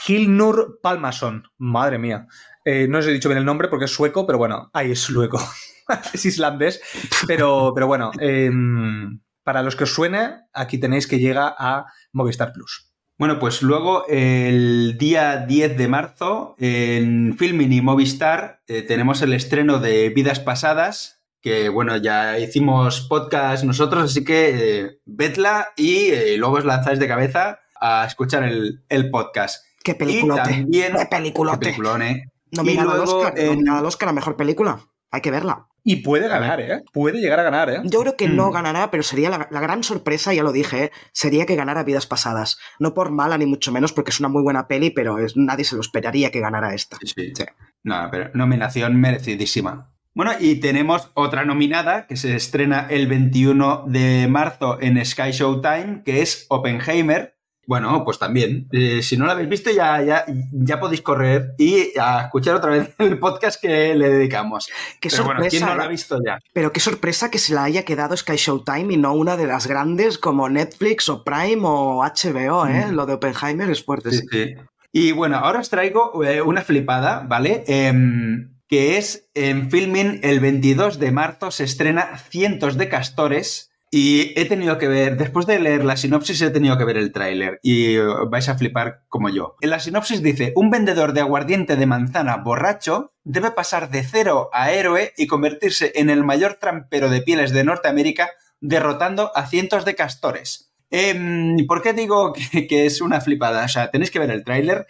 [0.06, 1.44] Hilnur Palmason.
[1.58, 2.26] Madre mía.
[2.64, 5.00] Eh, no os he dicho bien el nombre porque es sueco, pero bueno, ahí es
[5.00, 5.40] sueco.
[6.12, 6.80] es islandés.
[7.26, 11.86] Pero, pero bueno, em, para los que os suene, aquí tenéis que llega a
[12.16, 12.90] Movistar Plus.
[13.18, 19.32] Bueno, pues luego el día 10 de marzo en Filmin y Movistar eh, tenemos el
[19.32, 26.08] estreno de Vidas Pasadas, que bueno, ya hicimos podcast nosotros, así que eh, vedla y
[26.08, 29.64] eh, luego os lanzáis de cabeza a escuchar el, podcast.
[29.82, 30.66] Qué peliculote.
[30.70, 31.58] qué peliculote.
[31.58, 32.02] Qué peliculón,
[32.50, 34.80] Nominado, al Oscar, a Mejor Película.
[35.10, 35.68] Hay que verla.
[35.88, 36.82] Y puede ganar, ¿eh?
[36.92, 37.80] Puede llegar a ganar, ¿eh?
[37.84, 38.52] Yo creo que no mm.
[38.52, 40.92] ganará, pero sería la, gran sorpresa, ya lo dije, ¿eh?
[41.12, 42.58] sería que ganara Vidas Pasadas.
[42.80, 45.76] No por mala ni mucho menos, porque es una muy buena peli, pero nadie se
[45.76, 46.96] lo esperaría que ganara esta.
[47.00, 47.44] Sí, sí.
[47.84, 49.92] No, pero nominación merecidísima.
[50.12, 56.02] Bueno, y tenemos otra nominada que se estrena el 21 de marzo en Sky Showtime,
[56.04, 57.35] que es Oppenheimer,
[57.66, 58.68] bueno, pues también.
[58.72, 62.70] Eh, si no lo habéis visto, ya, ya, ya podéis correr y a escuchar otra
[62.70, 64.68] vez el podcast que le dedicamos.
[65.00, 65.50] Qué Pero sorpresa.
[65.50, 66.38] ¿quién no lo ha visto ya?
[66.52, 69.66] Pero qué sorpresa que se la haya quedado Sky Showtime y no una de las
[69.66, 72.86] grandes como Netflix o Prime o HBO, ¿eh?
[72.86, 72.94] Mm.
[72.94, 74.10] Lo de Oppenheimer es fuerte.
[74.12, 74.54] Sí, sí.
[74.92, 77.64] Y bueno, ahora os traigo eh, una flipada, ¿vale?
[77.66, 84.38] Em, que es en Filming el 22 de marzo se estrena Cientos de Castores y
[84.38, 87.60] he tenido que ver, después de leer la sinopsis, he tenido que ver el tráiler
[87.62, 89.56] y vais a flipar como yo.
[89.60, 94.50] En la sinopsis dice, un vendedor de aguardiente de manzana borracho debe pasar de cero
[94.52, 98.30] a héroe y convertirse en el mayor trampero de pieles de Norteamérica
[98.60, 100.72] derrotando a cientos de castores.
[100.90, 103.64] Em, ¿Por qué digo que, que, es una flipada?
[103.64, 104.86] O sea, tenéis que ver el tráiler.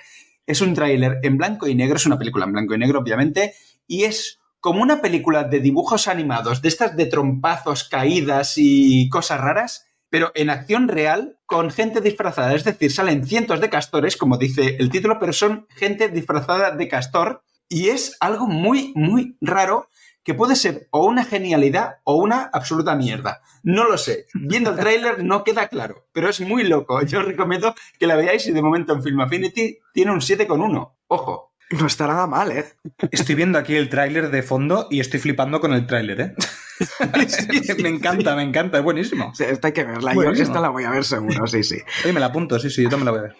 [0.46, 3.54] Es un tráiler en blanco y negro, es una película en blanco y negro, obviamente,
[3.86, 9.40] y es como una película de dibujos animados, de estas de trompazos, caídas y cosas
[9.40, 12.52] raras, pero en acción real con gente disfrazada.
[12.52, 16.88] Es decir, salen cientos de castores, como dice el título, pero son gente disfrazada de
[16.88, 19.88] castor y es algo muy, muy raro
[20.24, 23.42] que puede ser o una genialidad o una absoluta mierda.
[23.62, 24.26] No lo sé.
[24.34, 27.00] Viendo el tráiler no queda claro, pero es muy loco.
[27.02, 30.92] Yo os recomiendo que la veáis y de momento en Film Affinity tiene un 7,1.
[31.06, 31.52] Ojo.
[31.70, 32.64] No está nada mal, ¿eh?
[33.10, 36.34] Estoy viendo aquí el tráiler de fondo y estoy flipando con el tráiler, ¿eh?
[37.82, 39.32] me encanta, me encanta, es buenísimo.
[39.38, 41.78] esta hay que verla, yo esta la voy a ver seguro, sí, sí.
[42.04, 43.36] Oye, me la apunto, sí, sí, yo también la voy a ver.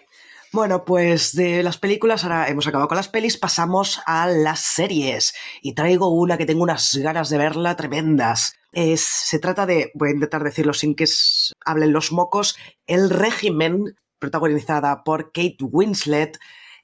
[0.53, 5.33] Bueno, pues de las películas, ahora hemos acabado con las pelis, pasamos a las series.
[5.61, 8.53] Y traigo una que tengo unas ganas de verla tremendas.
[8.71, 11.05] Es, se trata de, voy a intentar decirlo sin que
[11.65, 16.37] hablen los mocos, El régimen, protagonizada por Kate Winslet.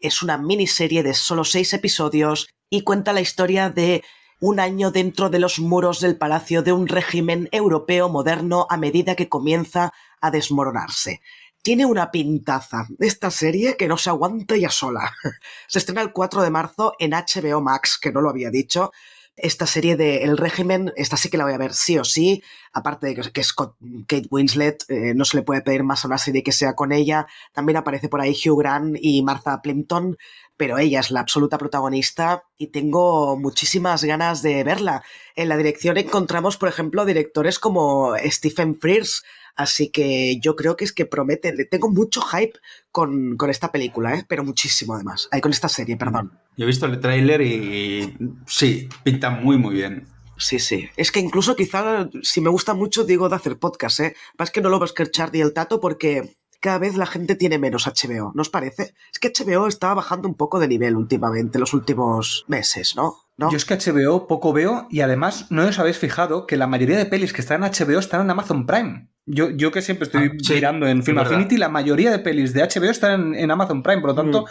[0.04, 4.04] Es una miniserie de solo seis episodios y cuenta la historia de
[4.42, 9.16] un año dentro de los muros del palacio de un régimen europeo moderno a medida
[9.16, 11.22] que comienza a desmoronarse.
[11.62, 15.10] Tiene una pintaza esta serie que no se aguanta ya sola.
[15.70, 18.92] Se estrena el 4 de marzo en HBO Max, que no lo había dicho.
[19.36, 22.44] Esta serie de El régimen, esta sí que la voy a ver sí o sí,
[22.72, 26.20] aparte de que es Kate Winslet, eh, no se le puede pedir más a una
[26.20, 27.26] serie que sea con ella.
[27.52, 30.18] También aparece por ahí Hugh Grant y Martha Plimpton,
[30.58, 35.04] pero ella es la absoluta protagonista y tengo muchísimas ganas de verla.
[35.36, 39.24] En la dirección encontramos, por ejemplo, directores como Stephen Frears,
[39.56, 42.60] así que yo creo que es que promete, tengo mucho hype
[42.92, 44.26] con, esta película, ¿eh?
[44.28, 46.32] pero muchísimo además, con esta serie, perdón.
[46.56, 48.16] Yo he visto el tráiler y
[48.46, 50.08] sí, pinta muy muy bien.
[50.38, 50.90] Sí, sí.
[50.98, 54.16] Es que incluso quizá si me gusta mucho digo de hacer podcast, ¿eh?
[54.38, 57.36] Más que no lo va a escuchar ni el tato porque cada vez la gente
[57.36, 58.94] tiene menos HBO, ¿no os parece?
[59.12, 63.18] Es que HBO está bajando un poco de nivel últimamente, los últimos meses, ¿no?
[63.38, 66.98] Yo es que HBO poco veo y además no os habéis fijado que la mayoría
[66.98, 69.10] de pelis que están en HBO están en Amazon Prime.
[69.26, 72.62] Yo, yo que siempre estoy ah, mirando en Film Affinity, la mayoría de pelis de
[72.62, 74.46] HBO están en, Amazon Prime, por lo tanto, mm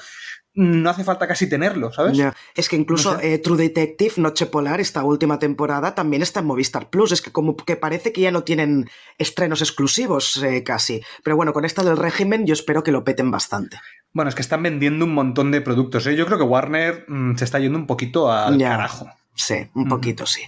[0.54, 2.18] no hace falta casi tenerlo, ¿sabes?
[2.54, 6.90] Es que incluso eh, True Detective, Noche Polar, esta última temporada, también está en Movistar
[6.90, 7.12] Plus.
[7.12, 11.02] Es que como que parece que ya no tienen estrenos exclusivos eh, casi.
[11.24, 13.78] Pero bueno, con esta del régimen yo espero que lo peten bastante.
[14.12, 16.06] Bueno, es que están vendiendo un montón de productos.
[16.06, 16.16] ¿eh?
[16.16, 19.10] Yo creo que Warner mm, se está yendo un poquito al carajo.
[19.34, 20.42] Sí, un poquito, sí.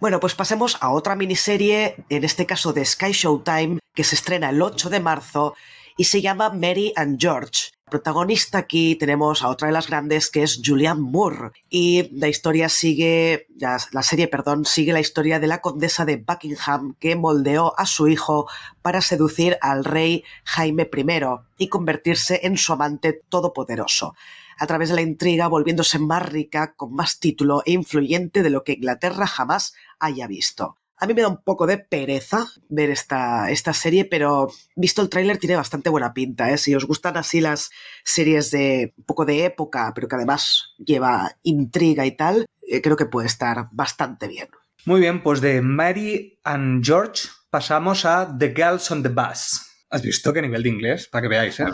[0.00, 4.50] Bueno, pues pasemos a otra miniserie, en este caso de Sky Showtime, que se estrena
[4.50, 5.54] el 8 de marzo
[5.96, 7.73] y se llama Mary and George.
[7.90, 12.68] Protagonista aquí tenemos a otra de las grandes que es Julianne Moore y la historia
[12.68, 17.84] sigue, la serie, perdón, sigue la historia de la condesa de Buckingham que moldeó a
[17.84, 18.48] su hijo
[18.80, 21.14] para seducir al rey Jaime I
[21.58, 24.14] y convertirse en su amante todopoderoso
[24.58, 28.64] a través de la intriga volviéndose más rica, con más título e influyente de lo
[28.64, 30.76] que Inglaterra jamás haya visto.
[30.96, 35.08] A mí me da un poco de pereza ver esta, esta serie, pero visto el
[35.08, 36.50] tráiler tiene bastante buena pinta.
[36.50, 36.58] ¿eh?
[36.58, 37.70] Si os gustan así las
[38.04, 42.96] series de un poco de época, pero que además lleva intriga y tal, eh, creo
[42.96, 44.48] que puede estar bastante bien.
[44.86, 49.73] Muy bien, pues de Mary and George pasamos a The Girls on the Bus.
[49.94, 51.06] ¿Has visto qué nivel de inglés?
[51.06, 51.66] Para que veáis, ¿eh?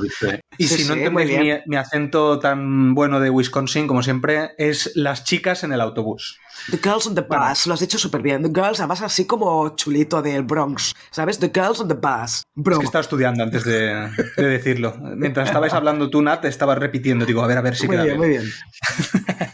[0.59, 5.65] Y si no entendéis mi, acento tan bueno de Wisconsin, como siempre, es las chicas
[5.65, 6.39] en el autobús.
[6.71, 8.43] The Girls on the Bus, lo has dicho súper bien.
[8.43, 11.39] The Girls, además así como chulito del Bronx, ¿sabes?
[11.39, 12.43] The Girls on the Bus.
[12.71, 14.99] Es que estaba estudiando antes de, decirlo.
[15.17, 17.25] Mientras estabais hablando tú, Nat, estaba repitiendo.
[17.25, 18.19] Digo, a ver, a ver si muy bien.
[18.19, 18.45] Muy bien.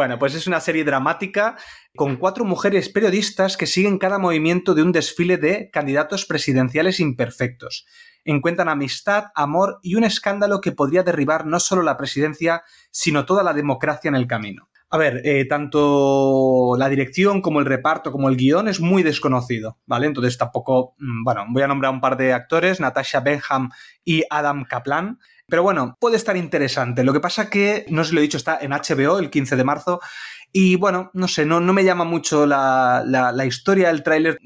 [0.00, 1.58] bueno, pues es una serie dramática
[1.94, 7.84] con cuatro mujeres periodistas que siguen cada movimiento de un desfile de candidatos presidenciales imperfectos.
[8.24, 13.42] Encuentran amistad, amor y un escándalo que podría derribar no solo la presidencia, sino toda
[13.42, 14.70] la democracia en el camino.
[14.88, 19.80] A ver, eh, tanto la dirección como el reparto como el guion es muy desconocido,
[19.84, 20.06] ¿vale?
[20.06, 23.68] Entonces tampoco, mm, bueno, voy a nombrar un par de actores, Natasha Benham
[24.02, 25.18] y Adam Kaplan.
[25.50, 27.04] Pero bueno, puede estar interesante.
[27.04, 29.64] Lo que pasa que, no se lo he dicho, está en HBO el 15 de
[29.64, 30.00] marzo
[30.52, 34.38] y bueno, no sé, no, me llama mucho la, historia del tráiler,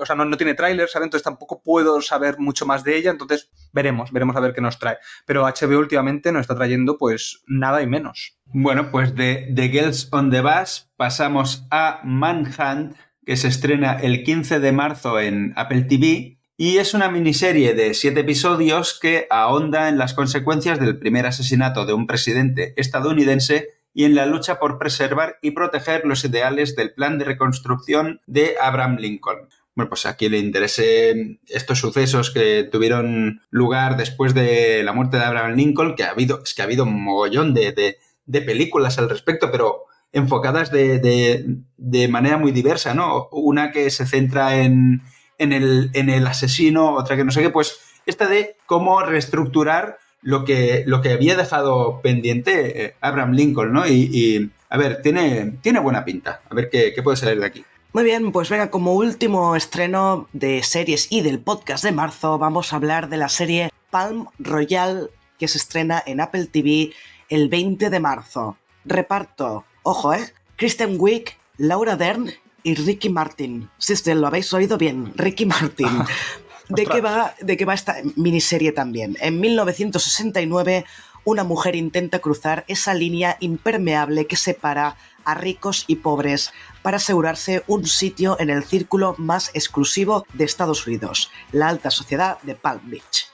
[0.00, 1.06] o sea, no, no tiene tráiler, ¿sabes?
[1.06, 4.80] Entonces tampoco puedo saber mucho más de ella, entonces veremos, veremos a ver qué nos
[4.80, 4.96] trae.
[5.24, 8.38] Pero HBO últimamente nos está trayendo pues nada y menos.
[8.46, 14.24] Bueno, pues de The Girls on the Bus pasamos a Manhunt, que se estrena el
[14.24, 16.40] 15 de marzo en Apple TV.
[16.64, 21.86] Y es una miniserie de siete episodios que ahonda en las consecuencias del primer asesinato
[21.86, 26.94] de un presidente estadounidense y en la lucha por preservar y proteger los ideales del
[26.94, 29.48] plan de reconstrucción de Abraham Lincoln.
[29.74, 35.16] Bueno, pues a quien le interese estos sucesos que tuvieron lugar después de la muerte
[35.16, 37.98] de Abraham Lincoln, que ha habido, es que ha habido un mogollón de,
[38.30, 43.28] películas al respecto, pero enfocadas de, manera muy diversa, ¿no?
[43.32, 45.02] Una que se centra en,
[45.50, 50.44] el, en el asesino, otra que no sé qué, pues esta de cómo reestructurar lo
[50.44, 53.88] que, lo que había dejado pendiente eh, Abraham Lincoln, ¿no?
[53.88, 56.42] Y, a ver, tiene, tiene buena pinta.
[56.48, 57.64] A ver qué, qué puede salir de aquí.
[57.92, 62.72] Muy bien, pues venga, como último estreno de series y del podcast de marzo, vamos
[62.72, 66.92] a hablar de la serie Palm Royal que se estrena en Apple TV
[67.28, 68.56] el 20 de marzo.
[68.84, 70.32] Reparto, ojo, ¿eh?
[70.56, 72.30] Kristen Wiig, Laura Dern
[72.62, 73.68] y Ricky Martin.
[73.78, 75.88] Si sí, lo habéis oído bien, Ricky Martin.
[76.68, 79.16] ¿De qué, va, ¿De qué va esta miniserie también?
[79.20, 80.84] En 1969,
[81.24, 86.52] una mujer intenta cruzar esa línea impermeable que separa a ricos y pobres
[86.82, 92.38] para asegurarse un sitio en el círculo más exclusivo de Estados Unidos, la alta sociedad
[92.42, 93.28] de Palm Beach.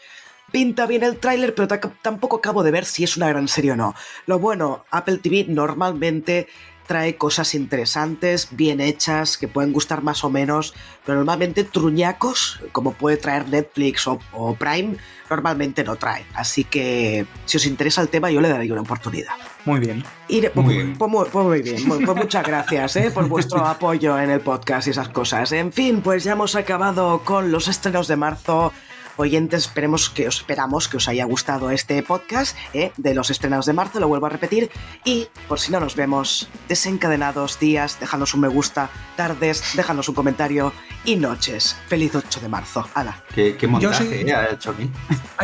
[0.51, 1.69] Pinta bien el tráiler, pero
[2.01, 3.95] tampoco acabo de ver si es una gran serie o no.
[4.27, 6.49] Lo bueno, Apple TV normalmente
[6.89, 10.75] trae cosas interesantes, bien hechas, que pueden gustar más o menos,
[11.05, 14.97] pero normalmente truñacos, como puede traer Netflix o, Prime,
[15.29, 16.25] normalmente no trae.
[16.35, 19.35] Así que si os interesa el tema, yo le daré una oportunidad.
[19.67, 20.03] Muy bien.
[20.27, 20.97] Pues, muy, bien.
[20.97, 21.85] Pues, muy, bien.
[21.87, 23.11] Pues muchas gracias ¿eh?
[23.13, 25.53] por vuestro apoyo en el podcast y esas cosas.
[25.53, 28.73] En fin, pues ya hemos acabado con los estrenos de marzo
[29.19, 32.93] oyentes, esperemos que os esperamos que os haya gustado este podcast ¿eh?
[32.97, 34.71] de los estrenados de marzo, lo vuelvo a repetir.
[35.05, 40.15] Y por si no nos vemos, desencadenados días, déjanos un me gusta, tardes, déjanos un
[40.15, 40.73] comentario
[41.05, 41.77] y noches.
[41.89, 42.89] Feliz 8 de marzo.
[42.95, 43.23] Hala.
[43.35, 44.91] ¿Qué, qué montaje yo ha hecho aquí?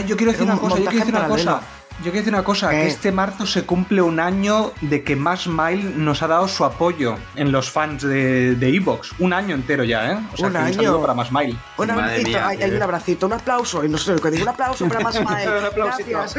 [0.07, 1.63] yo quiero decir una cosa, yo quiero decir una cosa.
[1.99, 5.47] Yo quiero decir una cosa, que este marzo se cumple un año de que Más
[5.47, 9.13] Mile nos ha dado su apoyo en los fans de Evox.
[9.21, 10.19] un año entero ya, ¿eh?
[10.33, 11.01] O sea, un, año.
[11.01, 11.57] para Más Mile.
[11.79, 14.89] Un abracito, hay, un abracito, un aplauso, y no sé lo que digo, un aplauso
[14.89, 15.71] para Más Mile.
[15.77, 16.37] gracias.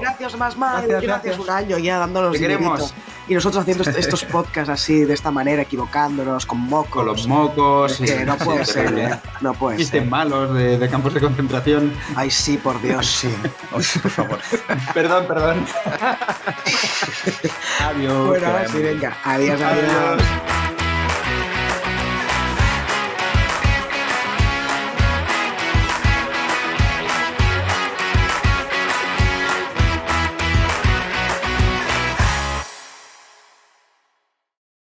[0.00, 1.00] Gracias, Más Mile.
[1.00, 2.92] Gracias, un año ya dándonos queremos.
[3.32, 6.90] Y nosotros haciendo estos podcasts así, de esta manera, equivocándonos, con mocos.
[6.90, 7.94] Con los mocos.
[7.96, 9.18] Que no puede ser, ¿eh?
[9.40, 10.04] No puede ser.
[10.04, 11.94] malos de, de, campos de concentración.
[12.14, 13.06] Ay, sí, por Dios.
[13.06, 13.34] Sí.
[13.70, 14.38] por favor.
[14.92, 15.64] perdón, perdón.
[17.80, 18.26] adiós.
[18.26, 19.16] Bueno, sí, venga.
[19.24, 19.58] adiós.
[19.62, 20.81] adiós.